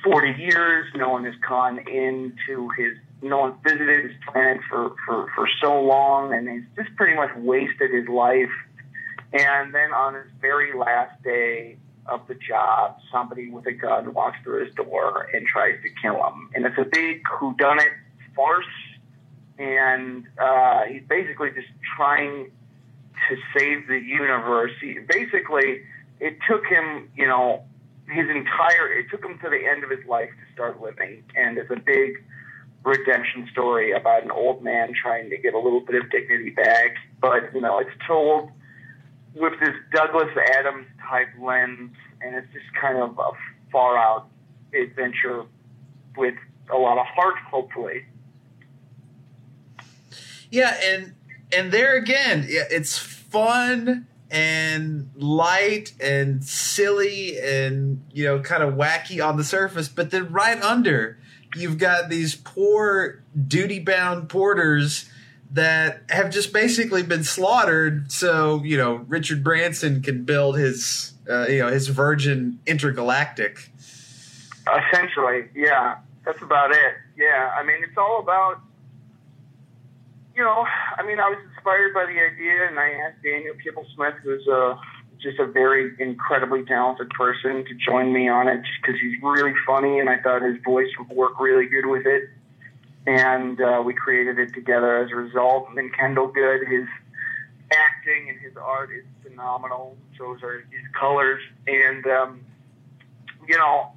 40 0.03 0.41
years. 0.41 0.87
No 0.95 1.09
one 1.09 1.25
has 1.25 1.35
gone 1.47 1.79
into 1.79 2.69
his, 2.77 2.93
no 3.21 3.39
one's 3.39 3.55
visited 3.63 4.05
his 4.05 4.17
planet 4.31 4.61
for, 4.69 4.95
for, 5.05 5.31
for 5.35 5.47
so 5.61 5.81
long. 5.81 6.33
And 6.33 6.49
he's 6.49 6.63
just 6.75 6.95
pretty 6.95 7.15
much 7.15 7.35
wasted 7.37 7.91
his 7.91 8.07
life. 8.07 8.51
And 9.33 9.73
then 9.73 9.91
on 9.93 10.15
his 10.15 10.27
very 10.41 10.77
last 10.77 11.21
day, 11.23 11.77
of 12.07 12.21
the 12.27 12.35
job, 12.35 12.97
somebody 13.11 13.49
with 13.49 13.65
a 13.67 13.71
gun 13.71 14.13
walks 14.13 14.37
through 14.43 14.65
his 14.65 14.73
door 14.75 15.27
and 15.33 15.45
tries 15.45 15.81
to 15.83 15.89
kill 16.01 16.15
him. 16.15 16.49
And 16.55 16.65
it's 16.65 16.77
a 16.77 16.85
big 16.85 17.23
whodunit 17.23 17.91
farce. 18.35 18.65
And 19.59 20.25
uh, 20.37 20.83
he's 20.83 21.03
basically 21.07 21.49
just 21.51 21.67
trying 21.95 22.51
to 23.29 23.37
save 23.57 23.87
the 23.87 23.99
universe. 23.99 24.71
He, 24.79 24.99
basically, 24.99 25.81
it 26.19 26.37
took 26.47 26.65
him, 26.65 27.09
you 27.15 27.27
know, 27.27 27.63
his 28.07 28.29
entire, 28.29 28.93
it 28.93 29.07
took 29.09 29.25
him 29.25 29.37
to 29.43 29.49
the 29.49 29.65
end 29.65 29.83
of 29.83 29.89
his 29.89 30.05
life 30.07 30.29
to 30.29 30.53
start 30.53 30.81
living. 30.81 31.23
And 31.35 31.57
it's 31.57 31.71
a 31.71 31.79
big 31.79 32.23
redemption 32.87 33.47
story 33.51 33.91
about 33.91 34.23
an 34.23 34.31
old 34.31 34.63
man 34.63 34.93
trying 34.93 35.29
to 35.29 35.37
get 35.37 35.53
a 35.53 35.59
little 35.59 35.81
bit 35.81 36.01
of 36.01 36.09
dignity 36.09 36.51
back. 36.51 36.95
But, 37.19 37.53
you 37.53 37.61
know, 37.61 37.79
it's 37.79 37.91
told 38.07 38.49
with 39.35 39.59
this 39.59 39.75
Douglas 39.93 40.29
Adams 40.55 40.87
type 41.07 41.27
lens, 41.39 41.91
and 42.21 42.35
it's 42.35 42.47
just 42.53 42.65
kind 42.79 42.97
of 42.97 43.19
a 43.19 43.31
far 43.71 43.97
out 43.97 44.29
adventure 44.73 45.43
with 46.15 46.35
a 46.73 46.77
lot 46.77 46.97
of 46.97 47.05
heart, 47.05 47.35
hopefully. 47.49 48.05
Yeah, 50.49 50.77
and 50.83 51.13
and 51.55 51.71
there 51.71 51.95
again, 51.97 52.45
it's 52.47 52.97
fun 52.97 54.07
and 54.29 55.09
light 55.15 55.93
and 56.01 56.43
silly 56.43 57.39
and 57.39 58.03
you 58.11 58.25
know 58.25 58.39
kind 58.39 58.63
of 58.63 58.75
wacky 58.75 59.25
on 59.25 59.37
the 59.37 59.43
surface, 59.43 59.89
but 59.89 60.11
then 60.11 60.31
right 60.31 60.61
under, 60.61 61.19
you've 61.55 61.77
got 61.77 62.09
these 62.09 62.35
poor 62.35 63.23
duty 63.47 63.79
bound 63.79 64.29
porters 64.29 65.09
that 65.51 66.01
have 66.09 66.29
just 66.29 66.51
basically 66.51 67.03
been 67.03 67.23
slaughtered 67.23 68.11
so 68.11 68.61
you 68.63 68.77
know 68.77 68.95
Richard 69.07 69.43
Branson 69.43 70.01
can 70.01 70.23
build 70.23 70.57
his 70.57 71.13
uh, 71.29 71.47
you 71.47 71.59
know 71.59 71.67
his 71.67 71.87
Virgin 71.87 72.59
Intergalactic. 72.65 73.71
Essentially, 74.67 75.47
yeah, 75.55 75.97
that's 76.25 76.41
about 76.41 76.71
it. 76.71 76.93
Yeah, 77.17 77.51
I 77.57 77.63
mean 77.63 77.77
it's 77.83 77.97
all 77.97 78.19
about 78.19 78.61
you 80.35 80.43
know 80.43 80.65
I 80.97 81.05
mean 81.05 81.19
I 81.19 81.29
was 81.29 81.39
inspired 81.55 81.93
by 81.93 82.05
the 82.05 82.19
idea 82.19 82.67
and 82.67 82.77
I 82.77 82.91
asked 83.07 83.23
Daniel 83.23 83.55
Kibblesmith 83.55 84.19
who's 84.19 84.45
a 84.47 84.79
just 85.21 85.39
a 85.39 85.45
very 85.45 85.93
incredibly 85.99 86.63
talented 86.63 87.09
person 87.09 87.65
to 87.65 87.73
join 87.75 88.13
me 88.13 88.29
on 88.29 88.47
it 88.47 88.61
because 88.81 88.99
he's 89.01 89.21
really 89.21 89.53
funny 89.65 89.99
and 89.99 90.09
I 90.09 90.19
thought 90.19 90.41
his 90.41 90.57
voice 90.63 90.89
would 90.99 91.09
work 91.09 91.39
really 91.39 91.67
good 91.67 91.85
with 91.85 92.05
it 92.05 92.29
and 93.07 93.59
uh, 93.61 93.81
we 93.83 93.93
created 93.93 94.37
it 94.37 94.53
together 94.53 94.97
as 94.97 95.11
a 95.11 95.15
result. 95.15 95.69
And 95.69 95.77
then 95.77 95.89
Kendall 95.97 96.27
Goode, 96.27 96.67
his 96.67 96.85
acting 97.71 98.29
and 98.29 98.39
his 98.39 98.55
art 98.57 98.89
is 98.91 99.05
phenomenal. 99.23 99.95
So 100.17 100.35
are 100.43 100.59
his 100.59 100.87
colors, 100.99 101.41
and 101.67 102.05
um, 102.05 102.41
you 103.47 103.57
know, 103.57 103.91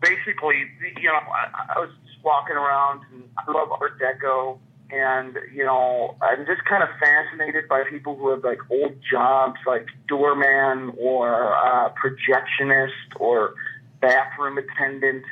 basically, 0.00 0.64
you 1.00 1.08
know, 1.08 1.14
I, 1.14 1.74
I 1.74 1.78
was 1.80 1.90
just 2.06 2.22
walking 2.24 2.56
around 2.56 3.02
and 3.12 3.24
I 3.36 3.50
love 3.50 3.70
Art 3.72 3.98
Deco. 3.98 4.58
And, 4.90 5.36
you 5.54 5.64
know, 5.64 6.16
I'm 6.22 6.46
just 6.46 6.64
kind 6.64 6.82
of 6.82 6.88
fascinated 6.98 7.68
by 7.68 7.84
people 7.90 8.16
who 8.16 8.30
have 8.30 8.42
like 8.42 8.58
old 8.70 8.96
jobs 9.10 9.58
like 9.66 9.86
doorman 10.06 10.92
or 10.98 11.54
uh, 11.54 11.92
projectionist 11.92 13.20
or 13.20 13.54
bathroom 14.00 14.58
attendant. 14.58 15.24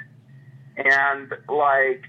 And 0.76 1.30
like, 1.48 2.04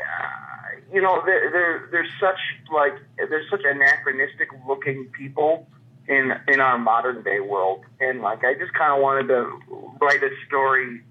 uh, 0.00 0.82
you 0.92 1.00
know, 1.00 1.22
there, 1.24 1.50
there, 1.52 1.88
there's 1.92 2.10
such 2.18 2.40
like, 2.74 2.94
there's 3.16 3.48
such 3.48 3.62
anachronistic 3.64 4.48
looking 4.66 5.06
people 5.12 5.68
in 6.08 6.32
in 6.48 6.60
our 6.60 6.78
modern 6.78 7.22
day 7.22 7.40
world, 7.40 7.84
and 8.00 8.20
like 8.22 8.44
I 8.44 8.54
just 8.54 8.72
kind 8.74 8.92
of 8.92 9.00
wanted 9.00 9.28
to 9.28 9.58
write 10.00 10.22
a 10.22 10.30
story 10.46 11.02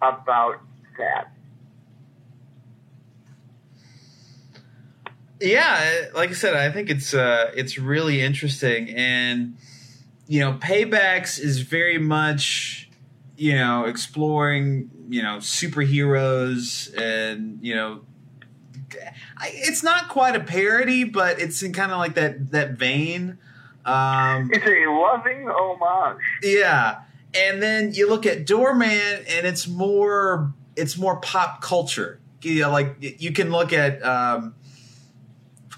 about 0.00 0.60
that. 0.98 1.32
Yeah, 5.40 6.06
like 6.14 6.30
I 6.30 6.34
said, 6.34 6.54
I 6.54 6.70
think 6.70 6.90
it's 6.90 7.14
uh, 7.14 7.50
it's 7.54 7.78
really 7.78 8.20
interesting, 8.20 8.90
and 8.90 9.56
you 10.26 10.40
know, 10.40 10.52
Paybacks 10.54 11.38
is 11.40 11.60
very 11.60 11.98
much 11.98 12.88
you 13.36 13.54
know 13.54 13.84
exploring 13.86 14.90
you 15.08 15.22
know 15.22 15.38
superheroes 15.38 16.94
and 17.00 17.58
you 17.62 17.74
know 17.74 18.02
I, 19.38 19.50
it's 19.54 19.82
not 19.82 20.08
quite 20.10 20.36
a 20.36 20.40
parody, 20.40 21.04
but 21.04 21.40
it's 21.40 21.62
in 21.62 21.72
kind 21.72 21.90
of 21.90 21.98
like 21.98 22.14
that 22.14 22.50
that 22.50 22.72
vein. 22.72 23.38
Um, 23.84 24.50
It's 24.52 24.66
a 24.66 24.90
loving 24.90 25.48
homage. 25.48 26.18
yeah, 26.42 27.00
and 27.34 27.62
then 27.62 27.94
you 27.94 28.08
look 28.08 28.26
at 28.26 28.46
Doorman, 28.46 29.24
and 29.26 29.46
it's 29.46 29.66
more 29.66 30.52
it's 30.76 30.98
more 30.98 31.16
pop 31.16 31.62
culture. 31.62 32.20
You 32.42 32.60
know, 32.62 32.70
like 32.70 32.96
you 33.00 33.32
can 33.32 33.50
look 33.50 33.72
at. 33.72 34.04
Um, 34.04 34.54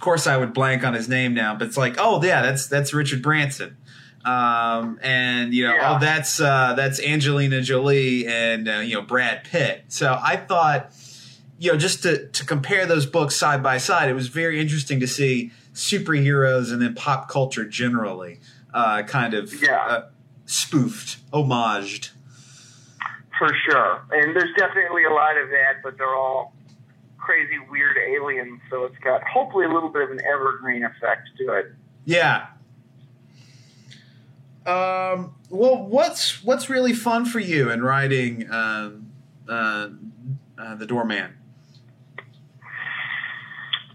course, 0.03 0.27
I 0.27 0.37
would 0.37 0.53
blank 0.53 0.85
on 0.85 0.93
his 0.93 1.09
name 1.09 1.33
now, 1.33 1.55
but 1.57 1.67
it's 1.69 1.79
like, 1.79 1.97
oh 1.99 2.23
yeah, 2.23 2.43
that's 2.43 2.67
that's 2.67 2.93
Richard 2.93 3.23
Branson, 3.23 3.77
um, 4.25 4.99
and 5.03 5.55
you 5.55 5.65
know, 5.67 5.75
Yeah. 5.75 5.97
oh 5.97 5.99
that's 5.99 6.41
uh, 6.41 6.75
that's 6.77 7.01
Angelina 7.01 7.63
Jolie 7.63 8.27
and 8.27 8.69
uh, 8.69 8.73
you 8.81 8.95
know 8.97 9.03
Brad 9.03 9.45
Pitt. 9.45 9.85
So 9.89 10.19
I 10.23 10.37
thought, 10.37 10.93
you 11.59 11.73
know, 11.73 11.79
just 11.79 12.03
to 12.03 12.27
to 12.29 12.45
compare 12.45 12.85
those 12.87 13.07
books 13.07 13.35
side 13.37 13.63
by 13.63 13.79
side, 13.79 14.11
it 14.11 14.15
was 14.15 14.29
very 14.29 14.61
interesting 14.61 15.01
to 15.01 15.07
see 15.07 15.51
superheroes 15.75 16.71
and 16.73 16.83
then 16.83 16.95
pop 16.95 17.29
culture 17.31 17.65
generally, 17.65 18.41
uh, 18.75 19.03
kind 19.05 19.33
of 19.35 19.53
Yeah. 19.63 19.77
uh, 19.87 20.03
spoofed, 20.45 21.19
homaged. 21.33 22.11
For 23.39 23.49
sure. 23.69 24.03
And 24.13 24.37
there's 24.37 24.55
definitely 24.57 25.05
a 25.05 25.11
lot 25.11 25.37
of 25.39 25.49
that, 25.49 25.83
but 25.83 25.97
they're 25.99 26.15
all 26.15 26.55
crazy, 27.23 27.59
weird 27.71 27.97
aliens, 27.97 28.61
so 28.69 28.85
it's 28.85 28.99
got 28.99 29.23
hopefully 29.27 29.65
a 29.65 29.69
little 29.69 29.89
bit 29.89 30.03
of 30.03 30.11
an 30.11 30.21
evergreen 30.25 30.85
effect 30.85 31.29
to 31.39 31.53
it. 31.53 31.67
Yeah. 32.05 32.49
Um, 34.67 35.35
well, 35.51 35.87
what's 35.87 36.45
what's 36.45 36.69
really 36.69 36.93
fun 36.93 37.25
for 37.25 37.41
you 37.41 37.71
in 37.71 37.83
writing 37.83 38.51
um, 38.51 39.11
uh, 39.49 39.89
uh, 40.59 40.75
the 40.77 40.87
Doorman? 40.87 41.33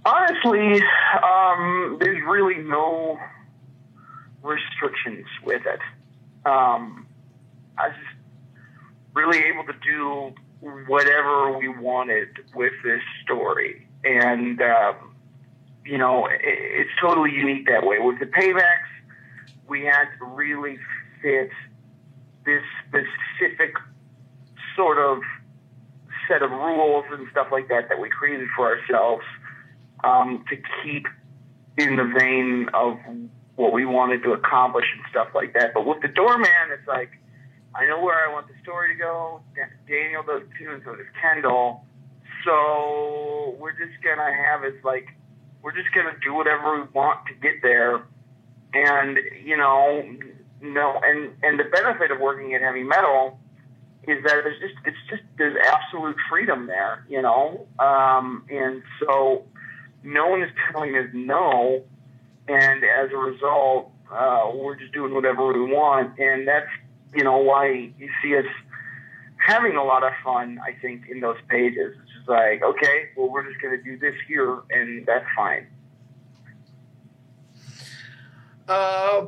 Honestly, 0.05 0.81
um, 1.21 1.97
there's 1.99 2.21
really 2.25 2.63
no 2.63 3.19
restrictions 4.41 5.25
with 5.43 5.61
it. 5.65 5.79
Um, 6.45 7.07
I 7.77 7.89
was 7.89 7.97
just 7.97 8.17
really 9.13 9.39
able 9.39 9.65
to 9.65 9.73
do 9.83 10.33
whatever 10.59 11.57
we 11.57 11.67
wanted 11.67 12.29
with 12.55 12.73
this 12.83 13.01
story, 13.23 13.87
and 14.03 14.61
um, 14.61 15.15
you 15.85 15.97
know, 15.97 16.25
it, 16.25 16.39
it's 16.43 16.91
totally 17.01 17.31
unique 17.31 17.67
that 17.67 17.85
way. 17.85 17.99
With 17.99 18.19
the 18.19 18.25
paybacks, 18.25 18.91
we 19.67 19.85
had 19.85 20.05
to 20.19 20.25
really 20.25 20.77
fit 21.21 21.49
this 22.45 22.63
specific 22.87 23.75
sort 24.75 24.97
of 24.97 25.21
set 26.27 26.41
of 26.41 26.51
rules 26.51 27.05
and 27.11 27.27
stuff 27.31 27.47
like 27.51 27.67
that 27.69 27.89
that 27.89 27.99
we 27.99 28.09
created 28.09 28.47
for 28.55 28.67
ourselves 28.67 29.23
um, 30.03 30.43
to 30.49 30.55
keep 30.83 31.07
in 31.77 31.95
the 31.95 32.03
vein 32.17 32.67
of 32.73 32.97
what 33.55 33.73
we 33.73 33.85
wanted 33.85 34.23
to 34.23 34.33
accomplish 34.33 34.85
and 34.95 35.03
stuff 35.09 35.29
like 35.33 35.53
that. 35.53 35.73
But 35.73 35.85
with 35.85 36.01
the 36.01 36.07
doorman, 36.07 36.49
it's 36.71 36.87
like 36.87 37.11
I 37.77 37.85
know 37.85 38.01
where 38.01 38.27
I 38.27 38.33
want 38.33 38.47
the 38.47 38.55
story 38.63 38.95
to 38.95 38.99
go. 38.99 39.41
Daniel 39.87 40.23
does 40.23 40.41
too, 40.57 40.71
and 40.71 40.81
so 40.83 40.95
does 40.95 41.05
Kendall. 41.21 41.85
So 42.43 43.55
we're 43.59 43.73
just 43.73 44.01
gonna 44.03 44.33
have 44.33 44.63
it 44.63 44.83
like 44.83 45.07
we're 45.61 45.75
just 45.75 45.93
gonna 45.93 46.17
do 46.23 46.33
whatever 46.33 46.75
we 46.75 46.87
want 46.93 47.27
to 47.27 47.33
get 47.35 47.61
there, 47.61 48.03
and 48.73 49.19
you 49.43 49.55
know, 49.55 50.03
no, 50.61 50.99
and 51.03 51.33
and 51.43 51.59
the 51.59 51.65
benefit 51.65 52.09
of 52.09 52.19
working 52.19 52.55
at 52.55 52.61
heavy 52.61 52.83
metal 52.83 53.39
is 54.07 54.23
that 54.23 54.41
there's 54.43 54.59
just 54.59 54.75
it's 54.85 54.97
just 55.09 55.23
there's 55.37 55.57
absolute 55.63 56.15
freedom 56.29 56.65
there, 56.65 57.05
you 57.07 57.21
know, 57.21 57.67
um, 57.77 58.43
and 58.49 58.81
so 58.99 59.43
no 60.03 60.27
one 60.27 60.41
is 60.41 60.49
telling 60.71 60.97
us 60.97 61.09
no, 61.13 61.83
and 62.47 62.83
as 62.83 63.11
a 63.11 63.17
result, 63.17 63.91
uh, 64.11 64.49
we're 64.55 64.75
just 64.75 64.93
doing 64.93 65.13
whatever 65.13 65.53
we 65.53 65.61
want, 65.71 66.17
and 66.17 66.47
that's 66.47 66.69
you 67.15 67.23
know 67.23 67.37
why 67.37 67.91
you 67.97 68.09
see 68.21 68.35
us 68.37 68.45
having 69.37 69.75
a 69.75 69.83
lot 69.83 70.03
of 70.03 70.13
fun. 70.23 70.59
I 70.63 70.73
think 70.81 71.07
in 71.09 71.19
those 71.19 71.37
pages, 71.49 71.95
it's 72.01 72.11
just 72.17 72.29
like 72.29 72.63
okay, 72.63 73.09
well 73.15 73.29
we're 73.29 73.49
just 73.49 73.61
going 73.61 73.77
to 73.77 73.83
do 73.83 73.97
this 73.97 74.15
here, 74.27 74.61
and 74.71 75.05
that's 75.05 75.25
fine. 75.35 75.67
Uh, 78.67 79.27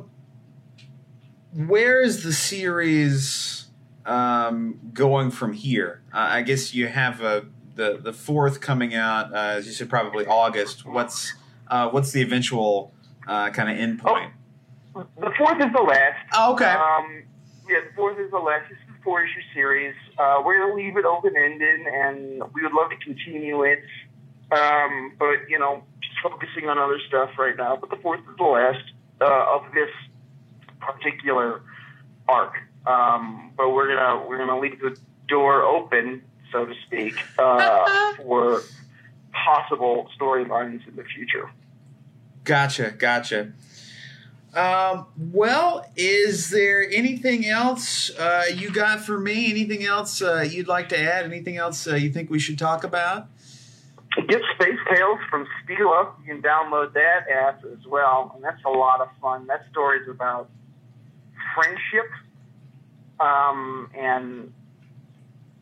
where 1.54 2.02
is 2.02 2.22
the 2.22 2.32
series 2.32 3.68
um, 4.04 4.78
going 4.92 5.30
from 5.30 5.52
here? 5.52 6.02
Uh, 6.12 6.18
I 6.18 6.42
guess 6.42 6.74
you 6.74 6.88
have 6.88 7.22
a, 7.22 7.46
the 7.74 7.98
the 8.02 8.12
fourth 8.12 8.60
coming 8.60 8.94
out, 8.94 9.34
uh, 9.34 9.56
as 9.56 9.66
you 9.66 9.72
said, 9.72 9.88
probably 9.88 10.26
August. 10.26 10.84
What's 10.84 11.34
uh, 11.68 11.88
what's 11.88 12.12
the 12.12 12.20
eventual 12.20 12.92
uh, 13.26 13.50
kind 13.50 13.70
of 13.70 13.76
endpoint? 13.76 14.32
The 14.94 15.32
fourth 15.38 15.60
is 15.60 15.72
the 15.72 15.82
last. 15.82 16.18
Oh, 16.34 16.52
okay. 16.54 16.66
Um, 16.66 17.22
yeah, 17.70 17.78
the 17.88 17.94
fourth 17.94 18.18
is 18.18 18.30
the 18.30 18.38
last. 18.38 18.68
This 18.68 18.78
is 18.78 19.00
a 19.00 19.02
four 19.04 19.22
issue 19.22 19.40
series. 19.54 19.94
Uh, 20.18 20.42
we're 20.44 20.58
going 20.58 20.70
to 20.70 20.76
leave 20.76 20.96
it 20.96 21.04
open 21.04 21.34
ended, 21.36 21.86
and 21.86 22.42
we 22.52 22.62
would 22.62 22.72
love 22.72 22.90
to 22.90 22.96
continue 22.96 23.62
it. 23.62 23.78
Um, 24.50 25.12
but, 25.18 25.48
you 25.48 25.58
know, 25.58 25.84
just 26.02 26.16
focusing 26.22 26.68
on 26.68 26.78
other 26.78 26.98
stuff 27.06 27.30
right 27.38 27.56
now. 27.56 27.76
But 27.76 27.90
the 27.90 27.96
fourth 27.96 28.20
is 28.20 28.36
the 28.36 28.44
last 28.44 28.82
uh, 29.20 29.56
of 29.56 29.72
this 29.72 29.90
particular 30.80 31.62
arc. 32.28 32.54
Um, 32.86 33.52
but 33.56 33.70
we're 33.70 33.94
gonna 33.94 34.26
we're 34.26 34.38
gonna 34.38 34.58
leave 34.58 34.80
the 34.80 34.96
door 35.28 35.62
open, 35.62 36.22
so 36.50 36.64
to 36.64 36.72
speak, 36.86 37.14
uh, 37.38 38.14
for 38.16 38.62
possible 39.32 40.08
storylines 40.18 40.88
in 40.88 40.96
the 40.96 41.04
future. 41.04 41.50
Gotcha, 42.44 42.92
gotcha. 42.92 43.52
Um, 44.54 45.06
well, 45.16 45.86
is 45.96 46.50
there 46.50 46.88
anything 46.90 47.46
else 47.46 48.10
uh, 48.10 48.44
you 48.52 48.70
got 48.70 49.00
for 49.00 49.18
me? 49.18 49.48
Anything 49.50 49.84
else 49.84 50.20
uh, 50.20 50.44
you'd 50.48 50.66
like 50.66 50.88
to 50.88 50.98
add? 50.98 51.24
Anything 51.24 51.56
else 51.56 51.86
uh, 51.86 51.94
you 51.94 52.10
think 52.10 52.30
we 52.30 52.40
should 52.40 52.58
talk 52.58 52.82
about? 52.82 53.28
Get 54.28 54.42
Space 54.54 54.78
Tales 54.92 55.20
from 55.30 55.46
Stela. 55.62 56.12
You 56.24 56.34
can 56.34 56.42
download 56.42 56.94
that 56.94 57.28
app 57.30 57.64
as 57.64 57.86
well, 57.86 58.32
and 58.34 58.42
that's 58.42 58.62
a 58.64 58.70
lot 58.70 59.00
of 59.00 59.08
fun. 59.20 59.46
That 59.46 59.66
story's 59.70 60.08
about 60.08 60.50
friendship 61.54 62.10
um, 63.20 63.88
and 63.96 64.52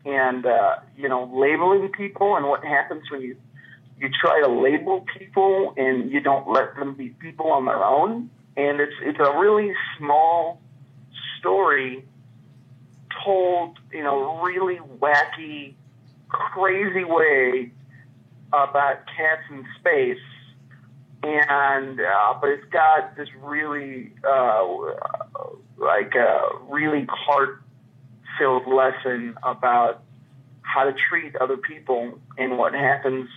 and 0.05 0.45
uh, 0.45 0.77
you 0.97 1.09
know 1.09 1.29
labeling 1.31 1.89
people 1.89 2.37
and 2.37 2.47
what 2.47 2.63
happens 2.63 3.03
when 3.11 3.21
you 3.21 3.35
you 3.99 4.09
try 4.19 4.41
to 4.41 4.47
label 4.47 5.05
people 5.17 5.73
and 5.77 6.11
you 6.11 6.21
don't 6.21 6.49
let 6.49 6.75
them 6.75 6.95
be 6.95 7.09
people 7.09 7.51
on 7.51 7.65
their 7.65 7.83
own. 7.83 8.29
And 8.59 8.81
it's 8.81 8.95
it's 9.01 9.19
a 9.19 9.39
really 9.39 9.73
small 9.97 10.59
story 11.39 12.03
told 13.23 13.79
in 13.93 14.05
a 14.05 14.43
really 14.43 14.79
wacky, 14.99 15.75
crazy 16.27 17.05
way 17.05 17.71
about 18.51 19.05
cats 19.15 19.43
in 19.49 19.65
space, 19.79 20.19
and 21.23 22.01
uh, 22.01 22.33
but 22.41 22.49
it's 22.49 22.65
got 22.65 23.15
this 23.15 23.29
really 23.41 24.11
uh, 24.29 24.67
like 25.77 26.13
a 26.15 26.49
really 26.67 27.07
heart-filled 27.09 28.67
lesson 28.67 29.37
about 29.41 30.03
how 30.63 30.83
to 30.83 30.93
treat 31.09 31.33
other 31.37 31.55
people 31.55 32.19
and 32.37 32.57
what 32.57 32.73
happens 32.73 33.29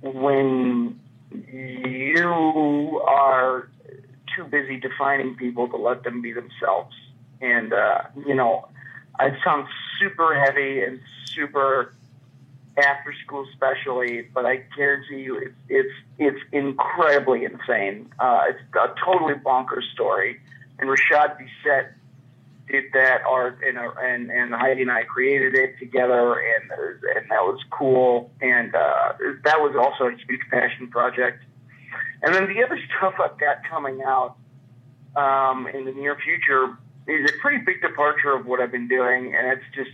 when 0.00 1.00
you 1.32 3.02
are 3.04 3.68
too 4.38 4.44
busy 4.44 4.78
defining 4.78 5.34
people 5.34 5.68
to 5.68 5.76
let 5.76 6.04
them 6.04 6.22
be 6.22 6.32
themselves. 6.32 6.94
And 7.40 7.72
uh, 7.72 8.02
you 8.26 8.34
know, 8.34 8.68
it 9.20 9.34
sounds 9.44 9.68
super 10.00 10.38
heavy 10.38 10.82
and 10.82 11.00
super 11.26 11.94
after 12.78 13.12
school 13.24 13.46
specially, 13.54 14.28
but 14.32 14.46
I 14.46 14.62
guarantee 14.76 15.22
you 15.22 15.36
it's 15.38 15.54
it's 15.68 15.94
it's 16.18 16.40
incredibly 16.52 17.44
insane. 17.44 18.10
Uh, 18.18 18.44
it's 18.48 18.60
a 18.74 18.94
totally 19.04 19.34
bonkers 19.34 19.90
story, 19.92 20.40
and 20.78 20.88
Rashad 20.88 21.38
Bissett 21.38 21.88
did 22.68 22.84
that 22.92 23.22
art, 23.28 23.58
and 23.66 23.78
uh, 23.78 23.90
and 24.00 24.30
and 24.30 24.54
Heidi 24.54 24.82
and 24.82 24.90
I 24.90 25.02
created 25.04 25.54
it 25.54 25.78
together, 25.78 26.34
and 26.34 26.70
and 27.16 27.30
that 27.30 27.42
was 27.42 27.60
cool, 27.70 28.30
and 28.40 28.74
uh, 28.74 29.12
that 29.44 29.60
was 29.60 29.74
also 29.76 30.12
a 30.12 30.16
huge 30.16 30.42
passion 30.50 30.88
project. 30.88 31.42
And 32.22 32.34
then 32.34 32.48
the 32.48 32.64
other 32.64 32.78
stuff 32.98 33.14
I've 33.22 33.38
got 33.38 33.58
coming 33.68 34.02
out 34.04 34.36
um, 35.16 35.66
in 35.68 35.84
the 35.84 35.92
near 35.92 36.16
future 36.16 36.76
is 37.06 37.30
a 37.30 37.40
pretty 37.40 37.64
big 37.64 37.80
departure 37.80 38.32
of 38.32 38.46
what 38.46 38.60
I've 38.60 38.72
been 38.72 38.88
doing, 38.88 39.34
and 39.34 39.46
it's 39.48 39.64
just 39.74 39.90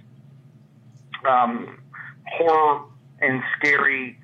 um, 1.26 1.78
horror 2.26 2.84
and 3.20 3.42
scary 3.56 4.18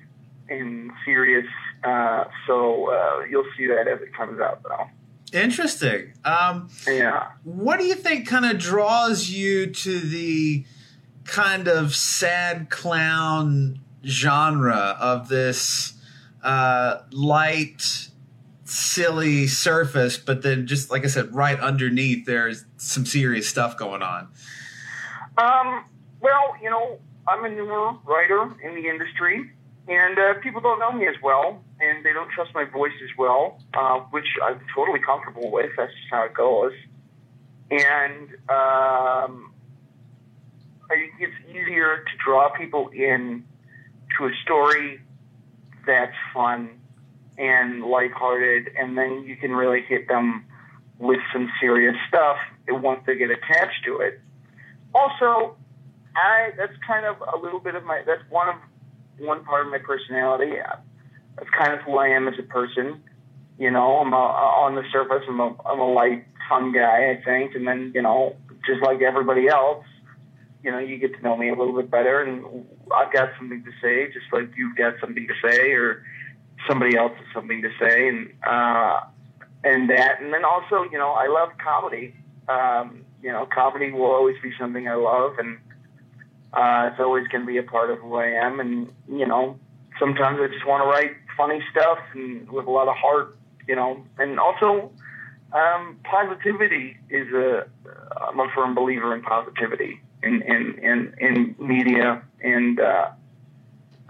and 0.49 0.91
serious. 1.05 1.47
Uh, 1.83 2.25
so 2.47 2.91
uh, 2.91 3.23
you'll 3.29 3.45
see 3.57 3.67
that 3.67 3.87
as 3.87 4.01
it 4.01 4.13
comes 4.15 4.39
out, 4.39 4.61
though. 4.63 4.87
Interesting. 5.37 6.13
Um, 6.25 6.69
Yeah. 6.85 7.29
what 7.43 7.79
do 7.79 7.85
you 7.85 7.95
think 7.95 8.27
kind 8.27 8.45
of 8.45 8.57
draws 8.59 9.29
you 9.29 9.67
to 9.67 9.99
the 9.99 10.65
kind 11.23 11.67
of 11.67 11.95
sad 11.95 12.69
clown 12.69 13.79
genre 14.05 14.97
of 14.99 15.29
this 15.29 15.93
uh, 16.43 17.01
light, 17.11 18.09
silly 18.63 19.47
surface, 19.47 20.17
but 20.17 20.41
then 20.41 20.67
just 20.67 20.91
like 20.91 21.03
I 21.03 21.07
said, 21.07 21.33
right 21.33 21.59
underneath 21.59 22.25
there's 22.25 22.65
some 22.77 23.05
serious 23.05 23.47
stuff 23.47 23.77
going 23.77 24.01
on. 24.01 24.29
Um, 25.37 25.85
well, 26.19 26.55
you 26.61 26.69
know, 26.69 26.99
I'm 27.27 27.45
a 27.45 27.49
newer 27.49 27.93
writer 28.05 28.43
in 28.63 28.75
the 28.75 28.87
industry, 28.87 29.51
and 29.87 30.17
uh, 30.17 30.33
people 30.41 30.61
don't 30.61 30.79
know 30.79 30.91
me 30.91 31.07
as 31.07 31.15
well, 31.21 31.63
and 31.79 32.03
they 32.05 32.13
don't 32.13 32.29
trust 32.31 32.53
my 32.53 32.65
voice 32.65 32.93
as 33.03 33.17
well, 33.17 33.59
uh, 33.73 33.99
which 34.11 34.27
I'm 34.43 34.59
totally 34.75 34.99
comfortable 34.99 35.51
with. 35.51 35.71
That's 35.77 35.91
just 35.91 36.07
how 36.11 36.23
it 36.23 36.33
goes. 36.33 36.73
And 37.71 38.29
um, 38.49 39.53
I 40.89 40.95
think 40.95 41.13
it's 41.19 41.49
easier 41.49 41.97
to 41.97 42.17
draw 42.23 42.49
people 42.49 42.89
in 42.89 43.45
to 44.17 44.25
a 44.25 44.31
story 44.43 45.01
that's 45.85 46.15
fun 46.33 46.69
and 47.37 47.83
lighthearted, 47.83 48.69
and 48.77 48.97
then 48.97 49.23
you 49.23 49.35
can 49.35 49.51
really 49.51 49.81
hit 49.81 50.07
them 50.07 50.45
with 50.99 51.19
some 51.33 51.49
serious 51.59 51.95
stuff 52.07 52.37
once 52.69 53.01
they 53.07 53.15
get 53.15 53.31
attached 53.31 53.83
to 53.85 53.97
it. 53.97 54.21
Also, 54.93 55.55
I 56.15 56.51
that's 56.57 56.73
kind 56.85 57.05
of 57.05 57.17
a 57.21 57.37
little 57.37 57.59
bit 57.59 57.75
of 57.75 57.83
my 57.83 58.03
that's 58.05 58.21
one 58.29 58.49
of 58.49 58.55
one 59.17 59.43
part 59.43 59.65
of 59.65 59.71
my 59.71 59.79
personality. 59.79 60.53
That's 61.37 61.49
kind 61.57 61.73
of 61.73 61.79
who 61.81 61.97
I 61.97 62.07
am 62.07 62.27
as 62.27 62.35
a 62.37 62.43
person. 62.43 63.01
You 63.57 63.71
know, 63.71 63.99
I'm 63.99 64.13
a, 64.13 64.15
on 64.15 64.75
the 64.75 64.83
surface, 64.91 65.23
I'm 65.27 65.39
a 65.39 65.55
I'm 65.65 65.79
a 65.79 65.91
light, 65.91 66.25
fun 66.49 66.71
guy, 66.73 67.11
I 67.11 67.21
think, 67.23 67.55
and 67.55 67.67
then 67.67 67.91
you 67.95 68.01
know, 68.01 68.35
just 68.65 68.81
like 68.81 69.01
everybody 69.01 69.47
else, 69.47 69.85
you 70.63 70.71
know, 70.71 70.79
you 70.79 70.97
get 70.97 71.15
to 71.15 71.21
know 71.21 71.37
me 71.37 71.49
a 71.49 71.55
little 71.55 71.75
bit 71.75 71.89
better, 71.89 72.21
and 72.21 72.65
I've 72.93 73.11
got 73.13 73.29
something 73.37 73.63
to 73.63 73.71
say, 73.81 74.11
just 74.11 74.25
like 74.31 74.49
you've 74.55 74.75
got 74.75 74.95
something 74.99 75.27
to 75.27 75.33
say, 75.49 75.71
or 75.71 76.03
somebody 76.67 76.97
else 76.97 77.13
has 77.17 77.27
something 77.33 77.61
to 77.61 77.69
say, 77.79 78.07
and 78.07 78.33
uh, 78.45 79.01
and 79.63 79.89
that, 79.89 80.21
and 80.21 80.33
then 80.33 80.43
also, 80.45 80.83
you 80.91 80.97
know, 80.97 81.11
I 81.11 81.27
love 81.27 81.49
comedy. 81.63 82.15
Um, 82.47 83.05
you 83.21 83.31
know, 83.31 83.45
comedy 83.45 83.91
will 83.91 84.11
always 84.11 84.35
be 84.41 84.51
something 84.59 84.87
I 84.87 84.95
love, 84.95 85.37
and 85.37 85.57
uh, 86.53 86.89
it's 86.91 86.99
always 86.99 87.27
going 87.27 87.41
to 87.41 87.47
be 87.47 87.57
a 87.57 87.63
part 87.63 87.91
of 87.91 87.99
who 87.99 88.15
I 88.15 88.27
am. 88.27 88.59
And 88.59 88.91
you 89.07 89.27
know, 89.27 89.59
sometimes 89.99 90.39
I 90.41 90.47
just 90.47 90.65
want 90.65 90.83
to 90.83 90.89
write 90.89 91.15
funny 91.37 91.61
stuff 91.71 91.99
and 92.13 92.49
with 92.49 92.65
a 92.65 92.71
lot 92.71 92.87
of 92.87 92.95
heart. 92.95 93.37
You 93.67 93.75
know, 93.75 94.03
and 94.17 94.39
also 94.39 94.91
um, 95.53 95.97
positivity 96.03 96.97
is 97.09 97.31
a. 97.33 97.67
I'm 98.29 98.39
a 98.39 98.47
firm 98.53 98.75
believer 98.75 99.15
in 99.15 99.21
positivity 99.21 100.01
in 100.23 100.41
in 100.41 100.79
in, 100.79 101.15
in 101.19 101.55
media, 101.59 102.21
and 102.41 102.79
uh, 102.79 103.09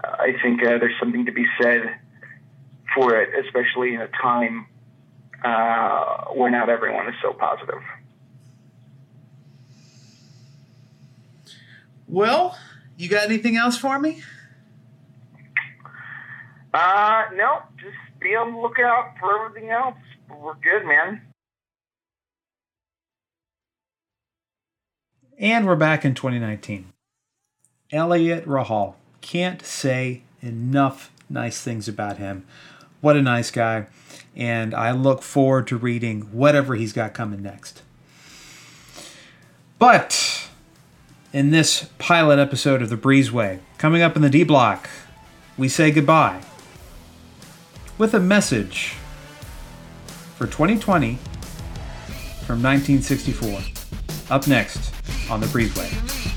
I 0.02 0.34
think 0.42 0.62
uh, 0.62 0.78
there's 0.78 0.98
something 0.98 1.26
to 1.26 1.32
be 1.32 1.46
said 1.60 1.96
for 2.94 3.16
it, 3.20 3.30
especially 3.44 3.94
in 3.94 4.00
a 4.00 4.08
time 4.08 4.66
uh, 5.44 6.24
where 6.34 6.50
not 6.50 6.68
everyone 6.68 7.08
is 7.08 7.14
so 7.22 7.32
positive. 7.32 7.82
Well, 12.06 12.58
you 12.96 13.08
got 13.08 13.24
anything 13.24 13.56
else 13.56 13.78
for 13.78 13.98
me? 13.98 14.22
Uh, 16.74 17.24
no, 17.34 17.62
just 17.78 17.96
be 18.20 18.34
on 18.34 18.52
the 18.52 18.58
lookout 18.58 19.14
for 19.18 19.46
everything 19.46 19.70
else. 19.70 19.96
We're 20.28 20.54
good, 20.54 20.86
man. 20.86 21.31
And 25.42 25.66
we're 25.66 25.74
back 25.74 26.04
in 26.04 26.14
2019. 26.14 26.92
Eliot 27.90 28.46
Rahal. 28.46 28.94
Can't 29.22 29.60
say 29.66 30.22
enough 30.40 31.10
nice 31.28 31.60
things 31.60 31.88
about 31.88 32.18
him. 32.18 32.46
What 33.00 33.16
a 33.16 33.22
nice 33.22 33.50
guy. 33.50 33.86
And 34.36 34.72
I 34.72 34.92
look 34.92 35.20
forward 35.20 35.66
to 35.66 35.76
reading 35.76 36.20
whatever 36.30 36.76
he's 36.76 36.92
got 36.92 37.12
coming 37.12 37.42
next. 37.42 37.82
But 39.80 40.48
in 41.32 41.50
this 41.50 41.90
pilot 41.98 42.38
episode 42.38 42.80
of 42.80 42.88
The 42.88 42.96
Breezeway, 42.96 43.58
coming 43.78 44.00
up 44.00 44.14
in 44.14 44.22
the 44.22 44.30
D 44.30 44.44
block, 44.44 44.88
we 45.58 45.68
say 45.68 45.90
goodbye 45.90 46.40
with 47.98 48.14
a 48.14 48.20
message 48.20 48.94
for 50.36 50.46
2020 50.46 51.16
from 52.46 52.62
1964. 52.62 53.60
Up 54.30 54.46
next 54.46 54.91
on 55.30 55.40
The 55.40 55.46
Breezeway. 55.46 56.31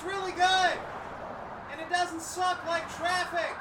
It's 0.00 0.08
really 0.08 0.32
good! 0.32 0.78
And 1.70 1.78
it 1.78 1.90
doesn't 1.90 2.22
suck 2.22 2.66
like 2.66 2.88
traffic! 2.96 3.54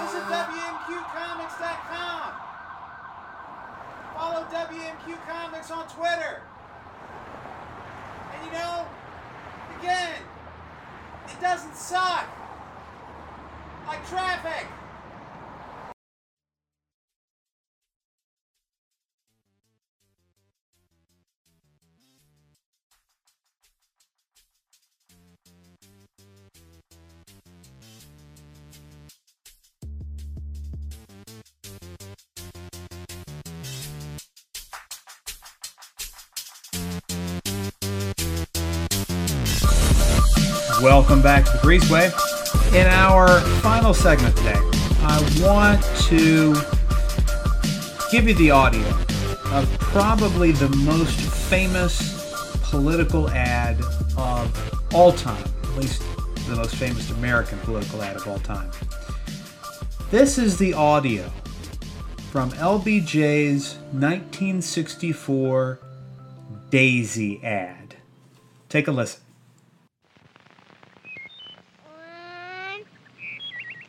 Visit 0.00 0.22
WMQComics.com! 0.32 2.32
Follow 4.14 4.44
WMQ 4.44 5.18
Comics 5.28 5.70
on 5.70 5.86
Twitter. 5.88 6.40
And 8.32 8.46
you 8.46 8.52
know, 8.52 8.86
again, 9.78 10.22
it 11.28 11.40
doesn't 11.42 11.76
suck. 11.76 12.26
Like 13.86 14.08
traffic. 14.08 14.66
Welcome 40.86 41.20
back 41.20 41.44
to 41.46 41.50
the 41.50 41.58
Breezeway. 41.58 42.12
In 42.72 42.86
our 42.86 43.40
final 43.60 43.92
segment 43.92 44.36
today, 44.36 44.54
I 45.00 45.18
want 45.42 45.82
to 46.06 46.54
give 48.12 48.28
you 48.28 48.34
the 48.34 48.52
audio 48.52 48.86
of 49.46 49.68
probably 49.80 50.52
the 50.52 50.68
most 50.84 51.18
famous 51.18 52.60
political 52.62 53.28
ad 53.30 53.80
of 54.16 54.94
all 54.94 55.10
time, 55.10 55.42
at 55.64 55.76
least 55.76 56.04
the 56.48 56.54
most 56.54 56.76
famous 56.76 57.10
American 57.10 57.58
political 57.58 58.00
ad 58.00 58.14
of 58.14 58.28
all 58.28 58.38
time. 58.38 58.70
This 60.12 60.38
is 60.38 60.56
the 60.56 60.72
audio 60.72 61.28
from 62.30 62.52
LBJ's 62.52 63.74
1964 63.90 65.80
Daisy 66.70 67.42
ad. 67.42 67.96
Take 68.68 68.86
a 68.86 68.92
listen. 68.92 69.22
One, 71.84 72.84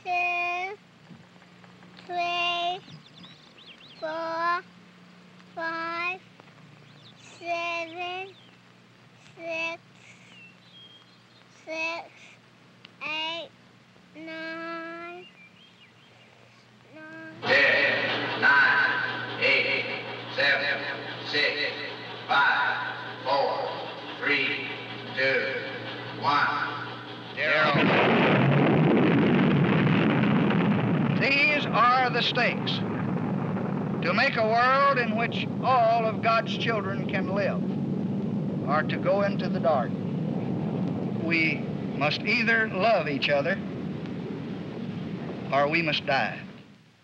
two, 0.04 0.78
three, 2.06 2.80
four, 4.00 4.62
five, 5.56 6.20
seven, 7.88 8.28
six, 9.38 9.82
six, 11.66 12.10
eight, 13.04 13.50
nine, 14.16 15.26
nine. 16.96 17.42
Ten, 17.44 18.42
nine, 18.42 19.42
eight, 19.42 19.86
seven, 20.36 20.82
six, 21.32 21.46
five, 22.28 22.96
four, 23.24 23.70
three, 24.20 24.68
two, 25.16 25.54
one, 26.22 26.88
zero. 27.36 27.74
These 31.22 31.66
are 31.68 32.10
the 32.10 32.22
stakes 32.22 32.80
to 34.08 34.14
make 34.14 34.38
a 34.38 34.48
world 34.48 35.00
in 35.00 35.18
which 35.18 35.48
all 35.64 36.06
of 36.06 36.22
God's 36.22 36.56
children 36.56 37.10
can 37.10 37.34
live, 37.34 37.62
or 38.68 38.84
to 38.84 38.98
go 38.98 39.22
into 39.24 39.50
the 39.50 39.60
dark. 39.60 39.92
We 41.24 41.62
must 41.96 42.22
either 42.22 42.68
love 42.70 43.08
each 43.08 43.30
other 43.30 43.58
or 45.52 45.68
we 45.68 45.82
must 45.82 46.06
die. 46.06 46.40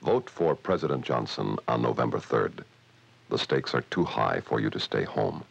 Vote 0.01 0.29
for 0.29 0.55
President 0.55 1.03
Johnson 1.03 1.57
on 1.67 1.81
November 1.81 2.19
3rd. 2.19 2.63
The 3.29 3.37
stakes 3.37 3.73
are 3.73 3.81
too 3.83 4.03
high 4.03 4.41
for 4.41 4.59
you 4.59 4.69
to 4.69 4.79
stay 4.79 5.03
home. 5.05 5.43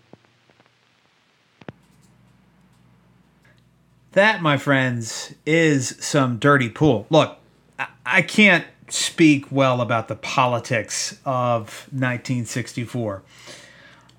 That, 4.12 4.42
my 4.42 4.58
friends, 4.58 5.34
is 5.46 5.96
some 5.98 6.36
dirty 6.38 6.68
pool. 6.68 7.06
Look, 7.08 7.38
I- 7.78 7.86
I 8.04 8.22
can't 8.22 8.66
speak 8.88 9.46
well 9.50 9.80
about 9.80 10.08
the 10.08 10.14
politics 10.14 11.16
of 11.24 11.88
1964. 11.90 13.22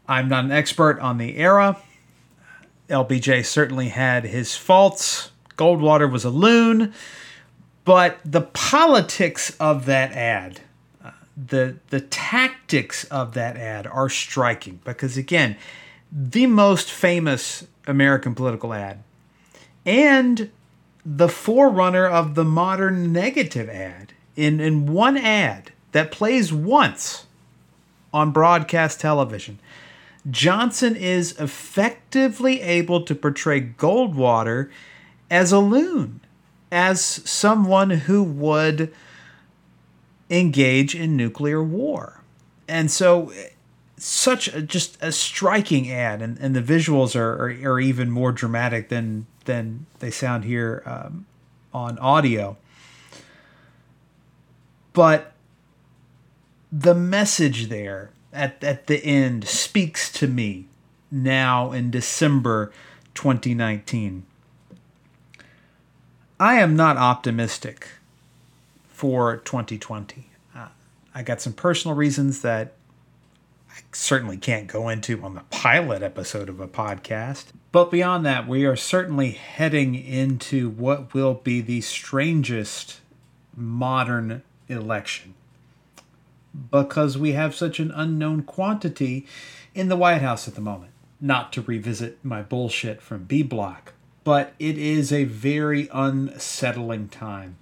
I'm 0.08 0.28
not 0.28 0.46
an 0.46 0.52
expert 0.52 1.00
on 1.00 1.18
the 1.18 1.38
era. 1.38 1.78
LBJ 2.90 3.46
certainly 3.46 3.90
had 3.90 4.26
his 4.26 4.56
faults. 4.56 5.32
Goldwater 5.58 6.12
was 6.12 6.26
a 6.26 6.30
loon. 6.30 6.94
But 7.86 8.20
the 8.24 8.42
politics 8.42 9.56
of 9.60 9.86
that 9.86 10.14
ad, 10.14 10.62
uh, 11.04 11.12
the 11.36 11.78
the 11.90 12.00
tactics 12.00 13.04
of 13.06 13.34
that 13.34 13.58
ad 13.58 13.88
are 13.88 14.10
striking 14.10 14.80
because 14.86 15.18
again, 15.18 15.58
the 16.12 16.48
most 16.48 16.92
famous 16.92 17.68
American 17.88 18.36
political 18.36 18.74
ad 18.74 19.04
and 19.86 20.50
the 21.06 21.28
forerunner 21.28 22.08
of 22.08 22.36
the 22.36 22.46
modern 22.46 23.12
negative 23.12 23.70
ad 23.70 24.14
in, 24.36 24.60
in 24.60 24.86
one 24.86 25.18
ad 25.18 25.72
that 25.92 26.12
plays 26.12 26.54
once 26.54 27.26
on 28.14 28.32
broadcast 28.32 29.00
television. 29.00 29.60
Johnson 30.30 30.96
is 30.96 31.38
effectively 31.40 32.62
able 32.62 33.02
to 33.02 33.14
portray 33.14 33.62
Goldwater 33.62 34.70
as 35.30 35.52
a 35.52 35.60
loon, 35.60 36.22
as 36.72 37.02
someone 37.02 37.90
who 37.90 38.24
would 38.24 38.94
engage 40.30 40.96
in 40.96 41.18
nuclear 41.18 41.62
war. 41.64 42.22
And 42.68 42.90
so 42.90 43.32
such 43.98 44.48
a, 44.50 44.62
just 44.62 44.98
a 45.02 45.12
striking 45.12 45.92
ad, 45.92 46.22
and, 46.22 46.38
and 46.40 46.56
the 46.56 46.62
visuals 46.62 47.16
are, 47.16 47.34
are, 47.34 47.74
are 47.74 47.80
even 47.80 48.12
more 48.12 48.32
dramatic 48.32 48.90
than 48.90 49.26
than 49.46 49.86
they 50.00 50.10
sound 50.10 50.46
here 50.46 50.82
um, 50.86 51.26
on 51.74 51.98
audio. 52.00 52.58
But 54.94 55.34
the 56.72 56.94
message 56.94 57.68
there 57.68 58.12
at, 58.34 58.64
at 58.64 58.88
the 58.88 59.04
end 59.04 59.48
speaks 59.48 60.12
to 60.14 60.28
me 60.28 60.66
now 61.12 61.72
in 61.72 61.92
December 61.92 62.72
2019. 63.14 64.26
I 66.40 66.56
am 66.56 66.76
not 66.76 66.98
optimistic 66.98 67.88
for 68.90 69.38
2020. 69.38 70.28
Uh, 70.56 70.68
I 71.14 71.22
got 71.22 71.42
some 71.42 71.54
personal 71.54 71.96
reasons 71.96 72.42
that 72.42 72.74
I 73.70 73.80
certainly 73.92 74.38
can't 74.38 74.68
go 74.68 74.90
into 74.90 75.22
on 75.24 75.36
the 75.36 75.44
pilot 75.52 76.02
episode 76.02 76.50
of 76.50 76.60
a 76.60 76.68
podcast. 76.68 77.46
But 77.72 77.92
beyond 77.92 78.26
that, 78.26 78.48
we 78.48 78.66
are 78.66 78.76
certainly 78.76 79.32
heading 79.32 79.96
into 79.96 80.70
what 80.70 81.14
will 81.14 81.36
be 81.36 81.62
the 81.62 81.82
strangest 81.82 83.00
modern 83.56 84.42
election 84.68 85.36
because 86.72 87.18
we 87.18 87.32
have 87.32 87.56
such 87.56 87.80
an 87.80 87.92
unknown 87.92 88.44
quantity 88.44 89.26
in 89.74 89.90
the 89.90 89.96
White 89.96 90.22
House 90.22 90.48
at 90.48 90.56
the 90.56 90.62
moment. 90.62 90.92
Not 91.20 91.54
to 91.54 91.62
revisit 91.62 92.24
my 92.24 92.42
bullshit 92.42 93.02
from 93.02 93.24
B 93.24 93.44
Block, 93.44 93.94
but 94.24 94.54
it 94.60 94.78
is 94.78 95.12
a 95.12 95.24
very 95.24 95.90
unsettling 95.94 97.08
time. 97.08 97.58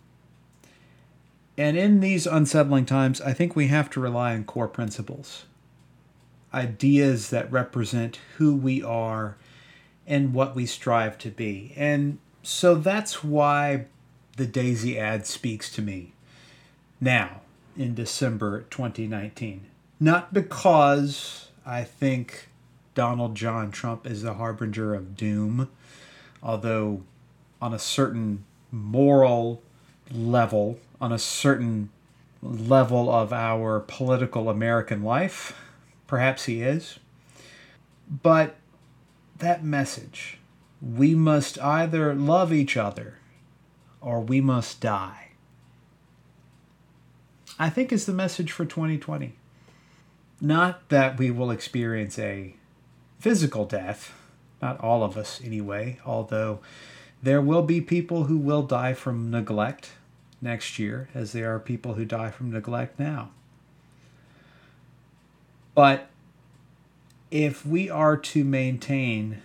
And 1.58 1.78
in 1.78 2.00
these 2.00 2.26
unsettling 2.26 2.86
times, 2.86 3.22
I 3.22 3.34
think 3.34 3.56
we 3.56 3.68
have 3.68 3.89
to 3.92 4.00
rely 4.00 4.34
on 4.34 4.46
core 4.46 4.68
principles 4.68 5.46
ideas 6.54 7.30
that 7.30 7.50
represent 7.50 8.20
who 8.38 8.54
we 8.54 8.84
are 8.84 9.38
and 10.06 10.34
what 10.34 10.54
we 10.54 10.66
strive 10.66 11.18
to 11.18 11.30
be. 11.30 11.74
And 11.78 12.20
so 12.44 12.76
that's 12.76 13.24
why 13.24 13.86
the 14.36 14.46
Daisy 14.46 15.00
ad 15.00 15.26
speaks 15.26 15.72
to 15.74 15.82
me 15.82 16.12
now 17.00 17.42
in 17.78 17.95
December 17.95 18.65
2019. 18.69 19.65
Not 19.99 20.34
because 20.34 21.49
I 21.65 21.84
think 21.84 22.49
Donald 22.95 23.36
John 23.36 23.72
Trump 23.72 24.05
is 24.05 24.24
the 24.24 24.34
harbinger 24.36 24.93
of 24.93 25.15
doom, 25.15 25.69
although 26.41 27.03
on 27.61 27.74
a 27.74 27.80
certain 27.80 28.43
moral 28.72 29.61
level, 30.11 30.80
on 30.99 31.11
a 31.11 31.19
certain 31.19 31.89
level 32.41 33.09
of 33.11 33.32
our 33.32 33.80
political 33.80 34.49
American 34.49 35.03
life, 35.03 35.55
perhaps 36.07 36.45
he 36.45 36.61
is. 36.61 36.99
But 38.24 38.55
that 39.38 39.63
message, 39.63 40.39
we 40.82 41.15
must 41.15 41.59
either 41.61 42.13
love 42.13 42.51
each 42.51 42.76
other 42.76 43.15
or 44.01 44.19
we 44.19 44.41
must 44.41 44.82
die, 44.82 45.30
I 47.62 47.70
think 47.70 47.91
is 47.91 48.07
the 48.07 48.12
message 48.12 48.51
for 48.51 48.66
2020. 48.66 49.34
Not 50.41 50.89
that 50.89 51.20
we 51.20 51.30
will 51.30 51.51
experience 51.51 52.18
a 52.18 52.55
physical 53.20 53.66
death, 53.66 54.16
not 54.64 54.80
all 54.80 55.03
of 55.03 55.16
us 55.16 55.39
anyway, 55.43 55.99
although 56.03 56.62
there 57.22 57.39
will 57.39 57.62
be 57.62 57.80
people 57.80 58.24
who 58.24 58.38
will 58.39 58.64
die 58.64 58.95
from 58.95 59.30
neglect 59.30 59.91
next 60.41 60.80
year, 60.80 61.07
as 61.14 61.34
there 61.34 61.53
are 61.53 61.59
people 61.59 61.93
who 61.93 62.03
die 62.03 62.32
from 62.32 62.51
neglect 62.51 62.99
now. 62.99 63.30
But 65.76 66.09
if 67.30 67.64
we 67.64 67.91
are 67.91 68.18
to 68.18 68.43
maintain 68.43 69.43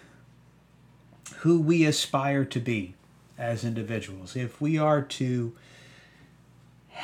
who 1.40 1.60
we 1.60 1.84
aspire 1.84 2.46
to 2.46 2.60
be 2.60 2.94
as 3.36 3.62
individuals, 3.62 4.34
if 4.36 4.58
we 4.58 4.78
are 4.78 5.02
to 5.02 5.52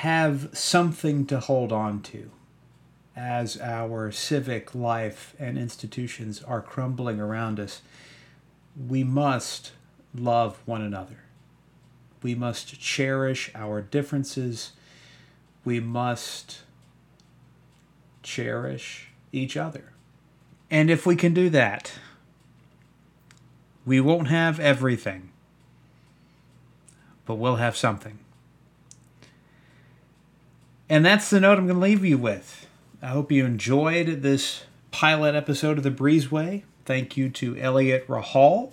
have 0.03 0.49
something 0.53 1.25
to 1.25 1.39
hold 1.39 1.71
on 1.71 2.03
to 2.03 2.29
as 3.15 3.57
our 3.61 4.11
civic 4.11 4.75
life 4.75 5.33
and 5.39 5.57
institutions 5.57 6.43
are 6.43 6.61
crumbling 6.61 7.21
around 7.21 7.61
us, 7.61 7.83
we 8.89 9.05
must 9.05 9.71
love 10.13 10.59
one 10.67 10.83
another. 10.83 11.19
We 12.21 12.35
must 12.35 12.81
cherish 12.81 13.53
our 13.55 13.81
differences. 13.81 14.73
We 15.65 15.79
must 15.79 16.63
cherish 18.25 19.07
each 19.31 19.57
other. 19.57 19.93
And 20.69 20.91
if 20.91 21.07
we 21.07 21.15
can 21.15 21.33
do 21.33 21.49
that, 21.51 21.93
we 23.87 24.01
won't 24.01 24.27
have 24.27 24.59
everything, 24.59 25.31
but 27.25 27.37
we'll 27.37 27.57
have 27.57 27.77
something. 27.77 28.19
And 30.89 31.05
that's 31.07 31.31
the 31.31 31.41
note 31.41 31.59
I'm 31.59 31.67
going 31.67 31.79
to 31.79 31.83
leave 31.83 32.05
you 32.05 32.19
with. 32.19 32.67
I 33.01 33.09
hope 33.09 33.33
you 33.33 33.45
enjoyed 33.45 34.23
this 34.23 34.65
pilot 34.91 35.35
episode 35.35 35.79
of 35.79 35.85
The 35.85 35.91
Breezeway. 35.91 36.63
Thank 36.85 37.17
you 37.17 37.31
to 37.31 37.57
Eliot 37.59 38.07
Rahal. 38.09 38.73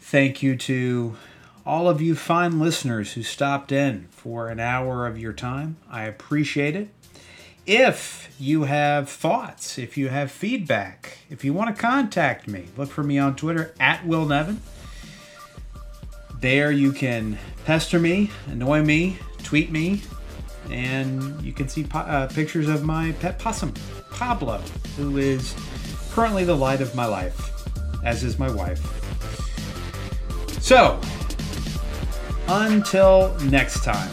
Thank 0.00 0.42
you 0.42 0.54
to 0.56 1.16
all 1.64 1.88
of 1.88 2.02
you 2.02 2.14
fine 2.14 2.60
listeners 2.60 3.14
who 3.14 3.22
stopped 3.22 3.72
in 3.72 4.06
for 4.10 4.48
an 4.48 4.60
hour 4.60 5.06
of 5.06 5.18
your 5.18 5.32
time. 5.32 5.78
I 5.90 6.02
appreciate 6.04 6.76
it. 6.76 6.88
if 7.66 8.34
you 8.38 8.64
have 8.64 9.08
thoughts, 9.08 9.78
if 9.78 9.96
you 9.96 10.08
have 10.08 10.30
feedback, 10.30 11.18
if 11.30 11.44
you 11.44 11.52
want 11.52 11.74
to 11.74 11.80
contact 11.80 12.46
me, 12.48 12.66
look 12.76 12.90
for 12.90 13.02
me 13.02 13.18
on 13.18 13.36
Twitter 13.36 13.72
at 13.80 14.06
Will 14.06 14.26
Nevin. 14.26 14.60
There 16.40 16.70
you 16.70 16.92
can 16.92 17.38
pester 17.64 17.98
me, 17.98 18.30
annoy 18.46 18.82
me, 18.82 19.18
tweet 19.42 19.70
me, 19.70 20.02
and 20.70 21.40
you 21.42 21.52
can 21.52 21.68
see 21.68 21.84
po- 21.84 21.98
uh, 22.00 22.26
pictures 22.28 22.68
of 22.68 22.82
my 22.84 23.12
pet 23.20 23.38
possum, 23.38 23.72
Pablo, 24.10 24.58
who 24.96 25.18
is 25.18 25.54
currently 26.10 26.44
the 26.44 26.56
light 26.56 26.80
of 26.80 26.94
my 26.94 27.06
life, 27.06 27.52
as 28.04 28.22
is 28.24 28.38
my 28.38 28.50
wife. 28.50 28.80
So, 30.60 31.00
until 32.48 33.34
next 33.44 33.84
time, 33.84 34.10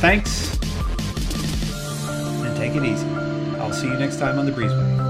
thanks 0.00 0.58
and 2.08 2.56
take 2.56 2.74
it 2.74 2.84
easy. 2.84 3.06
I'll 3.58 3.72
see 3.72 3.88
you 3.88 3.94
next 3.94 4.18
time 4.18 4.38
on 4.38 4.46
the 4.46 4.52
Breezeway. 4.52 5.08